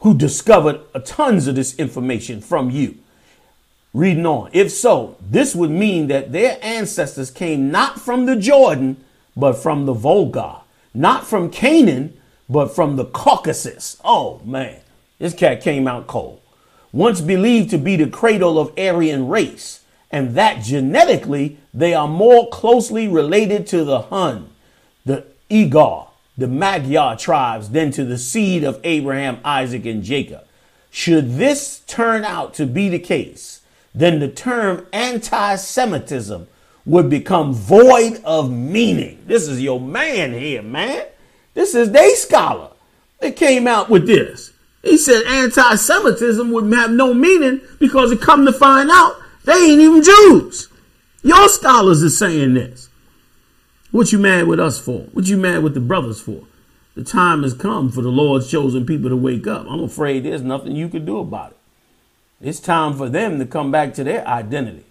who 0.00 0.16
discovered 0.16 0.80
tons 1.04 1.46
of 1.46 1.54
this 1.54 1.74
information 1.76 2.40
from 2.40 2.70
you. 2.70 2.98
Reading 3.94 4.24
on. 4.24 4.50
If 4.52 4.70
so, 4.70 5.16
this 5.20 5.54
would 5.54 5.70
mean 5.70 6.06
that 6.06 6.32
their 6.32 6.58
ancestors 6.62 7.30
came 7.30 7.70
not 7.70 8.00
from 8.00 8.24
the 8.24 8.36
Jordan, 8.36 9.04
but 9.36 9.54
from 9.54 9.84
the 9.84 9.92
Volga, 9.92 10.60
not 10.94 11.26
from 11.26 11.50
Canaan, 11.50 12.18
but 12.48 12.74
from 12.74 12.96
the 12.96 13.04
Caucasus. 13.04 13.98
Oh 14.04 14.40
man, 14.44 14.80
this 15.18 15.34
cat 15.34 15.60
came 15.60 15.86
out 15.86 16.06
cold. 16.06 16.40
Once 16.92 17.20
believed 17.20 17.70
to 17.70 17.78
be 17.78 17.96
the 17.96 18.08
cradle 18.08 18.58
of 18.58 18.72
Aryan 18.78 19.28
race, 19.28 19.80
and 20.10 20.34
that 20.34 20.62
genetically 20.62 21.58
they 21.72 21.94
are 21.94 22.08
more 22.08 22.48
closely 22.50 23.08
related 23.08 23.66
to 23.68 23.84
the 23.84 24.02
Hun, 24.02 24.50
the 25.04 25.24
Uigur, 25.50 26.08
the 26.36 26.48
Magyar 26.48 27.16
tribes 27.16 27.70
than 27.70 27.90
to 27.92 28.04
the 28.04 28.18
seed 28.18 28.64
of 28.64 28.80
Abraham, 28.84 29.38
Isaac, 29.44 29.84
and 29.86 30.02
Jacob. 30.02 30.46
Should 30.90 31.36
this 31.36 31.80
turn 31.86 32.24
out 32.24 32.52
to 32.54 32.66
be 32.66 32.90
the 32.90 32.98
case, 32.98 33.61
then 33.94 34.20
the 34.20 34.28
term 34.28 34.86
anti 34.92 35.56
Semitism 35.56 36.48
would 36.84 37.10
become 37.10 37.54
void 37.54 38.20
of 38.24 38.50
meaning. 38.50 39.22
This 39.26 39.46
is 39.48 39.60
your 39.60 39.80
man 39.80 40.32
here, 40.32 40.62
man. 40.62 41.06
This 41.54 41.74
is 41.74 41.90
they 41.90 42.14
scholar 42.14 42.70
that 43.20 43.36
came 43.36 43.66
out 43.66 43.90
with 43.90 44.06
this. 44.06 44.52
He 44.82 44.96
said 44.96 45.22
anti 45.24 45.76
Semitism 45.76 46.50
would 46.50 46.72
have 46.72 46.90
no 46.90 47.14
meaning 47.14 47.60
because 47.78 48.10
it 48.10 48.20
come 48.20 48.46
to 48.46 48.52
find 48.52 48.90
out 48.90 49.16
they 49.44 49.52
ain't 49.52 49.80
even 49.80 50.02
Jews. 50.02 50.68
Your 51.22 51.48
scholars 51.48 52.02
are 52.02 52.10
saying 52.10 52.54
this. 52.54 52.88
What 53.92 54.10
you 54.10 54.18
mad 54.18 54.46
with 54.46 54.58
us 54.58 54.80
for? 54.80 55.00
What 55.12 55.26
you 55.26 55.36
mad 55.36 55.62
with 55.62 55.74
the 55.74 55.80
brothers 55.80 56.20
for? 56.20 56.44
The 56.94 57.04
time 57.04 57.42
has 57.42 57.54
come 57.54 57.90
for 57.90 58.02
the 58.02 58.08
Lord's 58.08 58.50
chosen 58.50 58.86
people 58.86 59.08
to 59.10 59.16
wake 59.16 59.46
up. 59.46 59.66
I'm 59.68 59.82
afraid 59.82 60.24
there's 60.24 60.42
nothing 60.42 60.74
you 60.74 60.88
can 60.88 61.04
do 61.04 61.18
about 61.18 61.52
it. 61.52 61.56
It's 62.42 62.58
time 62.58 62.96
for 62.96 63.08
them 63.08 63.38
to 63.38 63.46
come 63.46 63.70
back 63.70 63.94
to 63.94 64.04
their 64.04 64.26
identity. 64.26 64.84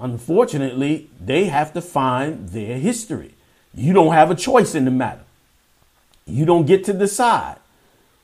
Unfortunately, 0.00 1.10
they 1.20 1.44
have 1.44 1.74
to 1.74 1.82
find 1.82 2.48
their 2.48 2.78
history. 2.78 3.34
You 3.74 3.92
don't 3.92 4.14
have 4.14 4.30
a 4.30 4.34
choice 4.34 4.74
in 4.74 4.86
the 4.86 4.90
matter. 4.90 5.20
You 6.26 6.46
don't 6.46 6.66
get 6.66 6.84
to 6.84 6.94
decide 6.94 7.56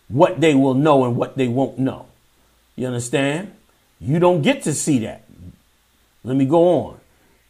what 0.08 0.40
they 0.40 0.54
will 0.54 0.74
know 0.74 1.04
and 1.04 1.16
what 1.16 1.36
they 1.36 1.48
won't 1.48 1.78
know. 1.78 2.06
You 2.76 2.86
understand? 2.86 3.52
You 4.00 4.18
don't 4.18 4.40
get 4.40 4.62
to 4.62 4.72
see 4.72 5.00
that. 5.00 5.24
Let 6.24 6.36
me 6.36 6.46
go 6.46 6.78
on. 6.78 7.00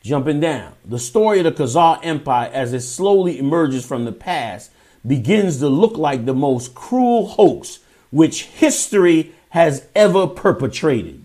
Jumping 0.02 0.40
down. 0.40 0.72
The 0.84 0.98
story 0.98 1.38
of 1.38 1.44
the 1.44 1.52
Khazar 1.62 2.00
Empire 2.02 2.50
as 2.52 2.72
it 2.72 2.80
slowly 2.80 3.38
emerges 3.38 3.84
from 3.84 4.06
the 4.06 4.12
past 4.12 4.72
begins 5.06 5.58
to 5.58 5.68
look 5.68 5.96
like 5.96 6.24
the 6.24 6.34
most 6.34 6.74
cruel 6.74 7.28
hoax 7.28 7.78
which 8.10 8.44
history 8.44 9.32
has 9.50 9.86
ever 9.94 10.26
perpetrated. 10.26 11.24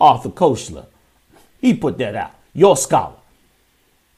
Arthur 0.00 0.30
Koestler. 0.30 0.86
He 1.60 1.74
put 1.74 1.98
that 1.98 2.14
out. 2.14 2.32
Your 2.52 2.76
scholar. 2.76 3.16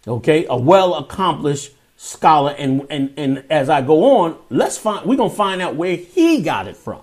Okay? 0.06 0.46
A 0.48 0.56
well 0.56 0.94
accomplished 0.94 1.72
scholar. 1.96 2.54
And, 2.58 2.86
and, 2.90 3.12
and 3.16 3.44
as 3.50 3.68
I 3.68 3.82
go 3.82 4.18
on, 4.20 4.38
let's 4.50 4.78
find, 4.78 5.06
we're 5.06 5.16
going 5.16 5.30
to 5.30 5.36
find 5.36 5.60
out 5.60 5.76
where 5.76 5.96
he 5.96 6.42
got 6.42 6.66
it 6.68 6.76
from 6.76 7.02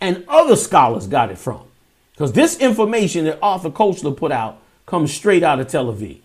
and 0.00 0.24
other 0.28 0.56
scholars 0.56 1.06
got 1.06 1.30
it 1.30 1.38
from. 1.38 1.62
Because 2.12 2.32
this 2.32 2.58
information 2.58 3.24
that 3.24 3.38
Arthur 3.42 3.70
Koestler 3.70 4.16
put 4.16 4.32
out 4.32 4.60
comes 4.86 5.12
straight 5.12 5.42
out 5.42 5.60
of 5.60 5.68
Tel 5.68 5.86
Aviv. 5.86 6.20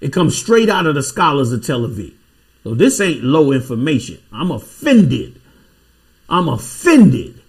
It 0.00 0.12
comes 0.12 0.36
straight 0.36 0.68
out 0.68 0.86
of 0.86 0.94
the 0.94 1.02
scholars 1.02 1.52
of 1.52 1.64
Tel 1.64 1.80
Aviv. 1.80 2.14
So 2.64 2.74
this 2.74 3.00
ain't 3.00 3.22
low 3.22 3.52
information. 3.52 4.18
I'm 4.32 4.50
offended. 4.50 5.40
I'm 6.28 6.48
offended 6.48 7.40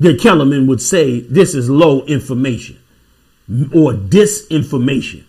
that 0.00 0.20
Kellerman 0.20 0.66
would 0.66 0.80
say 0.80 1.20
this 1.20 1.54
is 1.54 1.70
low 1.70 2.04
information 2.06 2.78
or 3.74 3.92
disinformation. 3.92 5.24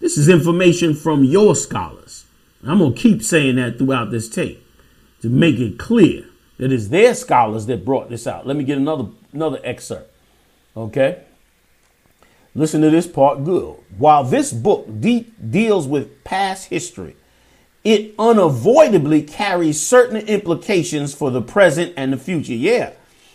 This 0.00 0.16
is 0.16 0.28
information 0.28 0.94
from 0.94 1.24
your 1.24 1.56
scholars. 1.56 2.26
I'm 2.66 2.78
going 2.78 2.94
to 2.94 3.00
keep 3.00 3.22
saying 3.22 3.56
that 3.56 3.78
throughout 3.78 4.10
this 4.10 4.28
tape 4.28 4.64
to 5.22 5.28
make 5.28 5.58
it 5.58 5.78
clear 5.78 6.24
that 6.58 6.72
it's 6.72 6.88
their 6.88 7.14
scholars 7.14 7.66
that 7.66 7.84
brought 7.84 8.08
this 8.08 8.26
out. 8.26 8.46
Let 8.46 8.56
me 8.56 8.64
get 8.64 8.78
another 8.78 9.08
another 9.32 9.60
excerpt. 9.64 10.10
Okay? 10.76 11.22
Listen 12.54 12.80
to 12.82 12.90
this 12.90 13.06
part 13.06 13.44
good. 13.44 13.76
While 13.98 14.24
this 14.24 14.52
book 14.52 14.86
de- 15.00 15.26
deals 15.50 15.88
with 15.88 16.22
past 16.24 16.68
history, 16.68 17.16
it 17.82 18.14
unavoidably 18.18 19.22
carries 19.22 19.80
certain 19.80 20.16
implications 20.16 21.14
for 21.14 21.30
the 21.30 21.42
present 21.42 21.92
and 21.96 22.12
the 22.12 22.16
future. 22.16 22.54
Yeah. 22.54 22.92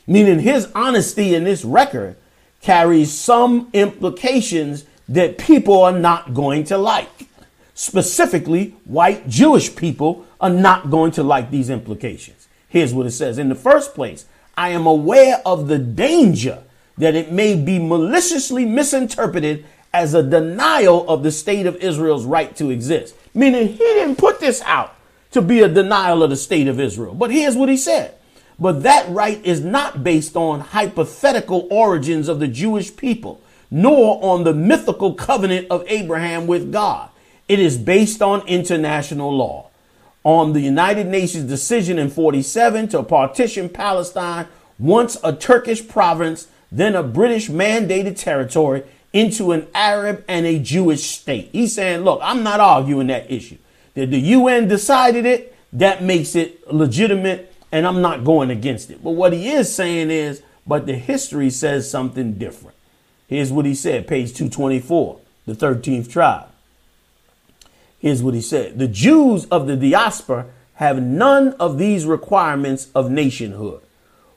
Meaning 0.10 0.39
his 0.39 0.68
honesty 0.74 1.36
in 1.36 1.43
this 1.43 1.64
record 1.64 2.16
carries 2.62 3.14
some 3.14 3.70
implications 3.74 4.86
that 5.07 5.38
people 5.38 5.84
are 5.84 5.91
not 5.91 6.34
going 6.34 6.64
to 6.66 6.80
like. 6.80 7.28
Specifically, 7.76 8.76
white 8.86 9.30
Jewish 9.30 9.76
people 9.76 10.26
are 10.41 10.49
not 10.49 10.89
going 10.89 11.12
to 11.12 11.22
like 11.22 11.51
these 11.51 11.70
implications. 11.70 12.47
Here's 12.68 12.91
what 12.91 13.05
it 13.05 13.12
says. 13.12 13.38
In 13.38 13.49
the 13.49 13.55
first 13.55 13.93
place, 13.93 14.26
I 14.57 14.70
am 14.70 14.88
aware 14.88 15.43
of 15.45 15.68
the 15.68 15.78
danger 15.78 16.64
that 16.97 17.14
it 17.14 17.32
may 17.32 17.55
be 17.55 17.78
maliciously 17.78 18.66
misinterpreted 18.66 19.64
as 19.93 20.16
a 20.16 20.24
denial 20.24 21.07
of 21.07 21.22
the 21.22 21.32
state 21.32 21.68
of 21.68 21.76
Israel's 21.76 22.26
right 22.26 22.55
to 22.55 22.72
exist. 22.72 23.14
Meaning 23.36 23.68
he 23.68 23.78
didn't 23.78 24.18
put 24.18 24.39
this 24.39 24.60
out 24.64 24.95
to 25.32 25.41
be 25.43 25.60
a 25.60 25.70
denial 25.70 26.24
of 26.24 26.32
the 26.32 26.36
state 26.36 26.68
of 26.68 26.80
Israel. 26.80 27.14
But 27.14 27.30
here's 27.30 27.55
what 27.55 27.70
he 27.70 27.78
said. 27.78 28.16
But 28.60 28.84
that 28.84 29.10
right 29.10 29.43
is 29.45 29.62
not 29.62 30.03
based 30.03 30.36
on 30.36 30.60
hypothetical 30.60 31.68
origins 31.72 32.28
of 32.28 32.39
the 32.39 32.47
Jewish 32.47 32.95
people, 32.95 33.41
nor 33.72 34.22
on 34.24 34.43
the 34.43 34.53
mythical 34.53 35.14
covenant 35.14 35.68
of 35.70 35.86
Abraham 35.88 36.45
with 36.45 36.72
God. 36.72 37.10
It 37.47 37.60
is 37.60 37.78
based 37.78 38.22
on 38.22 38.45
international 38.47 39.36
law, 39.36 39.70
on 40.24 40.53
the 40.53 40.60
United 40.60 41.07
Nations 41.07 41.45
decision 41.45 41.97
in 41.97 42.10
47 42.10 42.89
to 42.89 43.03
partition 43.03 43.70
Palestine, 43.70 44.47
once 44.78 45.18
a 45.24 45.34
Turkish 45.34 45.88
province, 45.88 46.47
then 46.72 46.95
a 46.95 47.03
British 47.03 47.49
mandated 47.49 48.18
territory, 48.20 48.84
into 49.14 49.51
an 49.51 49.68
Arab 49.74 50.24
and 50.28 50.45
a 50.45 50.60
Jewish 50.60 51.03
state. 51.03 51.49
He's 51.51 51.74
saying, 51.74 52.01
look, 52.01 52.20
I'm 52.22 52.43
not 52.43 52.60
arguing 52.60 53.07
that 53.07 53.32
issue. 53.32 53.57
That 53.95 54.12
the 54.12 54.20
UN 54.20 54.68
decided 54.68 55.26
it, 55.26 55.55
that 55.74 56.03
makes 56.03 56.36
it 56.36 56.72
legitimate, 56.72 57.49
and 57.72 57.86
I'm 57.86 58.01
not 58.01 58.24
going 58.24 58.49
against 58.49 58.89
it. 58.89 59.03
But 59.03 59.11
what 59.11 59.34
he 59.34 59.49
is 59.49 59.74
saying 59.74 60.11
is, 60.11 60.41
but 60.65 60.86
the 60.86 60.95
history 60.95 61.49
says 61.49 61.89
something 61.89 62.34
different. 62.34 62.76
Here's 63.28 63.51
what 63.51 63.65
he 63.65 63.76
said, 63.76 64.07
page 64.07 64.34
224, 64.34 65.20
the 65.45 65.53
13th 65.53 66.09
tribe. 66.09 66.47
Here's 67.99 68.24
what 68.24 68.34
he 68.34 68.41
said 68.41 68.80
The 68.80 68.88
Jews 68.88 69.45
of 69.45 69.67
the 69.67 69.76
diaspora 69.76 70.47
have 70.76 71.01
none 71.01 71.53
of 71.53 71.78
these 71.78 72.05
requirements 72.05 72.88
of 72.95 73.11
nationhood. 73.11 73.82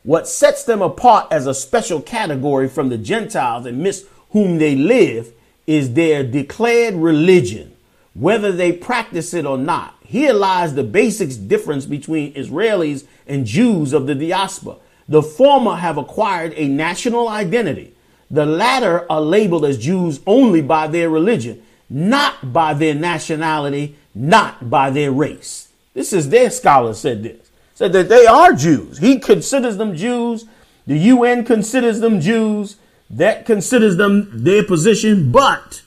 What 0.02 0.26
sets 0.26 0.64
them 0.64 0.82
apart 0.82 1.28
as 1.30 1.46
a 1.46 1.54
special 1.54 2.02
category 2.02 2.68
from 2.68 2.88
the 2.88 2.98
Gentiles 2.98 3.64
amidst 3.64 4.06
whom 4.30 4.58
they 4.58 4.74
live 4.74 5.32
is 5.66 5.94
their 5.94 6.24
declared 6.24 6.94
religion, 6.94 7.76
whether 8.14 8.50
they 8.50 8.72
practice 8.72 9.32
it 9.32 9.46
or 9.46 9.56
not. 9.56 9.94
Here 10.12 10.34
lies 10.34 10.74
the 10.74 10.84
basic 10.84 11.48
difference 11.48 11.86
between 11.86 12.34
Israelis 12.34 13.06
and 13.26 13.46
Jews 13.46 13.94
of 13.94 14.06
the 14.06 14.14
diaspora. 14.14 14.76
The 15.08 15.22
former 15.22 15.76
have 15.76 15.96
acquired 15.96 16.52
a 16.54 16.68
national 16.68 17.28
identity. 17.28 17.94
The 18.30 18.44
latter 18.44 19.10
are 19.10 19.22
labeled 19.22 19.64
as 19.64 19.78
Jews 19.78 20.20
only 20.26 20.60
by 20.60 20.86
their 20.86 21.08
religion, 21.08 21.62
not 21.88 22.52
by 22.52 22.74
their 22.74 22.94
nationality, 22.94 23.96
not 24.14 24.68
by 24.68 24.90
their 24.90 25.10
race. 25.10 25.68
This 25.94 26.12
is 26.12 26.28
their 26.28 26.50
scholar 26.50 26.92
said 26.92 27.22
this 27.22 27.48
said 27.74 27.94
that 27.94 28.10
they 28.10 28.26
are 28.26 28.52
Jews. 28.52 28.98
He 28.98 29.18
considers 29.18 29.78
them 29.78 29.96
Jews. 29.96 30.44
The 30.86 30.98
UN 30.98 31.42
considers 31.42 32.00
them 32.00 32.20
Jews. 32.20 32.76
That 33.08 33.46
considers 33.46 33.96
them 33.96 34.28
their 34.44 34.62
position, 34.62 35.32
but 35.32 35.81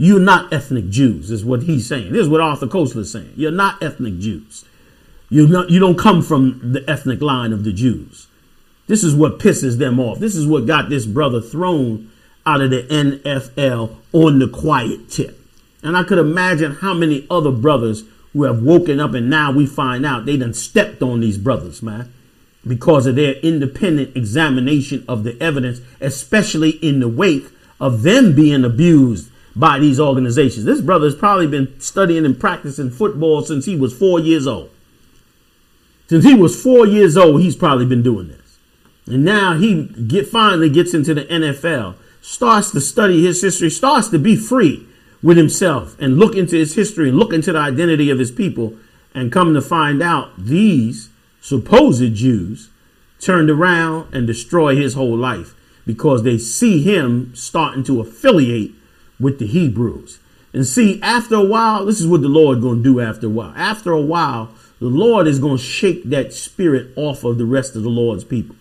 you're 0.00 0.18
not 0.18 0.50
ethnic 0.50 0.88
Jews, 0.88 1.30
is 1.30 1.44
what 1.44 1.64
he's 1.64 1.86
saying. 1.86 2.10
This 2.10 2.22
is 2.22 2.28
what 2.30 2.40
Arthur 2.40 2.66
Koestler 2.66 3.02
is 3.02 3.12
saying. 3.12 3.34
You're 3.36 3.50
not 3.50 3.82
ethnic 3.82 4.18
Jews. 4.18 4.64
You 5.28 5.46
not, 5.46 5.68
you 5.68 5.78
don't 5.78 5.98
come 5.98 6.22
from 6.22 6.72
the 6.72 6.82
ethnic 6.88 7.20
line 7.20 7.52
of 7.52 7.64
the 7.64 7.72
Jews. 7.74 8.26
This 8.86 9.04
is 9.04 9.14
what 9.14 9.38
pisses 9.38 9.76
them 9.76 10.00
off. 10.00 10.18
This 10.18 10.34
is 10.34 10.46
what 10.46 10.66
got 10.66 10.88
this 10.88 11.04
brother 11.04 11.42
thrown 11.42 12.10
out 12.46 12.62
of 12.62 12.70
the 12.70 12.84
NFL 12.84 13.94
on 14.14 14.38
the 14.38 14.48
quiet 14.48 15.10
tip. 15.10 15.38
And 15.82 15.94
I 15.94 16.04
could 16.04 16.16
imagine 16.16 16.76
how 16.76 16.94
many 16.94 17.26
other 17.30 17.52
brothers 17.52 18.04
who 18.32 18.44
have 18.44 18.62
woken 18.62 19.00
up 19.00 19.12
and 19.12 19.28
now 19.28 19.52
we 19.52 19.66
find 19.66 20.06
out 20.06 20.24
they 20.24 20.38
done 20.38 20.54
stepped 20.54 21.02
on 21.02 21.20
these 21.20 21.36
brothers, 21.36 21.82
man, 21.82 22.10
because 22.66 23.06
of 23.06 23.16
their 23.16 23.34
independent 23.40 24.16
examination 24.16 25.04
of 25.06 25.24
the 25.24 25.38
evidence, 25.42 25.82
especially 26.00 26.70
in 26.70 27.00
the 27.00 27.08
wake 27.08 27.48
of 27.78 28.00
them 28.00 28.34
being 28.34 28.64
abused 28.64 29.30
by 29.56 29.78
these 29.78 29.98
organizations. 29.98 30.64
This 30.64 30.80
brother 30.80 31.06
has 31.06 31.14
probably 31.14 31.46
been 31.46 31.80
studying 31.80 32.24
and 32.24 32.38
practicing 32.38 32.90
football 32.90 33.42
since 33.42 33.66
he 33.66 33.76
was 33.76 33.96
four 33.96 34.20
years 34.20 34.46
old. 34.46 34.70
Since 36.08 36.24
he 36.24 36.34
was 36.34 36.60
four 36.60 36.86
years 36.86 37.16
old, 37.16 37.40
he's 37.40 37.56
probably 37.56 37.86
been 37.86 38.02
doing 38.02 38.28
this. 38.28 38.58
And 39.06 39.24
now 39.24 39.54
he 39.54 39.84
get 39.84 40.28
finally 40.28 40.68
gets 40.68 40.94
into 40.94 41.14
the 41.14 41.24
NFL, 41.24 41.94
starts 42.20 42.70
to 42.72 42.80
study 42.80 43.24
his 43.24 43.42
history, 43.42 43.70
starts 43.70 44.08
to 44.08 44.18
be 44.18 44.36
free 44.36 44.86
with 45.22 45.36
himself 45.36 45.96
and 46.00 46.18
look 46.18 46.34
into 46.34 46.56
his 46.56 46.74
history 46.74 47.08
and 47.08 47.18
look 47.18 47.32
into 47.32 47.52
the 47.52 47.58
identity 47.58 48.10
of 48.10 48.18
his 48.18 48.30
people 48.30 48.74
and 49.14 49.32
come 49.32 49.54
to 49.54 49.60
find 49.60 50.02
out 50.02 50.30
these 50.38 51.10
supposed 51.40 52.14
Jews 52.14 52.70
turned 53.18 53.50
around 53.50 54.14
and 54.14 54.26
destroy 54.26 54.74
his 54.76 54.94
whole 54.94 55.16
life 55.16 55.54
because 55.86 56.22
they 56.22 56.38
see 56.38 56.82
him 56.82 57.34
starting 57.34 57.84
to 57.84 58.00
affiliate 58.00 58.72
with 59.20 59.38
the 59.38 59.46
Hebrews. 59.46 60.18
And 60.52 60.66
see, 60.66 61.00
after 61.02 61.36
a 61.36 61.44
while, 61.44 61.86
this 61.86 62.00
is 62.00 62.06
what 62.06 62.22
the 62.22 62.28
Lord 62.28 62.60
going 62.60 62.78
to 62.78 62.82
do 62.82 63.00
after 63.00 63.26
a 63.26 63.30
while. 63.30 63.52
After 63.54 63.92
a 63.92 64.00
while, 64.00 64.50
the 64.80 64.86
Lord 64.86 65.26
is 65.26 65.38
going 65.38 65.58
to 65.58 65.62
shake 65.62 66.04
that 66.04 66.32
spirit 66.32 66.90
off 66.96 67.22
of 67.22 67.38
the 67.38 67.44
rest 67.44 67.76
of 67.76 67.82
the 67.82 67.90
Lord's 67.90 68.24
people. 68.24 68.56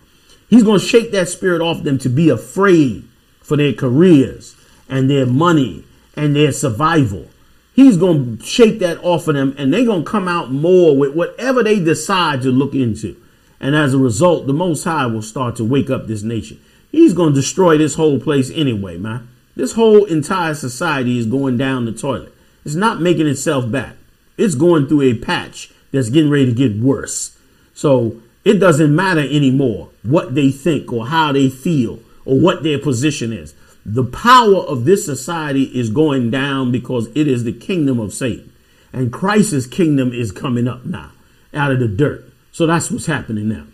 He's 0.49 0.63
going 0.63 0.79
to 0.79 0.85
shake 0.85 1.11
that 1.11 1.29
spirit 1.29 1.61
off 1.61 1.83
them 1.83 1.97
to 1.99 2.09
be 2.09 2.29
afraid 2.29 3.07
for 3.41 3.55
their 3.55 3.73
careers 3.73 4.55
and 4.89 5.09
their 5.09 5.25
money 5.25 5.85
and 6.15 6.35
their 6.35 6.51
survival. 6.51 7.27
He's 7.73 7.97
going 7.97 8.37
to 8.37 8.43
shake 8.43 8.79
that 8.79 9.01
off 9.03 9.27
of 9.27 9.35
them 9.35 9.55
and 9.57 9.73
they're 9.73 9.85
going 9.85 10.03
to 10.03 10.09
come 10.09 10.27
out 10.27 10.51
more 10.51 10.97
with 10.97 11.15
whatever 11.15 11.63
they 11.63 11.79
decide 11.79 12.41
to 12.41 12.49
look 12.49 12.73
into. 12.73 13.15
And 13.59 13.75
as 13.75 13.93
a 13.93 13.97
result, 13.97 14.47
the 14.47 14.53
Most 14.53 14.83
High 14.83 15.05
will 15.05 15.21
start 15.21 15.55
to 15.57 15.63
wake 15.63 15.89
up 15.89 16.07
this 16.07 16.23
nation. 16.23 16.59
He's 16.91 17.13
going 17.13 17.33
to 17.33 17.39
destroy 17.39 17.77
this 17.77 17.95
whole 17.95 18.19
place 18.19 18.51
anyway, 18.53 18.97
man. 18.97 19.28
This 19.59 19.73
whole 19.73 20.05
entire 20.05 20.53
society 20.53 21.19
is 21.19 21.25
going 21.25 21.57
down 21.57 21.83
the 21.83 21.91
toilet. 21.91 22.33
It's 22.63 22.75
not 22.75 23.01
making 23.01 23.27
itself 23.27 23.69
back. 23.69 23.97
It's 24.37 24.55
going 24.55 24.87
through 24.87 25.01
a 25.01 25.15
patch 25.15 25.69
that's 25.91 26.09
getting 26.09 26.31
ready 26.31 26.45
to 26.45 26.53
get 26.53 26.81
worse. 26.81 27.37
So 27.73 28.21
it 28.45 28.53
doesn't 28.53 28.95
matter 28.95 29.19
anymore 29.19 29.89
what 30.01 30.33
they 30.33 30.49
think 30.49 30.93
or 30.93 31.07
how 31.07 31.33
they 31.33 31.49
feel 31.49 31.99
or 32.23 32.39
what 32.39 32.63
their 32.63 32.79
position 32.79 33.33
is. 33.33 33.53
The 33.85 34.05
power 34.05 34.59
of 34.59 34.85
this 34.85 35.03
society 35.03 35.63
is 35.77 35.89
going 35.89 36.31
down 36.31 36.71
because 36.71 37.07
it 37.07 37.27
is 37.27 37.43
the 37.43 37.51
kingdom 37.51 37.99
of 37.99 38.13
Satan. 38.13 38.53
And 38.93 39.11
Christ's 39.11 39.67
kingdom 39.67 40.13
is 40.13 40.31
coming 40.31 40.69
up 40.69 40.85
now 40.85 41.11
out 41.53 41.73
of 41.73 41.79
the 41.81 41.87
dirt. 41.89 42.23
So 42.53 42.65
that's 42.65 42.89
what's 42.89 43.07
happening 43.07 43.49
now. 43.49 43.65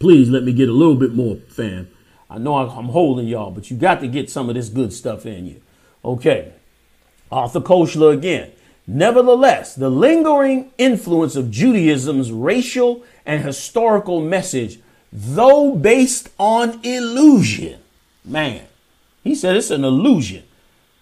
Please 0.00 0.28
let 0.28 0.42
me 0.42 0.52
get 0.52 0.68
a 0.68 0.72
little 0.72 0.96
bit 0.96 1.14
more, 1.14 1.36
fam. 1.46 1.86
I 2.30 2.38
know 2.38 2.56
I'm 2.56 2.88
holding 2.88 3.26
y'all, 3.26 3.50
but 3.50 3.70
you 3.70 3.76
got 3.76 4.00
to 4.00 4.06
get 4.06 4.30
some 4.30 4.48
of 4.48 4.54
this 4.54 4.68
good 4.68 4.92
stuff 4.92 5.26
in 5.26 5.46
you. 5.46 5.60
Okay. 6.04 6.52
Arthur 7.30 7.60
Koestler 7.60 8.14
again. 8.14 8.52
Nevertheless, 8.86 9.74
the 9.74 9.90
lingering 9.90 10.70
influence 10.78 11.36
of 11.36 11.50
Judaism's 11.50 12.30
racial 12.32 13.04
and 13.26 13.44
historical 13.44 14.20
message, 14.20 14.78
though 15.12 15.74
based 15.74 16.30
on 16.38 16.80
illusion, 16.84 17.80
man, 18.24 18.62
he 19.22 19.34
said 19.34 19.56
it's 19.56 19.70
an 19.70 19.84
illusion. 19.84 20.44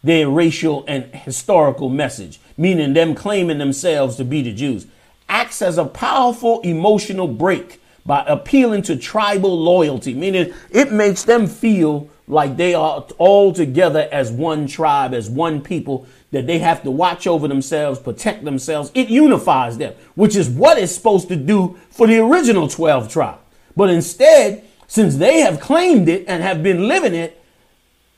Their 0.02 0.30
racial 0.30 0.84
and 0.86 1.04
historical 1.14 1.88
message, 1.88 2.40
meaning 2.56 2.94
them 2.94 3.14
claiming 3.14 3.58
themselves 3.58 4.16
to 4.16 4.24
be 4.24 4.42
the 4.42 4.52
Jews, 4.52 4.86
acts 5.28 5.60
as 5.60 5.76
a 5.76 5.84
powerful 5.84 6.60
emotional 6.60 7.26
break 7.26 7.80
by 8.08 8.24
appealing 8.26 8.80
to 8.80 8.96
tribal 8.96 9.60
loyalty, 9.60 10.14
meaning 10.14 10.54
it 10.70 10.90
makes 10.90 11.24
them 11.24 11.46
feel 11.46 12.08
like 12.26 12.56
they 12.56 12.72
are 12.72 13.06
all 13.18 13.52
together 13.52 14.08
as 14.10 14.32
one 14.32 14.66
tribe, 14.66 15.12
as 15.12 15.28
one 15.28 15.60
people, 15.60 16.06
that 16.30 16.46
they 16.46 16.58
have 16.58 16.82
to 16.82 16.90
watch 16.90 17.26
over 17.26 17.46
themselves, 17.46 17.98
protect 18.00 18.46
themselves. 18.46 18.90
It 18.94 19.10
unifies 19.10 19.76
them, 19.76 19.92
which 20.14 20.36
is 20.36 20.48
what 20.48 20.78
it's 20.78 20.94
supposed 20.94 21.28
to 21.28 21.36
do 21.36 21.78
for 21.90 22.06
the 22.06 22.16
original 22.18 22.66
12 22.66 23.12
tribe. 23.12 23.40
But 23.76 23.90
instead, 23.90 24.64
since 24.86 25.16
they 25.18 25.40
have 25.40 25.60
claimed 25.60 26.08
it 26.08 26.24
and 26.26 26.42
have 26.42 26.62
been 26.62 26.88
living 26.88 27.14
it, 27.14 27.38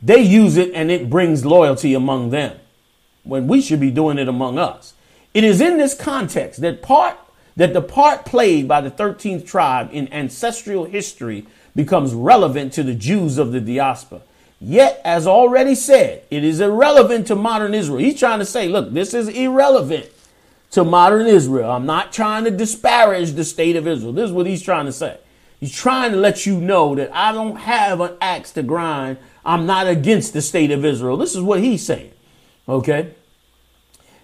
they 0.01 0.23
use 0.23 0.57
it 0.57 0.71
and 0.73 0.93
it 0.93 1.11
brings 1.11 1.45
loyalty 1.45 1.95
among 1.95 2.31
them 2.31 2.57
when 3.25 3.49
we 3.49 3.61
should 3.61 3.81
be 3.81 3.91
doing 3.91 4.19
it 4.19 4.29
among 4.29 4.57
us. 4.57 4.95
It 5.35 5.43
is 5.43 5.61
in 5.61 5.79
this 5.79 5.95
context 5.95 6.61
that 6.61 6.81
part 6.81 7.17
that 7.61 7.75
the 7.75 7.83
part 7.83 8.25
played 8.25 8.67
by 8.67 8.81
the 8.81 8.91
13th 8.91 9.47
tribe 9.47 9.91
in 9.93 10.11
ancestral 10.15 10.87
history 10.87 11.47
becomes 11.77 12.15
relevant 12.15 12.73
to 12.73 12.83
the 12.83 12.95
Jews 12.95 13.37
of 13.37 13.53
the 13.53 13.61
diaspora. 13.61 14.23
Yet, 14.59 14.99
as 15.05 15.27
already 15.27 15.75
said, 15.75 16.25
it 16.31 16.43
is 16.43 16.59
irrelevant 16.61 17.27
to 17.27 17.37
modern 17.37 17.75
Israel. 17.75 17.99
He's 17.99 18.19
trying 18.19 18.39
to 18.39 18.47
say, 18.47 18.67
look, 18.67 18.95
this 18.95 19.13
is 19.13 19.29
irrelevant 19.29 20.07
to 20.71 20.85
modern 20.85 21.27
Israel. 21.27 21.71
I'm 21.71 21.85
not 21.85 22.15
trying 22.15 22.45
to 22.45 22.51
disparage 22.51 23.33
the 23.33 23.45
state 23.45 23.77
of 23.77 23.87
Israel. 23.87 24.15
This 24.15 24.31
is 24.31 24.33
what 24.33 24.47
he's 24.47 24.63
trying 24.63 24.87
to 24.87 24.93
say. 24.93 25.19
He's 25.59 25.75
trying 25.75 26.13
to 26.13 26.17
let 26.17 26.47
you 26.47 26.59
know 26.59 26.95
that 26.95 27.15
I 27.15 27.31
don't 27.33 27.57
have 27.57 28.01
an 28.01 28.17
axe 28.23 28.53
to 28.53 28.63
grind 28.63 29.19
I'm 29.45 29.67
not 29.67 29.87
against 29.87 30.33
the 30.33 30.41
state 30.41 30.71
of 30.71 30.83
Israel. 30.83 31.19
This 31.19 31.35
is 31.35 31.43
what 31.43 31.61
he's 31.61 31.85
saying. 31.85 32.13
Okay. 32.67 33.13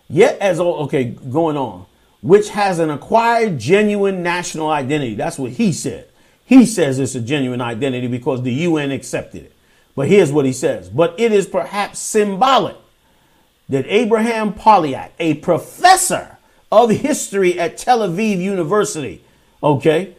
Yet, 0.08 0.38
as 0.38 0.58
okay, 0.58 1.04
going 1.04 1.58
on, 1.58 1.84
which 2.26 2.48
has 2.48 2.80
an 2.80 2.90
acquired 2.90 3.56
genuine 3.56 4.20
national 4.20 4.68
identity. 4.68 5.14
That's 5.14 5.38
what 5.38 5.52
he 5.52 5.72
said. 5.72 6.08
He 6.44 6.66
says 6.66 6.98
it's 6.98 7.14
a 7.14 7.20
genuine 7.20 7.60
identity 7.60 8.08
because 8.08 8.42
the 8.42 8.52
UN 8.52 8.90
accepted 8.90 9.44
it. 9.44 9.52
But 9.94 10.08
here's 10.08 10.32
what 10.32 10.44
he 10.44 10.52
says. 10.52 10.88
But 10.88 11.14
it 11.20 11.30
is 11.30 11.46
perhaps 11.46 12.00
symbolic 12.00 12.76
that 13.68 13.86
Abraham 13.86 14.54
Polyak, 14.54 15.10
a 15.20 15.34
professor 15.34 16.36
of 16.72 16.90
history 16.90 17.60
at 17.60 17.76
Tel 17.76 18.00
Aviv 18.00 18.38
University, 18.38 19.22
okay, 19.62 20.16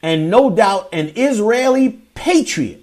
and 0.00 0.30
no 0.30 0.48
doubt 0.48 0.88
an 0.90 1.12
Israeli 1.16 2.00
patriot, 2.14 2.82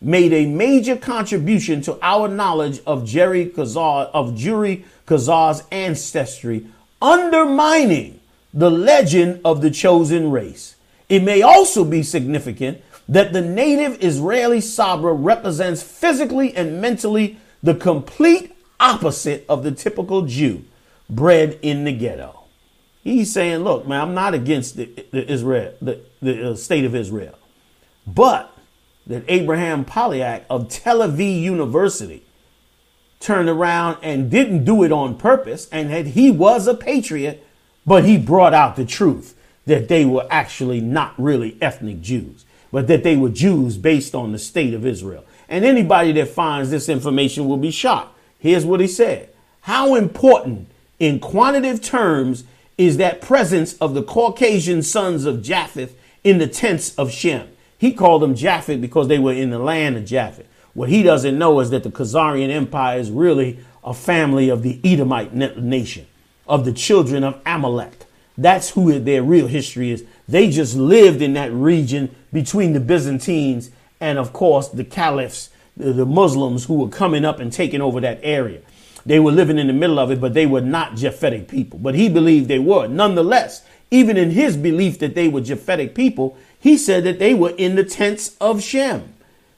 made 0.00 0.32
a 0.32 0.46
major 0.46 0.96
contribution 0.96 1.80
to 1.82 1.96
our 2.02 2.26
knowledge 2.26 2.80
of 2.88 3.06
Jerry 3.06 3.46
Khazar, 3.46 4.10
of 4.12 4.34
Juri 4.34 4.84
Khazar's 5.06 5.62
ancestry, 5.70 6.66
undermining 7.00 8.20
the 8.52 8.70
legend 8.70 9.40
of 9.44 9.60
the 9.60 9.70
chosen 9.70 10.30
race. 10.30 10.76
It 11.08 11.22
may 11.22 11.42
also 11.42 11.84
be 11.84 12.02
significant 12.02 12.82
that 13.08 13.32
the 13.32 13.42
native 13.42 14.02
Israeli 14.02 14.60
Sabra 14.60 15.12
represents 15.12 15.82
physically 15.82 16.54
and 16.56 16.80
mentally 16.80 17.38
the 17.62 17.74
complete 17.74 18.56
opposite 18.80 19.44
of 19.48 19.62
the 19.62 19.72
typical 19.72 20.22
Jew 20.22 20.64
bred 21.08 21.58
in 21.62 21.84
the 21.84 21.92
ghetto. 21.92 22.44
He's 23.02 23.32
saying, 23.32 23.58
look, 23.58 23.86
man, 23.86 24.00
I'm 24.00 24.14
not 24.14 24.32
against 24.32 24.76
the, 24.76 24.86
the 25.10 25.30
Israel, 25.30 25.74
the, 25.82 26.00
the 26.22 26.52
uh, 26.52 26.54
state 26.54 26.84
of 26.84 26.94
Israel, 26.94 27.38
but 28.06 28.50
that 29.06 29.24
Abraham 29.28 29.84
Polyak 29.84 30.44
of 30.48 30.70
Tel 30.70 31.00
Aviv 31.00 31.42
University 31.42 32.22
turned 33.24 33.48
around 33.48 33.96
and 34.02 34.30
didn't 34.30 34.64
do 34.64 34.82
it 34.82 34.92
on 34.92 35.16
purpose 35.16 35.66
and 35.72 35.90
that 35.90 36.08
he 36.08 36.30
was 36.30 36.66
a 36.66 36.74
patriot, 36.74 37.44
but 37.86 38.04
he 38.04 38.18
brought 38.18 38.52
out 38.52 38.76
the 38.76 38.84
truth 38.84 39.34
that 39.64 39.88
they 39.88 40.04
were 40.04 40.26
actually 40.30 40.80
not 40.80 41.14
really 41.16 41.56
ethnic 41.60 42.02
Jews, 42.02 42.44
but 42.70 42.86
that 42.86 43.02
they 43.02 43.16
were 43.16 43.30
Jews 43.30 43.78
based 43.78 44.14
on 44.14 44.32
the 44.32 44.38
state 44.38 44.74
of 44.74 44.84
Israel. 44.84 45.24
And 45.48 45.64
anybody 45.64 46.12
that 46.12 46.28
finds 46.28 46.70
this 46.70 46.88
information 46.88 47.48
will 47.48 47.56
be 47.56 47.70
shocked. 47.70 48.14
Here's 48.38 48.66
what 48.66 48.80
he 48.80 48.86
said. 48.86 49.30
How 49.62 49.94
important 49.94 50.68
in 50.98 51.18
quantitative 51.18 51.80
terms 51.80 52.44
is 52.76 52.98
that 52.98 53.22
presence 53.22 53.74
of 53.78 53.94
the 53.94 54.02
Caucasian 54.02 54.82
sons 54.82 55.24
of 55.24 55.42
Japheth 55.42 55.96
in 56.22 56.36
the 56.36 56.46
tents 56.46 56.94
of 56.96 57.10
Shem? 57.10 57.48
He 57.78 57.92
called 57.92 58.20
them 58.20 58.34
Japheth 58.34 58.82
because 58.82 59.08
they 59.08 59.18
were 59.18 59.32
in 59.32 59.48
the 59.48 59.58
land 59.58 59.96
of 59.96 60.04
Japhet. 60.04 60.44
What 60.74 60.88
he 60.88 61.02
doesn't 61.02 61.38
know 61.38 61.60
is 61.60 61.70
that 61.70 61.84
the 61.84 61.90
Khazarian 61.90 62.50
Empire 62.50 62.98
is 62.98 63.10
really 63.10 63.60
a 63.82 63.94
family 63.94 64.48
of 64.48 64.62
the 64.62 64.80
Edomite 64.84 65.34
nation, 65.34 66.06
of 66.46 66.64
the 66.64 66.72
children 66.72 67.22
of 67.22 67.40
Amalek. 67.46 68.06
That's 68.36 68.70
who 68.70 68.98
their 68.98 69.22
real 69.22 69.46
history 69.46 69.92
is. 69.92 70.04
They 70.28 70.50
just 70.50 70.76
lived 70.76 71.22
in 71.22 71.34
that 71.34 71.52
region 71.52 72.14
between 72.32 72.72
the 72.72 72.80
Byzantines 72.80 73.70
and, 74.00 74.18
of 74.18 74.32
course, 74.32 74.68
the 74.68 74.84
caliphs, 74.84 75.50
the 75.76 76.04
Muslims 76.04 76.64
who 76.64 76.74
were 76.74 76.88
coming 76.88 77.24
up 77.24 77.38
and 77.38 77.52
taking 77.52 77.80
over 77.80 78.00
that 78.00 78.18
area. 78.22 78.60
they 79.06 79.20
were 79.20 79.32
living 79.32 79.58
in 79.58 79.66
the 79.66 79.72
middle 79.72 79.98
of 79.98 80.10
it, 80.10 80.20
but 80.20 80.34
they 80.34 80.46
were 80.46 80.60
not 80.60 80.92
Japhetic 80.92 81.48
people. 81.48 81.78
But 81.78 81.94
he 81.94 82.08
believed 82.08 82.48
they 82.48 82.58
were. 82.58 82.86
Nonetheless, 82.86 83.62
even 83.90 84.16
in 84.16 84.30
his 84.30 84.56
belief 84.56 84.98
that 85.00 85.14
they 85.14 85.28
were 85.28 85.40
Japhetic 85.40 85.94
people, 85.94 86.36
he 86.58 86.76
said 86.76 87.04
that 87.04 87.18
they 87.18 87.34
were 87.34 87.50
in 87.50 87.76
the 87.76 87.84
tents 87.84 88.36
of 88.40 88.62
Shem. 88.62 89.13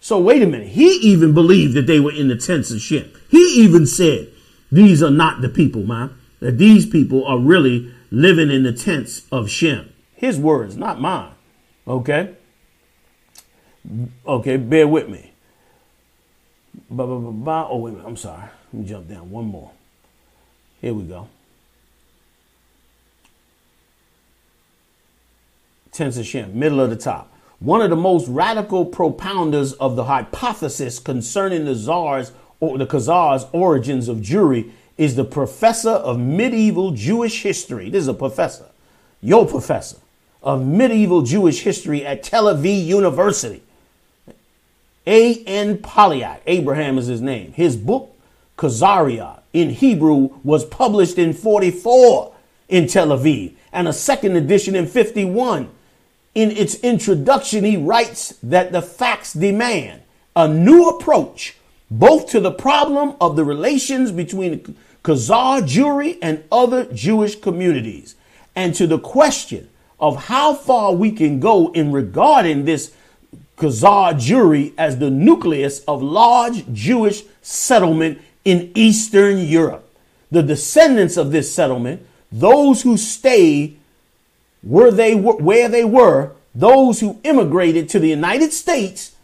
So 0.07 0.21
wait 0.21 0.41
a 0.41 0.47
minute. 0.47 0.69
He 0.69 0.99
even 0.99 1.35
believed 1.35 1.75
that 1.75 1.89
they 1.89 1.99
were 1.99 2.13
in 2.13 2.29
the 2.29 2.37
tents 2.37 2.71
of 2.71 2.81
Shem. 2.81 3.11
He 3.29 3.61
even 3.65 3.87
said, 3.87 4.31
these 4.71 5.03
are 5.03 5.11
not 5.11 5.41
the 5.41 5.49
people, 5.49 5.83
man. 5.83 6.17
That 6.39 6.59
these 6.59 6.87
people 6.87 7.27
are 7.27 7.41
really 7.41 7.93
living 8.13 8.49
in 8.49 8.63
the 8.63 8.73
tents 8.73 9.27
of 9.33 9.51
Shem. 9.51 9.93
His 10.15 10.39
words, 10.39 10.77
not 10.77 11.01
mine. 11.01 11.33
Okay? 11.89 12.37
Okay, 14.25 14.57
bear 14.57 14.87
with 14.87 15.09
me. 15.09 15.33
Bah, 16.89 17.05
bah, 17.05 17.19
bah, 17.19 17.31
bah. 17.33 17.69
Oh, 17.69 17.79
wait 17.79 17.91
a 17.91 17.93
minute. 17.95 18.07
I'm 18.07 18.17
sorry. 18.17 18.45
Let 18.73 18.83
me 18.83 18.89
jump 18.89 19.09
down 19.09 19.29
one 19.29 19.47
more. 19.47 19.73
Here 20.81 20.95
we 20.95 21.03
go. 21.03 21.27
Tents 25.91 26.17
of 26.17 26.27
Shem, 26.27 26.57
middle 26.57 26.79
of 26.79 26.91
the 26.91 26.97
top. 26.97 27.36
One 27.59 27.81
of 27.81 27.91
the 27.91 27.97
most 27.97 28.29
radical 28.29 28.85
propounders 28.85 29.73
of 29.75 29.97
the 29.97 30.05
hypothesis 30.05 30.99
concerning 30.99 31.65
the 31.65 31.75
czars 31.75 32.33
or 32.61 32.77
the 32.77 32.87
Khazars' 32.87 33.49
origins 33.53 34.09
of 34.09 34.19
Jewry 34.19 34.71
is 34.99 35.17
the 35.17 35.25
professor 35.25 35.91
of 35.91 36.19
medieval 36.19 36.91
Jewish 36.91 37.43
history. 37.43 37.89
This 37.89 38.03
is 38.03 38.09
a 38.09 38.15
professor, 38.15 38.67
your 39.23 39.47
professor 39.47 39.97
of 40.43 40.67
medieval 40.67 41.23
Jewish 41.23 41.63
history 41.63 42.05
at 42.05 42.23
Tel 42.23 42.45
Aviv 42.45 42.85
University. 42.85 43.63
A.N. 45.07 45.79
Polyak, 45.79 46.41
Abraham 46.47 46.99
is 46.99 47.07
his 47.07 47.23
name. 47.23 47.53
His 47.53 47.77
book, 47.77 48.15
Khazaria, 48.59 49.41
in 49.53 49.71
Hebrew, 49.71 50.31
was 50.45 50.65
published 50.65 51.17
in 51.17 51.33
44 51.33 52.35
in 52.69 52.87
Tel 52.87 53.09
Aviv 53.09 53.55
and 53.73 53.89
a 53.89 53.93
second 53.93 54.37
edition 54.37 54.75
in 54.75 54.87
51. 54.87 55.71
In 56.37 56.51
its 56.51 56.75
introduction, 56.81 57.65
he 57.65 57.79
writes 57.79 58.35
that 58.43 58.71
the 58.71 58.83
facts 58.83 59.33
demand 59.33 60.03
a 60.37 60.47
new 60.47 60.87
approach 60.91 61.57
both 61.91 62.29
to 62.29 62.41
the 62.41 62.51
problem 62.51 63.17
of 63.23 63.37
the 63.37 63.45
relations 63.45 64.13
between 64.13 64.51
the 64.51 64.75
Khazar 65.03 65.63
Jewry 65.63 66.19
and 66.21 66.45
other 66.53 66.85
Jewish 66.93 67.37
communities, 67.37 68.17
and 68.55 68.75
to 68.75 68.87
the 68.87 68.99
question 68.99 69.71
of 69.99 70.25
how 70.25 70.53
far 70.53 70.93
we 70.93 71.11
can 71.11 71.41
go 71.41 71.73
in 71.73 71.91
regarding 71.91 72.67
this 72.67 72.93
Khazar 73.57 74.13
Jewry 74.13 74.75
as 74.77 74.99
the 74.99 75.09
nucleus 75.09 75.81
of 75.85 76.03
large 76.03 76.71
Jewish 76.71 77.23
settlement 77.41 78.21
in 78.45 78.73
Eastern 78.75 79.39
Europe. 79.39 79.89
The 80.31 80.43
descendants 80.43 81.17
of 81.17 81.33
this 81.33 81.51
settlement, 81.55 82.07
those 82.31 82.83
who 82.83 82.99
stayed 82.99 83.79
where 84.63 84.91
they 84.91 85.15
were, 85.15 85.37
where 85.37 85.69
they 85.69 85.85
were, 85.85 86.33
those 86.55 87.01
who 87.01 87.21
immigrated 87.23 87.89
to 87.91 87.99
the 87.99 88.09
United 88.09 88.53
States 88.53 89.15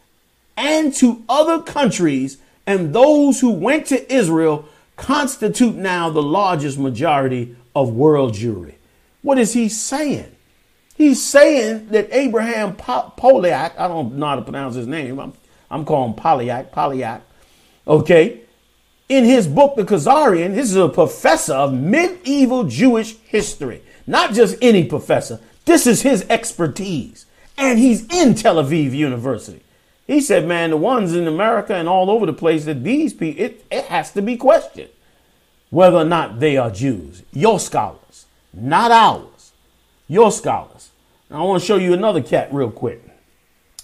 and 0.57 0.95
to 0.95 1.25
other 1.29 1.63
countries, 1.63 2.39
and 2.67 2.95
those 2.95 3.41
who 3.41 3.51
went 3.51 3.87
to 3.87 4.13
Israel 4.13 4.67
constitute 4.97 5.75
now 5.75 6.11
the 6.11 6.23
largest 6.23 6.79
majority 6.79 7.57
of 7.75 7.95
world 7.95 8.35
Jewry. 8.35 8.75
What 9.23 9.39
is 9.39 9.53
he 9.55 9.69
saying? 9.69 10.31
He's 10.95 11.23
saying 11.23 11.89
that 11.89 12.09
Abraham 12.13 12.77
Polyak, 12.77 13.73
I 13.79 13.89
don't 13.89 14.15
know 14.15 14.27
how 14.27 14.37
to 14.37 14.43
pronounce 14.43 14.75
his 14.75 14.87
name, 14.87 15.19
I'm, 15.19 15.33
I'm 15.71 15.85
calling 15.85 16.15
Polyak, 16.15 16.71
Polyak, 16.71 17.23
okay, 17.87 18.43
in 19.09 19.25
his 19.25 19.47
book, 19.47 19.77
The 19.77 19.85
Khazarian, 19.85 20.55
this 20.55 20.71
is 20.71 20.77
a 20.77 20.89
professor 20.89 21.55
of 21.55 21.75
medieval 21.75 22.65
Jewish 22.65 23.17
history. 23.19 23.83
Not 24.13 24.35
just 24.35 24.59
any 24.61 24.85
professor, 24.85 25.41
this 25.65 25.87
is 25.87 26.03
his 26.03 26.27
expertise. 26.29 27.25
And 27.57 27.79
he's 27.79 28.03
in 28.13 28.35
Tel 28.35 28.57
Aviv 28.57 28.93
University. 28.93 29.63
He 30.07 30.21
said, 30.21 30.47
man, 30.47 30.69
the 30.69 30.77
ones 30.77 31.15
in 31.15 31.27
America 31.27 31.75
and 31.75 31.89
all 31.89 32.11
over 32.11 32.27
the 32.27 32.35
place 32.35 32.67
that 32.67 32.85
these 32.85 33.15
people, 33.15 33.43
it, 33.43 33.65
it 33.71 33.87
has 33.87 34.13
to 34.13 34.21
be 34.21 34.37
questioned 34.37 34.91
whether 35.71 35.97
or 35.97 36.05
not 36.05 36.41
they 36.41 36.59
are 36.59 36.71
Jews. 36.71 37.23
Your 37.33 37.59
scholars, 37.59 38.27
not 38.53 38.91
ours. 38.91 39.53
Your 40.09 40.31
scholars. 40.31 40.91
Now, 41.31 41.45
I 41.45 41.47
want 41.47 41.63
to 41.63 41.67
show 41.67 41.77
you 41.77 41.95
another 41.95 42.23
cat 42.23 42.53
real 42.53 42.71
quick. 42.71 43.03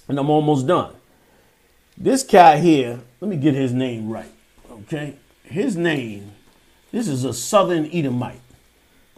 And 0.09 0.19
I'm 0.19 0.29
almost 0.29 0.67
done. 0.67 0.93
This 1.97 2.23
cat 2.23 2.59
here, 2.59 3.01
let 3.23 3.31
me 3.31 3.39
get 3.39 3.55
his 3.55 3.73
name 3.73 4.11
right. 4.11 4.33
Okay. 4.71 5.15
His 5.45 5.75
name, 5.75 6.33
this 6.93 7.09
is 7.09 7.25
a 7.25 7.33
Southern 7.33 7.87
Edomite. 7.87 8.43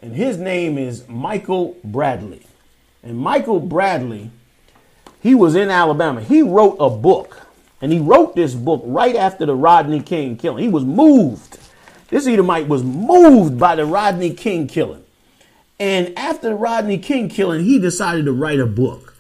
And 0.03 0.15
his 0.15 0.39
name 0.39 0.79
is 0.79 1.07
Michael 1.09 1.77
Bradley. 1.85 2.47
And 3.03 3.19
Michael 3.19 3.61
Bradley 3.61 4.31
he 5.23 5.35
was 5.35 5.55
in 5.55 5.71
Alabama. 5.71 6.23
He 6.23 6.43
wrote 6.43 6.77
a 6.81 6.89
book, 6.89 7.47
and 7.81 7.93
he 7.93 7.99
wrote 7.99 8.35
this 8.35 8.55
book 8.55 8.83
right 8.85 9.15
after 9.15 9.45
the 9.45 9.55
Rodney 9.55 10.01
King 10.01 10.37
killing. 10.37 10.65
He 10.65 10.71
was 10.71 10.85
moved. 10.85 11.59
This 12.09 12.27
Edomite 12.27 12.69
was 12.69 12.83
moved 12.83 13.59
by 13.59 13.77
the 13.77 13.85
Rodney 13.85 14.31
King 14.31 14.67
killing. 14.67 15.05
And 15.79 16.17
after 16.19 16.49
the 16.49 16.55
Rodney 16.55 16.99
King 16.99 17.29
killing, 17.29 17.65
he 17.65 17.79
decided 17.79 18.25
to 18.25 18.33
write 18.33 18.61
a 18.61 18.67
book. 18.67 19.15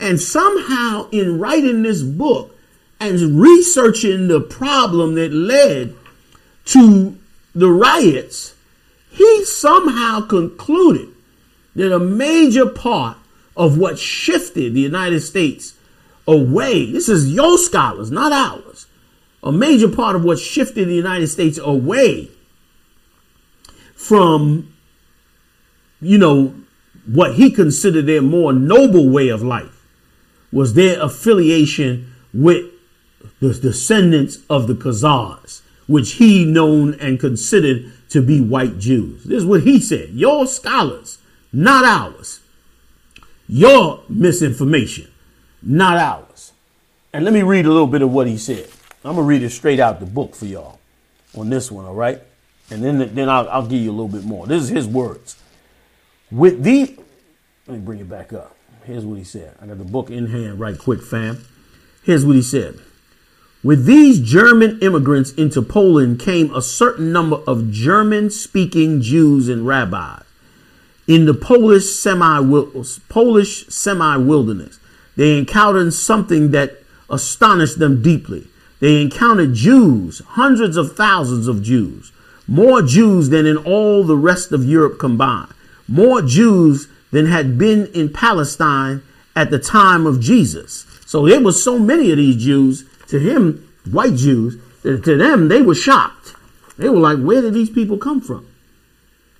And 0.00 0.20
somehow, 0.20 1.08
in 1.10 1.38
writing 1.38 1.82
this 1.82 2.02
book 2.02 2.56
and 2.98 3.40
researching 3.40 4.28
the 4.28 4.40
problem 4.40 5.14
that 5.14 5.32
led 5.32 5.94
to 6.66 7.16
the 7.54 7.68
riots, 7.68 8.53
he 9.14 9.44
somehow 9.44 10.20
concluded 10.22 11.08
that 11.76 11.94
a 11.94 11.98
major 11.98 12.66
part 12.66 13.16
of 13.56 13.78
what 13.78 13.98
shifted 13.98 14.74
the 14.74 14.80
United 14.80 15.20
States 15.20 15.74
away. 16.26 16.90
This 16.90 17.08
is 17.08 17.32
your 17.32 17.56
scholars, 17.58 18.10
not 18.10 18.32
ours. 18.32 18.86
A 19.42 19.52
major 19.52 19.88
part 19.88 20.16
of 20.16 20.24
what 20.24 20.38
shifted 20.38 20.88
the 20.88 20.94
United 20.94 21.28
States 21.28 21.58
away 21.58 22.30
from, 23.94 24.72
you 26.00 26.18
know, 26.18 26.54
what 27.06 27.34
he 27.34 27.50
considered 27.50 28.06
their 28.06 28.22
more 28.22 28.52
noble 28.52 29.08
way 29.10 29.28
of 29.28 29.42
life 29.42 29.86
was 30.50 30.74
their 30.74 31.00
affiliation 31.00 32.12
with 32.32 32.64
the 33.40 33.52
descendants 33.54 34.38
of 34.48 34.66
the 34.66 34.74
Khazars, 34.74 35.60
which 35.86 36.12
he 36.12 36.44
known 36.44 36.94
and 36.94 37.20
considered 37.20 37.92
to 38.14 38.22
be 38.22 38.40
white 38.40 38.78
Jews. 38.78 39.24
This 39.24 39.38
is 39.38 39.46
what 39.46 39.62
he 39.62 39.78
said. 39.78 40.10
Your 40.10 40.46
scholars, 40.46 41.18
not 41.52 41.84
ours 41.84 42.40
your 43.48 44.02
misinformation, 44.08 45.10
not 45.62 45.98
ours. 45.98 46.52
And 47.12 47.24
let 47.24 47.34
me 47.34 47.42
read 47.42 47.66
a 47.66 47.70
little 47.70 47.86
bit 47.86 48.02
of 48.02 48.12
what 48.12 48.26
he 48.26 48.36
said. 48.36 48.68
I'm 49.04 49.14
going 49.14 49.24
to 49.24 49.28
read 49.28 49.42
it 49.42 49.50
straight 49.50 49.80
out 49.80 50.00
the 50.00 50.06
book 50.06 50.34
for 50.34 50.46
y'all 50.46 50.78
on 51.36 51.50
this 51.50 51.70
one, 51.70 51.84
all 51.84 51.94
right? 51.94 52.20
And 52.70 52.82
then, 52.82 53.14
then 53.14 53.28
I'll, 53.28 53.48
I'll 53.48 53.66
give 53.66 53.80
you 53.80 53.90
a 53.90 53.92
little 53.92 54.08
bit 54.08 54.24
more. 54.24 54.46
This 54.46 54.62
is 54.62 54.68
his 54.70 54.86
words. 54.86 55.36
With 56.30 56.62
the, 56.62 56.96
let 57.66 57.78
me 57.78 57.84
bring 57.84 58.00
it 58.00 58.08
back 58.08 58.32
up. 58.32 58.56
Here's 58.84 59.04
what 59.04 59.18
he 59.18 59.24
said. 59.24 59.54
I 59.60 59.66
got 59.66 59.78
the 59.78 59.84
book 59.84 60.10
in 60.10 60.26
hand 60.26 60.58
right 60.58 60.78
quick, 60.78 61.02
fam. 61.02 61.44
Here's 62.02 62.24
what 62.24 62.36
he 62.36 62.42
said. 62.42 62.78
With 63.64 63.86
these 63.86 64.20
German 64.20 64.78
immigrants 64.80 65.32
into 65.32 65.62
Poland 65.62 66.20
came 66.20 66.54
a 66.54 66.60
certain 66.60 67.12
number 67.12 67.36
of 67.46 67.70
German 67.70 68.28
speaking 68.28 69.00
Jews 69.00 69.48
and 69.48 69.66
rabbis 69.66 70.22
in 71.06 71.24
the 71.24 71.32
Polish 71.32 71.86
semi 71.86 72.38
wilderness. 74.18 74.78
They 75.16 75.38
encountered 75.38 75.94
something 75.94 76.50
that 76.50 76.82
astonished 77.08 77.78
them 77.78 78.02
deeply. 78.02 78.46
They 78.80 79.00
encountered 79.00 79.54
Jews, 79.54 80.20
hundreds 80.26 80.76
of 80.76 80.94
thousands 80.94 81.48
of 81.48 81.62
Jews, 81.62 82.12
more 82.46 82.82
Jews 82.82 83.30
than 83.30 83.46
in 83.46 83.56
all 83.56 84.04
the 84.04 84.16
rest 84.16 84.52
of 84.52 84.66
Europe 84.66 84.98
combined, 84.98 85.54
more 85.88 86.20
Jews 86.20 86.88
than 87.12 87.26
had 87.26 87.56
been 87.56 87.86
in 87.94 88.10
Palestine 88.10 89.02
at 89.34 89.50
the 89.50 89.58
time 89.58 90.04
of 90.04 90.20
Jesus. 90.20 90.84
So 91.06 91.26
there 91.26 91.40
was 91.40 91.62
so 91.62 91.78
many 91.78 92.10
of 92.10 92.18
these 92.18 92.42
Jews, 92.42 92.84
to 93.08 93.18
him, 93.18 93.68
white 93.90 94.14
Jews, 94.14 94.58
to 94.82 94.98
them, 94.98 95.48
they 95.48 95.62
were 95.62 95.74
shocked. 95.74 96.34
They 96.76 96.88
were 96.88 96.98
like, 96.98 97.18
where 97.18 97.42
did 97.42 97.54
these 97.54 97.70
people 97.70 97.98
come 97.98 98.20
from? 98.20 98.46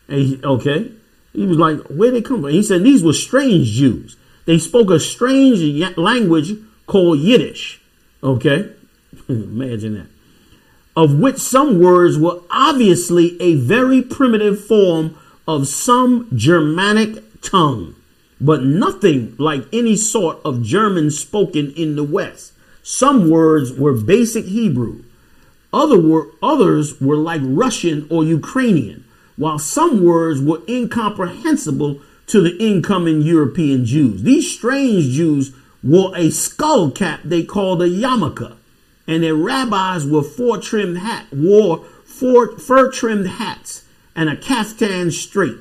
He, 0.09 0.41
okay. 0.43 0.93
He 1.33 1.47
was 1.47 1.59
like, 1.59 1.81
where 1.89 2.11
did 2.11 2.23
they 2.23 2.27
come 2.27 2.43
from? 2.43 2.51
He 2.51 2.62
said 2.62 2.83
these 2.83 3.03
were 3.03 3.12
strange 3.12 3.69
Jews. 3.69 4.17
They 4.47 4.59
spoke 4.59 4.91
a 4.91 5.01
strange 5.01 5.61
language 5.97 6.53
called 6.87 7.19
Yiddish. 7.19 7.81
Okay? 8.23 8.71
Imagine 9.29 9.95
that. 9.95 10.07
Of 10.97 11.19
which 11.19 11.39
some 11.39 11.81
words 11.81 12.19
were 12.19 12.41
obviously 12.51 13.41
a 13.41 13.57
very 13.57 14.01
primitive 14.01 14.65
form 14.65 15.19
of 15.47 15.67
some 15.67 16.29
Germanic 16.35 17.43
tongue, 17.43 17.97
but 18.41 18.62
nothing 18.62 19.35
like 19.39 19.65
any 19.73 19.97
sort 19.97 20.39
of 20.45 20.62
German 20.62 21.11
spoken 21.11 21.73
in 21.73 21.97
the 21.97 22.05
West. 22.05 22.53
Some 22.87 23.30
words 23.30 23.72
were 23.72 23.95
basic 23.95 24.45
Hebrew, 24.45 25.05
Other 25.72 25.99
were, 25.99 26.28
others 26.43 27.01
were 27.01 27.16
like 27.16 27.41
Russian 27.43 28.07
or 28.11 28.24
Ukrainian, 28.24 29.05
while 29.37 29.59
some 29.59 30.05
words 30.05 30.43
were 30.43 30.61
incomprehensible 30.68 32.01
to 32.26 32.43
the 32.43 32.55
incoming 32.59 33.22
European 33.22 33.87
Jews. 33.87 34.22
These 34.22 34.53
strange 34.53 35.14
Jews 35.14 35.53
wore 35.82 36.14
a 36.14 36.28
skull 36.28 36.91
cap 36.91 37.20
they 37.24 37.43
called 37.43 37.80
a 37.80 37.89
yarmulke, 37.89 38.55
and 39.07 39.22
their 39.22 39.35
rabbis 39.35 40.05
wore 40.05 40.22
fur 40.22 40.59
trimmed 40.61 40.99
hat 40.99 41.26
wore 41.32 41.87
fur 42.05 42.91
trimmed 42.91 43.28
hats 43.28 43.85
and 44.14 44.28
a 44.28 44.37
kaftan 44.37 45.11
straight 45.11 45.57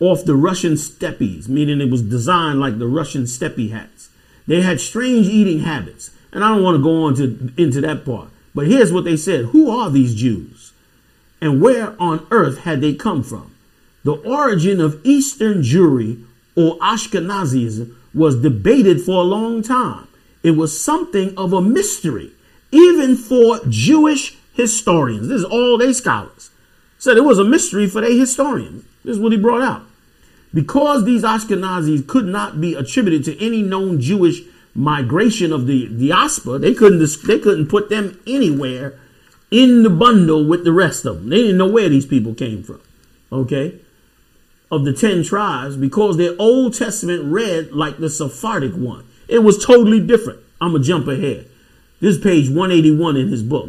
off 0.00 0.24
the 0.24 0.34
Russian 0.34 0.76
steppes, 0.76 1.48
meaning 1.48 1.80
it 1.80 1.90
was 1.90 2.02
designed 2.02 2.58
like 2.58 2.80
the 2.80 2.88
Russian 2.88 3.28
steppe 3.28 3.70
hats. 3.70 4.10
They 4.48 4.62
had 4.62 4.80
strange 4.80 5.26
eating 5.28 5.60
habits, 5.60 6.10
and 6.32 6.44
I 6.44 6.54
don't 6.54 6.62
want 6.62 6.76
to 6.76 6.82
go 6.82 7.04
on 7.04 7.14
to 7.16 7.52
into 7.56 7.80
that 7.82 8.04
part. 8.04 8.28
But 8.54 8.66
here's 8.66 8.92
what 8.92 9.04
they 9.04 9.16
said: 9.16 9.46
Who 9.46 9.70
are 9.70 9.90
these 9.90 10.14
Jews, 10.14 10.72
and 11.40 11.60
where 11.60 11.94
on 12.00 12.26
earth 12.30 12.58
had 12.58 12.80
they 12.80 12.94
come 12.94 13.22
from? 13.22 13.54
The 14.04 14.14
origin 14.14 14.80
of 14.80 15.00
Eastern 15.04 15.62
Jewry 15.62 16.22
or 16.54 16.78
Ashkenazism 16.78 17.94
was 18.14 18.40
debated 18.40 19.02
for 19.02 19.20
a 19.20 19.26
long 19.26 19.62
time. 19.62 20.08
It 20.42 20.52
was 20.52 20.80
something 20.80 21.36
of 21.36 21.52
a 21.52 21.60
mystery, 21.60 22.30
even 22.70 23.16
for 23.16 23.60
Jewish 23.68 24.36
historians. 24.52 25.28
This 25.28 25.40
is 25.40 25.44
all 25.44 25.76
they 25.76 25.92
scholars 25.92 26.50
said 26.98 27.16
it 27.16 27.24
was 27.24 27.38
a 27.38 27.44
mystery 27.44 27.86
for 27.86 28.00
their 28.00 28.12
historians. 28.12 28.84
This 29.04 29.16
is 29.16 29.20
what 29.20 29.32
he 29.32 29.38
brought 29.38 29.62
out. 29.62 29.82
Because 30.52 31.04
these 31.04 31.22
Ashkenazis 31.22 32.06
could 32.06 32.26
not 32.26 32.60
be 32.60 32.74
attributed 32.74 33.24
to 33.24 33.44
any 33.44 33.62
known 33.62 34.00
Jewish 34.00 34.40
migration 34.76 35.52
of 35.52 35.66
the 35.66 35.88
diaspora, 35.88 36.58
they 36.58 36.74
couldn't 36.74 37.04
they 37.26 37.38
couldn't 37.38 37.68
put 37.68 37.88
them 37.88 38.20
anywhere 38.26 38.98
in 39.50 39.82
the 39.82 39.90
bundle 39.90 40.44
with 40.44 40.64
the 40.64 40.72
rest 40.72 41.04
of 41.04 41.16
them. 41.16 41.28
They 41.30 41.38
didn't 41.38 41.58
know 41.58 41.70
where 41.70 41.88
these 41.88 42.06
people 42.06 42.34
came 42.34 42.62
from. 42.62 42.80
Okay? 43.32 43.78
Of 44.70 44.84
the 44.84 44.92
10 44.92 45.22
tribes 45.24 45.76
because 45.76 46.16
their 46.16 46.34
Old 46.38 46.74
Testament 46.74 47.24
read 47.24 47.72
like 47.72 47.98
the 47.98 48.10
Sephardic 48.10 48.74
one. 48.74 49.04
It 49.28 49.40
was 49.40 49.64
totally 49.64 50.00
different. 50.00 50.40
I'm 50.60 50.72
to 50.72 50.80
jump 50.80 51.06
ahead. 51.06 51.48
This 52.00 52.18
page 52.18 52.48
181 52.48 53.16
in 53.16 53.28
his 53.28 53.42
book. 53.42 53.68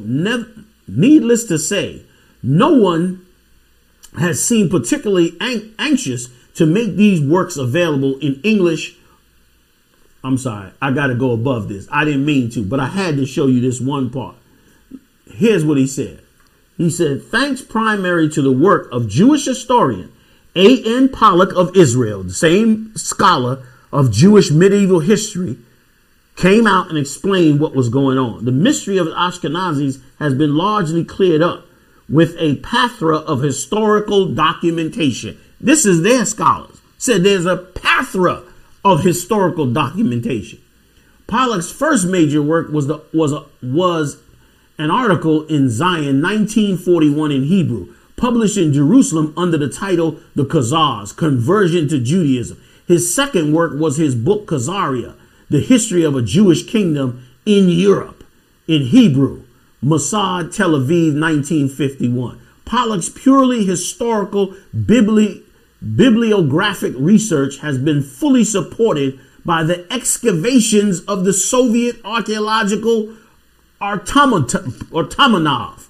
needless 0.87 1.45
to 1.45 1.57
say, 1.57 2.03
no 2.43 2.73
one 2.73 3.25
has 4.17 4.43
seemed 4.43 4.71
particularly 4.71 5.37
an- 5.39 5.73
anxious 5.79 6.29
to 6.55 6.65
make 6.65 6.95
these 6.95 7.21
works 7.21 7.55
available 7.57 8.17
in 8.19 8.41
English. 8.43 8.95
I'm 10.23 10.37
sorry, 10.37 10.71
I 10.81 10.91
got 10.91 11.07
to 11.07 11.15
go 11.15 11.31
above 11.31 11.69
this. 11.69 11.87
I 11.91 12.03
didn't 12.05 12.25
mean 12.25 12.49
to, 12.51 12.63
but 12.63 12.79
I 12.79 12.87
had 12.87 13.15
to 13.17 13.25
show 13.25 13.47
you 13.47 13.61
this 13.61 13.79
one 13.79 14.09
part. 14.09 14.35
Here's 15.25 15.63
what 15.63 15.77
he 15.77 15.87
said. 15.87 16.21
He 16.77 16.89
said, 16.89 17.23
thanks 17.23 17.61
primary 17.61 18.29
to 18.29 18.41
the 18.41 18.51
work 18.51 18.89
of 18.91 19.07
Jewish 19.07 19.45
historian 19.45 20.11
A.N. 20.55 21.09
Pollock 21.09 21.55
of 21.55 21.75
Israel, 21.75 22.23
the 22.23 22.33
same 22.33 22.95
scholar 22.95 23.65
of 23.91 24.11
Jewish 24.11 24.51
medieval 24.51 24.99
history, 24.99 25.57
came 26.35 26.67
out 26.67 26.89
and 26.89 26.97
explained 26.97 27.59
what 27.59 27.75
was 27.75 27.89
going 27.89 28.17
on. 28.17 28.45
The 28.45 28.51
mystery 28.51 28.97
of 28.97 29.05
the 29.07 29.13
Ashkenazis 29.13 30.01
has 30.19 30.33
been 30.33 30.55
largely 30.55 31.03
cleared 31.03 31.41
up 31.41 31.65
with 32.09 32.35
a 32.37 32.55
plethora 32.57 33.17
of 33.17 33.41
historical 33.41 34.33
documentation. 34.33 35.39
This 35.59 35.85
is 35.85 36.03
their 36.03 36.25
scholars 36.25 36.77
said 36.97 37.23
there's 37.23 37.45
a 37.45 37.57
plethora 37.57 38.43
of 38.83 39.03
historical 39.03 39.71
documentation. 39.71 40.59
Pollack's 41.27 41.71
first 41.71 42.07
major 42.07 42.41
work 42.41 42.69
was 42.69 42.87
the 42.87 43.01
was 43.13 43.33
a, 43.33 43.45
was 43.61 44.17
an 44.77 44.91
article 44.91 45.45
in 45.47 45.69
Zion 45.69 46.21
1941 46.21 47.31
in 47.31 47.43
Hebrew, 47.43 47.93
published 48.15 48.57
in 48.57 48.71
Jerusalem 48.71 49.33
under 49.35 49.57
the 49.57 49.69
title 49.69 50.19
The 50.35 50.45
Khazars: 50.45 51.15
Conversion 51.15 51.87
to 51.89 51.99
Judaism. 51.99 52.61
His 52.87 53.13
second 53.13 53.51
work 53.51 53.73
was 53.77 53.97
his 53.97 54.15
book 54.15 54.45
Khazaria, 54.47 55.15
The 55.49 55.59
History 55.59 56.03
of 56.03 56.15
a 56.15 56.21
Jewish 56.21 56.65
Kingdom 56.65 57.27
in 57.45 57.67
Europe, 57.67 58.23
in 58.67 58.83
Hebrew. 58.83 59.43
Mossad, 59.83 60.55
Tel 60.55 60.71
Aviv, 60.71 61.19
1951. 61.19 62.39
Pollack's 62.65 63.09
purely 63.09 63.63
historical 63.65 64.55
bibli- 64.75 65.43
bibliographic 65.95 66.93
research 66.97 67.59
has 67.59 67.77
been 67.77 68.01
fully 68.01 68.43
supported 68.43 69.19
by 69.45 69.63
the 69.63 69.85
excavations 69.91 71.01
of 71.01 71.23
the 71.23 71.33
Soviet 71.33 71.97
archaeological 72.03 73.15
Artamonov, 73.79 75.87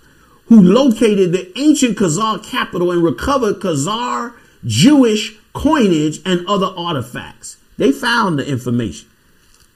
who 0.47 0.61
located 0.61 1.31
the 1.31 1.51
ancient 1.57 1.97
Khazar 1.97 2.43
capital 2.43 2.91
and 2.91 3.03
recovered 3.03 3.55
Khazar 3.55 4.33
Jewish 4.65 5.37
coinage 5.53 6.19
and 6.25 6.45
other 6.47 6.73
artifacts. 6.77 7.57
They 7.77 7.91
found 7.91 8.39
the 8.39 8.47
information. 8.47 9.07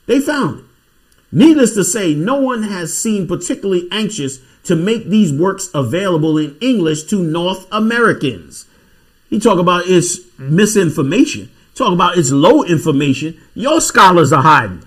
They 0.08 0.20
found 0.20 0.60
it. 0.60 0.66
Needless 1.32 1.74
to 1.76 1.84
say, 1.84 2.14
no 2.14 2.36
one 2.36 2.64
has 2.64 2.98
seemed 2.98 3.30
particularly 3.30 3.88
anxious 3.92 4.40
to 4.64 4.76
make 4.76 5.08
these 5.08 5.32
works 5.32 5.70
available 5.74 6.38
in 6.38 6.58
English 6.60 7.04
to 7.04 7.24
North 7.24 7.66
Americans. 7.72 8.66
You 9.32 9.40
talk 9.40 9.60
about 9.60 9.88
its 9.88 10.20
misinformation, 10.38 11.50
talk 11.74 11.94
about 11.94 12.18
its 12.18 12.32
low 12.32 12.66
information. 12.66 13.40
Your 13.54 13.80
scholars 13.80 14.34
are 14.34 14.44
hiding. 14.44 14.84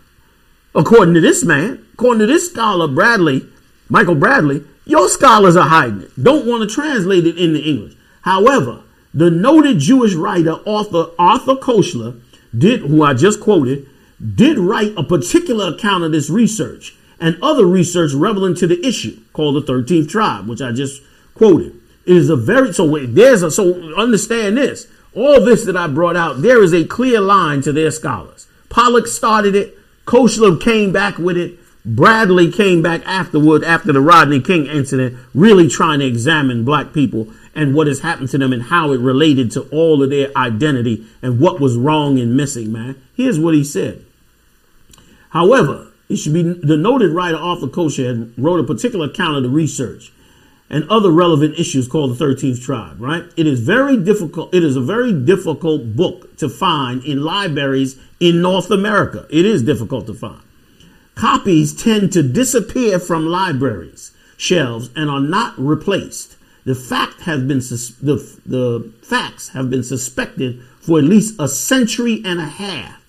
According 0.75 1.15
to 1.15 1.21
this 1.21 1.43
man, 1.43 1.87
according 1.95 2.21
to 2.21 2.27
this 2.27 2.51
scholar, 2.51 2.87
Bradley, 2.87 3.49
Michael 3.89 4.15
Bradley, 4.15 4.63
your 4.85 5.09
scholars 5.09 5.57
are 5.57 5.69
hiding 5.69 6.03
it. 6.03 6.23
Don't 6.23 6.47
want 6.47 6.69
to 6.69 6.75
translate 6.75 7.27
it 7.27 7.39
into 7.39 7.59
English. 7.65 7.95
However, 8.21 8.83
the 9.15 9.31
noted 9.31 9.79
Jewish 9.79 10.13
writer, 10.13 10.57
author 10.67 11.13
Arthur 11.19 11.55
Koestler, 11.55 12.21
did, 12.57 12.81
who 12.81 13.03
I 13.03 13.15
just 13.15 13.41
quoted, 13.41 13.89
did 14.35 14.59
write 14.59 14.93
a 14.99 15.03
particular 15.03 15.73
account 15.73 16.05
of 16.05 16.13
this 16.13 16.29
research 16.29 16.95
and 17.19 17.39
other 17.43 17.65
research 17.65 18.13
relevant 18.13 18.59
to 18.59 18.67
the 18.67 18.87
issue 18.87 19.19
called 19.33 19.55
the 19.67 19.73
13th 19.73 20.11
tribe, 20.11 20.47
which 20.47 20.61
I 20.61 20.73
just 20.73 21.03
quoted. 21.35 21.81
It 22.07 22.17
is 22.17 22.29
a 22.29 22.37
very, 22.37 22.73
so 22.73 22.99
there's 22.99 23.43
a, 23.43 23.51
so 23.51 23.95
understand 23.95 24.57
this. 24.57 24.87
All 25.15 25.45
this 25.45 25.65
that 25.65 25.77
I 25.77 25.87
brought 25.87 26.17
out, 26.17 26.43
there 26.43 26.63
is 26.63 26.75
a 26.75 26.85
clear 26.85 27.21
line 27.21 27.63
to 27.63 27.73
their 27.73 27.91
scholars. 27.91 28.47
Pollock 28.69 29.07
started 29.07 29.55
it. 29.55 29.79
Koestler 30.05 30.61
came 30.61 30.93
back 30.93 31.19
with 31.19 31.37
it. 31.37 31.59
Bradley 31.87 32.51
came 32.51 32.83
back 32.83 33.03
afterward 33.05 33.63
after 33.63 33.93
the 33.93 34.01
Rodney 34.01 34.41
King 34.41 34.67
incident, 34.67 35.19
really 35.35 35.69
trying 35.69 36.01
to 36.01 36.07
examine 36.07 36.65
black 36.65 36.93
people 36.93 37.29
and 37.55 37.75
what 37.75 37.87
has 37.87 38.01
happened 38.01 38.31
to 38.31 38.39
them 38.39 38.53
and 38.53 38.65
how 38.65 38.93
it 38.93 39.01
related 39.01 39.51
to 39.53 39.63
all 39.69 40.03
of 40.03 40.11
their 40.11 40.37
identity 40.37 41.07
and 41.23 41.39
what 41.39 41.61
was 41.61 41.77
wrong 41.77 42.19
and 42.19 42.37
missing, 42.37 42.73
man. 42.73 43.01
Here's 43.15 43.39
what 43.39 43.55
he 43.55 43.63
said. 43.63 44.05
However, 45.31 45.89
it 46.09 46.17
should 46.17 46.33
be 46.33 46.43
the 46.43 46.77
noted 46.77 47.13
writer 47.13 47.37
Arthur 47.37 47.67
Koestler 47.67 48.33
wrote 48.39 48.61
a 48.61 48.65
particular 48.65 49.07
account 49.07 49.37
of 49.37 49.43
the 49.43 49.49
research 49.49 50.11
and 50.71 50.89
other 50.89 51.11
relevant 51.11 51.59
issues 51.59 51.87
called 51.87 52.17
the 52.17 52.25
13th 52.25 52.63
tribe, 52.63 53.01
right? 53.01 53.25
It 53.37 53.47
is 53.47 53.61
very 53.61 53.97
difficult. 53.97 54.55
It 54.55 54.65
is 54.65 54.77
a 54.77 54.81
very 54.81 55.13
difficult 55.13 55.95
book 55.95 56.37
to 56.39 56.49
find 56.49 57.05
in 57.05 57.23
libraries 57.23 57.99
in 58.19 58.41
North 58.41 58.71
America. 58.71 59.27
It 59.31 59.45
is 59.45 59.63
difficult 59.63 60.07
to 60.07 60.15
find. 60.15 60.41
Copies 61.15 61.75
tend 61.75 62.13
to 62.13 62.23
disappear 62.23 62.99
from 62.99 63.27
libraries 63.27 64.13
shelves 64.37 64.91
and 64.97 65.11
are 65.11 65.21
not 65.21 65.55
replaced. 65.57 66.37
The 66.65 66.75
fact 66.75 67.23
has 67.23 67.43
been 67.43 67.61
sus- 67.61 67.91
the, 67.91 68.17
the 68.47 68.93
facts 69.03 69.51
have 69.51 69.71
been 69.71 69.85
suspected 69.85 70.63
for 70.81 70.99
at 70.99 71.05
least 71.05 71.37
a 71.39 71.47
century 71.47 72.23
and 72.25 72.41
a 72.41 72.47
half. 72.47 73.05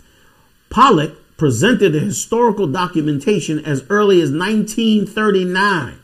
Pollock 0.70 1.16
presented 1.38 1.94
the 1.94 2.00
historical 2.00 2.68
documentation 2.68 3.64
as 3.66 3.84
early 3.90 4.22
as 4.22 4.30
1939. 4.30 6.00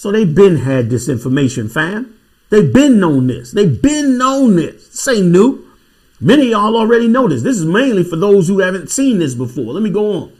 So 0.00 0.10
they've 0.10 0.34
been 0.34 0.56
had 0.56 0.88
this 0.88 1.10
information, 1.10 1.68
fam. 1.68 2.18
They've 2.48 2.72
been 2.72 2.98
known 2.98 3.26
this. 3.26 3.52
They've 3.52 3.82
been 3.82 4.16
known 4.16 4.56
this. 4.56 4.88
This 4.88 5.08
ain't 5.08 5.26
new. 5.26 5.70
Many 6.18 6.44
of 6.44 6.48
y'all 6.48 6.76
already 6.76 7.06
know 7.06 7.28
this. 7.28 7.42
This 7.42 7.58
is 7.58 7.66
mainly 7.66 8.02
for 8.02 8.16
those 8.16 8.48
who 8.48 8.60
haven't 8.60 8.90
seen 8.90 9.18
this 9.18 9.34
before. 9.34 9.74
Let 9.74 9.82
me 9.82 9.90
go 9.90 10.12
on. 10.12 10.32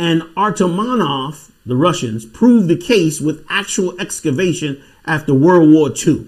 And 0.00 0.22
Artamonov 0.36 1.52
the 1.64 1.76
Russians, 1.76 2.24
proved 2.24 2.66
the 2.66 2.76
case 2.76 3.20
with 3.20 3.46
actual 3.48 3.98
excavation 4.00 4.82
after 5.04 5.32
World 5.32 5.70
War 5.70 5.92
II. 5.94 6.26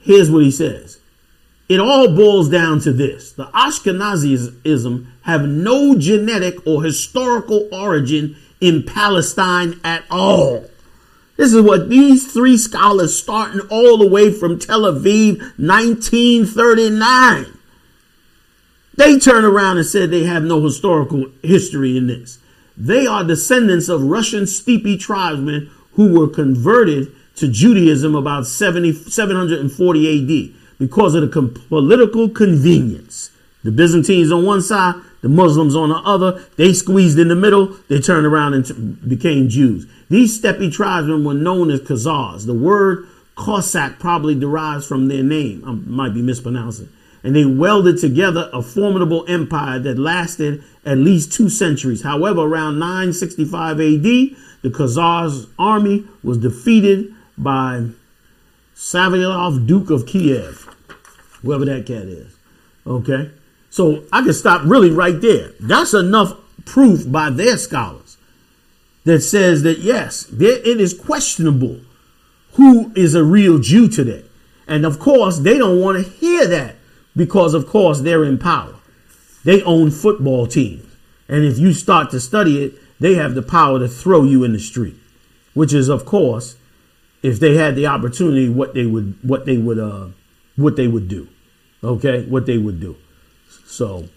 Here's 0.00 0.30
what 0.30 0.42
he 0.42 0.50
says. 0.50 1.00
It 1.66 1.80
all 1.80 2.14
boils 2.14 2.50
down 2.50 2.80
to 2.80 2.92
this. 2.92 3.32
The 3.32 3.46
Ashkenazim 3.46 5.06
have 5.22 5.48
no 5.48 5.96
genetic 5.96 6.66
or 6.66 6.82
historical 6.82 7.68
origin 7.72 8.36
in 8.60 8.82
Palestine 8.82 9.80
at 9.82 10.04
all. 10.10 10.66
This 11.36 11.52
is 11.52 11.62
what 11.62 11.88
these 11.88 12.32
three 12.32 12.56
scholars 12.56 13.20
starting 13.20 13.60
all 13.68 13.98
the 13.98 14.06
way 14.08 14.32
from 14.32 14.58
Tel 14.58 14.82
Aviv 14.82 15.40
1939. 15.58 17.46
They 18.96 19.18
turn 19.18 19.44
around 19.44 19.78
and 19.78 19.86
said 19.86 20.10
they 20.10 20.24
have 20.24 20.44
no 20.44 20.62
historical 20.62 21.26
history 21.42 21.96
in 21.96 22.06
this. 22.06 22.38
They 22.76 23.06
are 23.06 23.24
descendants 23.24 23.88
of 23.88 24.02
Russian 24.02 24.46
steppe 24.46 25.00
tribesmen 25.00 25.70
who 25.92 26.18
were 26.18 26.28
converted 26.28 27.12
to 27.36 27.48
Judaism 27.48 28.14
about 28.14 28.46
70, 28.46 28.92
740 28.92 30.52
AD 30.52 30.78
because 30.78 31.14
of 31.14 31.22
the 31.22 31.28
com- 31.28 31.54
political 31.68 32.28
convenience. 32.28 33.30
The 33.64 33.72
Byzantines 33.72 34.30
on 34.30 34.44
one 34.44 34.62
side, 34.62 34.94
the 35.24 35.30
Muslims 35.30 35.74
on 35.74 35.88
the 35.88 35.96
other. 35.96 36.44
They 36.56 36.74
squeezed 36.74 37.18
in 37.18 37.28
the 37.28 37.34
middle. 37.34 37.74
They 37.88 37.98
turned 37.98 38.26
around 38.26 38.52
and 38.52 38.66
t- 38.66 38.74
became 39.08 39.48
Jews. 39.48 39.86
These 40.10 40.36
steppe 40.36 40.70
tribesmen 40.70 41.24
were 41.24 41.32
known 41.32 41.70
as 41.70 41.80
Khazars. 41.80 42.44
The 42.44 42.52
word 42.52 43.08
Cossack 43.34 43.98
probably 43.98 44.34
derives 44.34 44.86
from 44.86 45.08
their 45.08 45.22
name. 45.22 45.64
I 45.66 45.72
might 45.72 46.12
be 46.12 46.20
mispronouncing. 46.20 46.90
And 47.22 47.34
they 47.34 47.46
welded 47.46 47.96
together 47.96 48.50
a 48.52 48.60
formidable 48.60 49.24
empire 49.26 49.78
that 49.78 49.98
lasted 49.98 50.62
at 50.84 50.98
least 50.98 51.32
two 51.32 51.48
centuries. 51.48 52.02
However, 52.02 52.42
around 52.42 52.78
965 52.78 53.80
AD, 53.80 54.02
the 54.02 54.36
Khazars 54.64 55.48
army 55.58 56.04
was 56.22 56.36
defeated 56.36 57.14
by 57.38 57.86
Saviolov, 58.76 59.66
Duke 59.66 59.88
of 59.88 60.04
Kiev, 60.06 60.68
whoever 61.40 61.64
that 61.64 61.86
cat 61.86 62.02
is. 62.02 62.36
Okay. 62.86 63.30
So 63.74 64.04
I 64.12 64.22
can 64.22 64.32
stop 64.32 64.62
really 64.64 64.92
right 64.92 65.20
there. 65.20 65.50
That's 65.58 65.94
enough 65.94 66.32
proof 66.64 67.10
by 67.10 67.30
their 67.30 67.56
scholars 67.56 68.16
that 69.02 69.20
says 69.22 69.64
that 69.64 69.80
yes, 69.80 70.30
it 70.30 70.80
is 70.80 70.94
questionable 70.94 71.80
who 72.52 72.92
is 72.94 73.16
a 73.16 73.24
real 73.24 73.58
Jew 73.58 73.88
today. 73.88 74.26
And 74.68 74.86
of 74.86 75.00
course, 75.00 75.40
they 75.40 75.58
don't 75.58 75.80
want 75.80 75.98
to 75.98 76.08
hear 76.08 76.46
that 76.46 76.76
because, 77.16 77.52
of 77.52 77.66
course, 77.66 78.02
they're 78.02 78.22
in 78.22 78.38
power. 78.38 78.76
They 79.42 79.60
own 79.64 79.90
football 79.90 80.46
teams. 80.46 80.86
And 81.26 81.44
if 81.44 81.58
you 81.58 81.72
start 81.72 82.12
to 82.12 82.20
study 82.20 82.62
it, 82.62 82.74
they 83.00 83.16
have 83.16 83.34
the 83.34 83.42
power 83.42 83.80
to 83.80 83.88
throw 83.88 84.22
you 84.22 84.44
in 84.44 84.52
the 84.52 84.60
street, 84.60 84.94
which 85.52 85.74
is, 85.74 85.88
of 85.88 86.04
course, 86.04 86.54
if 87.24 87.40
they 87.40 87.56
had 87.56 87.74
the 87.74 87.88
opportunity, 87.88 88.48
what 88.48 88.72
they 88.72 88.86
would, 88.86 89.18
what 89.22 89.46
they 89.46 89.58
would, 89.58 89.80
uh, 89.80 90.10
what 90.54 90.76
they 90.76 90.86
would 90.86 91.08
do. 91.08 91.26
Okay, 91.82 92.24
what 92.26 92.46
they 92.46 92.56
would 92.56 92.78
do. 92.78 92.94
So, 93.66 94.08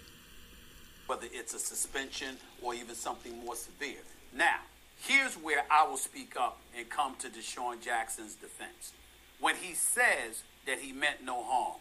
whether 1.08 1.28
it's 1.32 1.54
a 1.54 1.60
suspension 1.60 2.38
or 2.62 2.74
even 2.74 2.96
something 2.96 3.44
more 3.44 3.56
severe. 3.56 4.00
Now, 4.36 4.60
here's 4.98 5.36
where 5.36 5.64
I 5.72 5.88
will 5.88 5.98
speak 5.98 6.36
up 6.40 6.60
and 6.78 6.90
come 6.90 7.16
to 7.20 7.30
DeSean 7.30 7.82
Jackson's 7.82 8.36
defense. 8.36 8.94
When 9.40 9.56
he 9.56 9.74
says 9.74 10.44
that 10.66 10.80
he 10.80 10.92
meant 10.92 11.24
no 11.24 11.44
harm, 11.44 11.80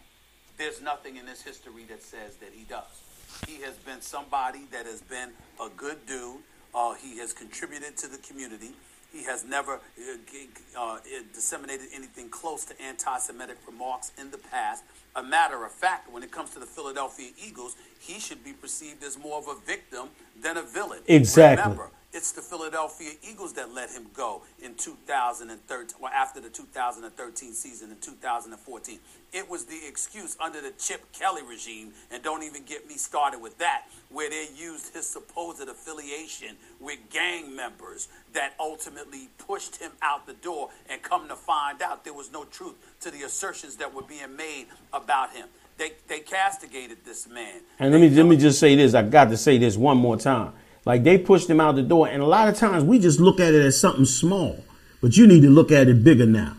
there's 0.57 0.81
nothing 0.81 1.17
in 1.17 1.25
this 1.25 1.41
history 1.41 1.85
that 1.89 2.01
says 2.01 2.35
that 2.37 2.49
he 2.53 2.63
does. 2.63 3.03
He 3.47 3.61
has 3.61 3.75
been 3.75 4.01
somebody 4.01 4.61
that 4.71 4.85
has 4.85 5.01
been 5.01 5.31
a 5.61 5.69
good 5.75 6.05
dude. 6.07 6.37
Uh, 6.73 6.95
he 6.95 7.17
has 7.19 7.33
contributed 7.33 7.97
to 7.97 8.07
the 8.07 8.17
community. 8.19 8.71
He 9.11 9.23
has 9.23 9.45
never 9.45 9.75
uh, 9.75 10.79
uh, 10.79 10.99
disseminated 11.33 11.87
anything 11.93 12.29
close 12.29 12.65
to 12.65 12.81
anti 12.81 13.17
Semitic 13.19 13.57
remarks 13.65 14.11
in 14.19 14.31
the 14.31 14.37
past. 14.37 14.83
A 15.17 15.23
matter 15.23 15.65
of 15.65 15.71
fact, 15.71 16.11
when 16.13 16.21
it 16.21 16.31
comes 16.31 16.51
to 16.51 16.59
the 16.59 16.67
Philadelphia 16.67 17.31
Eagles, 17.43 17.75
he 17.99 18.19
should 18.19 18.43
be 18.43 18.53
perceived 18.53 19.03
as 19.03 19.17
more 19.17 19.39
of 19.39 19.47
a 19.47 19.55
victim 19.65 20.09
than 20.39 20.57
a 20.57 20.61
villain. 20.61 20.99
Exactly. 21.07 21.63
Remember, 21.63 21.89
it's 22.13 22.31
the 22.31 22.41
Philadelphia 22.41 23.11
Eagles 23.21 23.53
that 23.53 23.73
let 23.73 23.89
him 23.89 24.07
go 24.13 24.41
in 24.63 24.75
2013, 24.75 25.97
or 26.01 26.09
after 26.09 26.39
the 26.39 26.49
2013 26.49 27.53
season 27.53 27.91
in 27.91 27.97
2014. 27.99 28.99
It 29.33 29.49
was 29.49 29.65
the 29.65 29.79
excuse 29.87 30.37
under 30.39 30.61
the 30.61 30.71
Chip 30.79 31.11
Kelly 31.11 31.41
regime, 31.43 31.91
and 32.09 32.23
don't 32.23 32.43
even 32.43 32.63
get 32.63 32.87
me 32.87 32.95
started 32.95 33.41
with 33.41 33.57
that, 33.57 33.83
where 34.09 34.29
they 34.29 34.47
used 34.55 34.93
his 34.95 35.07
supposed 35.07 35.61
affiliation 35.61 36.55
with 36.79 36.97
gang 37.11 37.53
members 37.55 38.07
that 38.33 38.53
ultimately 38.59 39.29
pushed 39.37 39.75
him 39.77 39.91
out 40.01 40.25
the 40.25 40.33
door. 40.33 40.69
And 40.89 41.01
come 41.01 41.27
to 41.27 41.35
find 41.35 41.81
out, 41.81 42.05
there 42.05 42.13
was 42.13 42.31
no 42.31 42.45
truth 42.45 42.75
to 43.01 43.11
the 43.11 43.23
assertions 43.23 43.75
that 43.77 43.93
were 43.93 44.03
being 44.03 44.35
made 44.35 44.67
about 44.93 45.33
him. 45.33 45.47
They, 45.77 45.91
they 46.07 46.21
castigated 46.21 46.99
this 47.05 47.27
man. 47.27 47.61
And 47.77 47.91
let 47.91 48.01
me 48.01 48.09
let 48.09 48.25
me 48.25 48.37
just 48.37 48.59
say 48.59 48.75
this. 48.75 48.95
I 48.95 49.03
got 49.03 49.25
to 49.25 49.37
say 49.37 49.59
this 49.59 49.77
one 49.77 49.97
more 49.97 50.17
time. 50.17 50.53
Like 50.87 51.03
they 51.03 51.17
pushed 51.17 51.49
him 51.49 51.59
out 51.59 51.75
the 51.75 51.83
door, 51.83 52.07
and 52.07 52.23
a 52.23 52.25
lot 52.25 52.47
of 52.47 52.55
times 52.55 52.85
we 52.85 52.97
just 52.97 53.19
look 53.19 53.41
at 53.41 53.53
it 53.53 53.61
as 53.61 53.77
something 53.77 54.05
small, 54.05 54.63
but 55.01 55.17
you 55.17 55.27
need 55.27 55.41
to 55.41 55.49
look 55.49 55.69
at 55.69 55.89
it 55.89 56.01
bigger 56.01 56.25
now. 56.25 56.55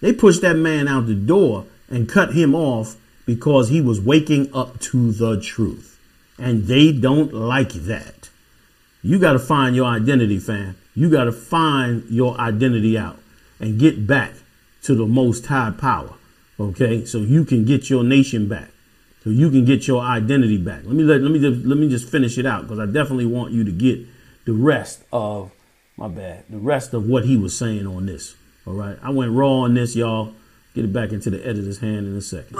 They 0.00 0.12
pushed 0.12 0.42
that 0.42 0.54
man 0.54 0.86
out 0.86 1.08
the 1.08 1.16
door 1.16 1.66
and 1.88 2.08
cut 2.08 2.34
him 2.34 2.54
off 2.54 2.94
because 3.26 3.70
he 3.70 3.80
was 3.80 4.00
waking 4.00 4.54
up 4.54 4.78
to 4.82 5.10
the 5.10 5.40
truth, 5.40 5.98
and 6.38 6.68
they 6.68 6.92
don't 6.92 7.34
like 7.34 7.72
that. 7.72 8.30
You 9.02 9.18
got 9.18 9.32
to 9.32 9.40
find 9.40 9.74
your 9.74 9.86
identity, 9.86 10.38
fam. 10.38 10.76
You 10.94 11.10
got 11.10 11.24
to 11.24 11.32
find 11.32 12.08
your 12.08 12.38
identity 12.38 12.96
out 12.96 13.18
and 13.58 13.80
get 13.80 14.06
back 14.06 14.34
to 14.82 14.94
the 14.94 15.06
most 15.06 15.46
high 15.46 15.72
power. 15.72 16.14
Okay, 16.60 17.04
so 17.04 17.18
you 17.18 17.44
can 17.44 17.64
get 17.64 17.90
your 17.90 18.04
nation 18.04 18.46
back 18.46 18.70
so 19.24 19.30
you 19.30 19.50
can 19.50 19.64
get 19.64 19.88
your 19.88 20.02
identity 20.02 20.58
back. 20.58 20.82
Let 20.84 20.94
me 20.94 21.02
let, 21.02 21.22
let 21.22 21.32
me 21.32 21.40
just 21.40 21.66
let 21.66 21.78
me 21.78 21.88
just 21.88 22.08
finish 22.08 22.36
it 22.36 22.44
out 22.44 22.62
because 22.62 22.78
I 22.78 22.84
definitely 22.84 23.26
want 23.26 23.52
you 23.52 23.64
to 23.64 23.72
get 23.72 24.00
the 24.44 24.52
rest 24.52 25.02
of 25.12 25.50
my 25.96 26.08
bad, 26.08 26.44
the 26.50 26.58
rest 26.58 26.92
of 26.92 27.06
what 27.06 27.24
he 27.24 27.36
was 27.36 27.56
saying 27.58 27.86
on 27.86 28.04
this. 28.04 28.36
All 28.66 28.74
right, 28.74 28.98
I 29.02 29.10
went 29.10 29.32
raw 29.32 29.60
on 29.60 29.74
this, 29.74 29.96
y'all. 29.96 30.34
Get 30.74 30.84
it 30.84 30.92
back 30.92 31.12
into 31.12 31.30
the 31.30 31.38
editor's 31.46 31.78
hand 31.78 32.06
in 32.06 32.16
a 32.16 32.20
second. 32.20 32.56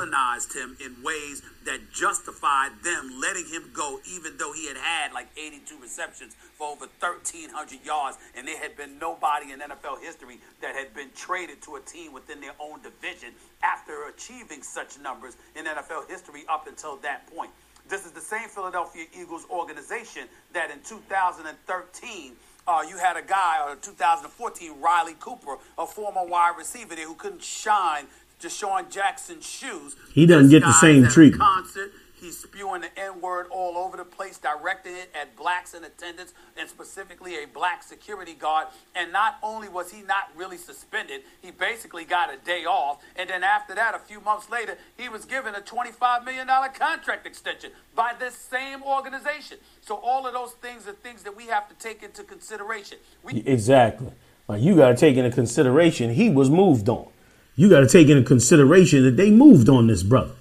Him 0.54 0.76
in 0.80 1.02
ways 1.02 1.42
that 1.64 1.92
justified 1.92 2.70
them 2.82 3.20
letting 3.20 3.46
him 3.46 3.70
go, 3.72 4.00
even 4.10 4.36
though 4.36 4.52
he 4.52 4.66
had 4.66 4.76
had 4.76 5.12
like 5.12 5.28
82 5.36 5.76
receptions 5.80 6.36
for 6.56 6.68
over 6.68 6.86
1,300 7.00 7.84
yards, 7.84 8.18
and 8.36 8.46
there 8.46 8.58
had 8.58 8.76
been 8.76 8.98
nobody 8.98 9.52
in 9.52 9.60
NFL 9.60 10.00
history 10.00 10.38
that 10.60 10.74
had 10.74 10.94
been 10.94 11.10
traded 11.14 11.62
to 11.62 11.76
a 11.76 11.80
team 11.80 12.12
within 12.12 12.40
their 12.40 12.54
own 12.60 12.80
division 12.82 13.32
after 13.62 14.08
achieving 14.08 14.62
such 14.62 14.98
numbers 15.00 15.36
in 15.56 15.64
NFL 15.64 16.08
history 16.08 16.44
up 16.48 16.66
until 16.66 16.96
that 16.98 17.26
point. 17.34 17.50
This 17.88 18.06
is 18.06 18.12
the 18.12 18.20
same 18.20 18.48
Philadelphia 18.48 19.04
Eagles 19.12 19.46
organization 19.50 20.24
that 20.52 20.70
in 20.70 20.80
2013 20.80 22.32
uh, 22.66 22.82
you 22.88 22.96
had 22.96 23.16
a 23.16 23.22
guy, 23.22 23.58
or 23.66 23.76
2014, 23.76 24.80
Riley 24.80 25.14
Cooper, 25.20 25.56
a 25.76 25.86
former 25.86 26.24
wide 26.24 26.54
receiver 26.56 26.94
there 26.94 27.06
who 27.06 27.14
couldn't 27.14 27.42
shine 27.42 28.06
DeSean 28.44 28.90
Jackson's 28.90 29.46
shoes. 29.46 29.96
He 30.12 30.26
doesn't 30.26 30.50
get 30.50 30.60
the 30.62 30.72
same 30.72 31.06
treatment. 31.08 31.40
Concert, 31.40 31.92
he's 32.20 32.38
spewing 32.38 32.82
the 32.82 32.98
N 32.98 33.20
word 33.20 33.46
all 33.50 33.76
over 33.78 33.96
the 33.96 34.04
place, 34.04 34.38
directing 34.38 34.94
it 34.94 35.10
at 35.18 35.34
blacks 35.34 35.72
in 35.74 35.82
attendance, 35.84 36.34
and 36.58 36.68
specifically 36.68 37.42
a 37.42 37.46
black 37.46 37.82
security 37.82 38.34
guard. 38.34 38.68
And 38.94 39.12
not 39.12 39.38
only 39.42 39.68
was 39.68 39.90
he 39.90 40.02
not 40.02 40.30
really 40.36 40.58
suspended, 40.58 41.22
he 41.40 41.50
basically 41.50 42.04
got 42.04 42.32
a 42.32 42.36
day 42.36 42.64
off. 42.64 43.02
And 43.16 43.30
then 43.30 43.42
after 43.42 43.74
that, 43.74 43.94
a 43.94 43.98
few 43.98 44.20
months 44.20 44.50
later, 44.50 44.76
he 44.96 45.08
was 45.08 45.24
given 45.24 45.54
a 45.54 45.60
$25 45.60 46.24
million 46.24 46.46
contract 46.46 47.26
extension 47.26 47.70
by 47.94 48.12
this 48.18 48.34
same 48.34 48.82
organization. 48.82 49.58
So 49.80 49.96
all 49.96 50.26
of 50.26 50.34
those 50.34 50.52
things 50.52 50.86
are 50.86 50.92
things 50.92 51.22
that 51.22 51.34
we 51.36 51.46
have 51.46 51.68
to 51.70 51.74
take 51.76 52.02
into 52.02 52.24
consideration. 52.24 52.98
We- 53.22 53.42
exactly. 53.46 54.12
Like 54.46 54.60
you 54.60 54.76
got 54.76 54.88
to 54.88 54.96
take 54.96 55.16
into 55.16 55.30
consideration 55.30 56.12
he 56.12 56.28
was 56.28 56.50
moved 56.50 56.90
on. 56.90 57.08
You 57.56 57.68
got 57.68 57.80
to 57.80 57.88
take 57.88 58.08
into 58.08 58.22
consideration 58.22 59.04
that 59.04 59.16
they 59.16 59.30
moved 59.30 59.68
on 59.68 59.86
this 59.86 60.02
brother. 60.02 60.32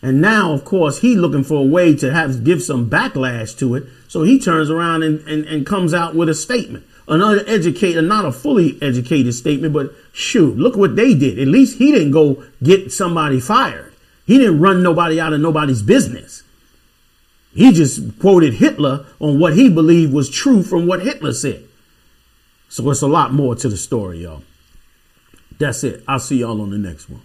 And 0.00 0.20
now, 0.20 0.52
of 0.52 0.64
course, 0.64 0.98
he 0.98 1.16
looking 1.16 1.44
for 1.44 1.60
a 1.60 1.66
way 1.66 1.94
to 1.96 2.12
have 2.12 2.44
give 2.44 2.62
some 2.62 2.90
backlash 2.90 3.56
to 3.58 3.76
it. 3.76 3.84
So 4.08 4.24
he 4.24 4.38
turns 4.38 4.68
around 4.68 5.04
and, 5.04 5.20
and, 5.28 5.44
and 5.44 5.64
comes 5.64 5.94
out 5.94 6.14
with 6.14 6.28
a 6.28 6.34
statement. 6.34 6.84
Another 7.06 7.44
educator, 7.46 8.02
not 8.02 8.24
a 8.24 8.32
fully 8.32 8.78
educated 8.82 9.34
statement, 9.34 9.72
but 9.72 9.92
shoot, 10.12 10.56
look 10.56 10.76
what 10.76 10.96
they 10.96 11.14
did. 11.14 11.38
At 11.38 11.48
least 11.48 11.78
he 11.78 11.92
didn't 11.92 12.12
go 12.12 12.44
get 12.62 12.92
somebody 12.92 13.40
fired. 13.40 13.92
He 14.26 14.38
didn't 14.38 14.60
run 14.60 14.82
nobody 14.82 15.20
out 15.20 15.32
of 15.32 15.40
nobody's 15.40 15.82
business. 15.82 16.42
He 17.54 17.72
just 17.72 18.18
quoted 18.18 18.54
Hitler 18.54 19.04
on 19.20 19.38
what 19.38 19.54
he 19.54 19.68
believed 19.68 20.12
was 20.12 20.30
true 20.30 20.62
from 20.62 20.86
what 20.86 21.02
Hitler 21.02 21.32
said. 21.32 21.64
So 22.68 22.88
it's 22.90 23.02
a 23.02 23.08
lot 23.08 23.32
more 23.32 23.54
to 23.56 23.68
the 23.68 23.76
story, 23.76 24.22
y'all. 24.22 24.42
That's 25.58 25.84
it. 25.84 26.04
I'll 26.06 26.18
see 26.18 26.38
y'all 26.38 26.60
on 26.60 26.70
the 26.70 26.78
next 26.78 27.08
one. 27.08 27.22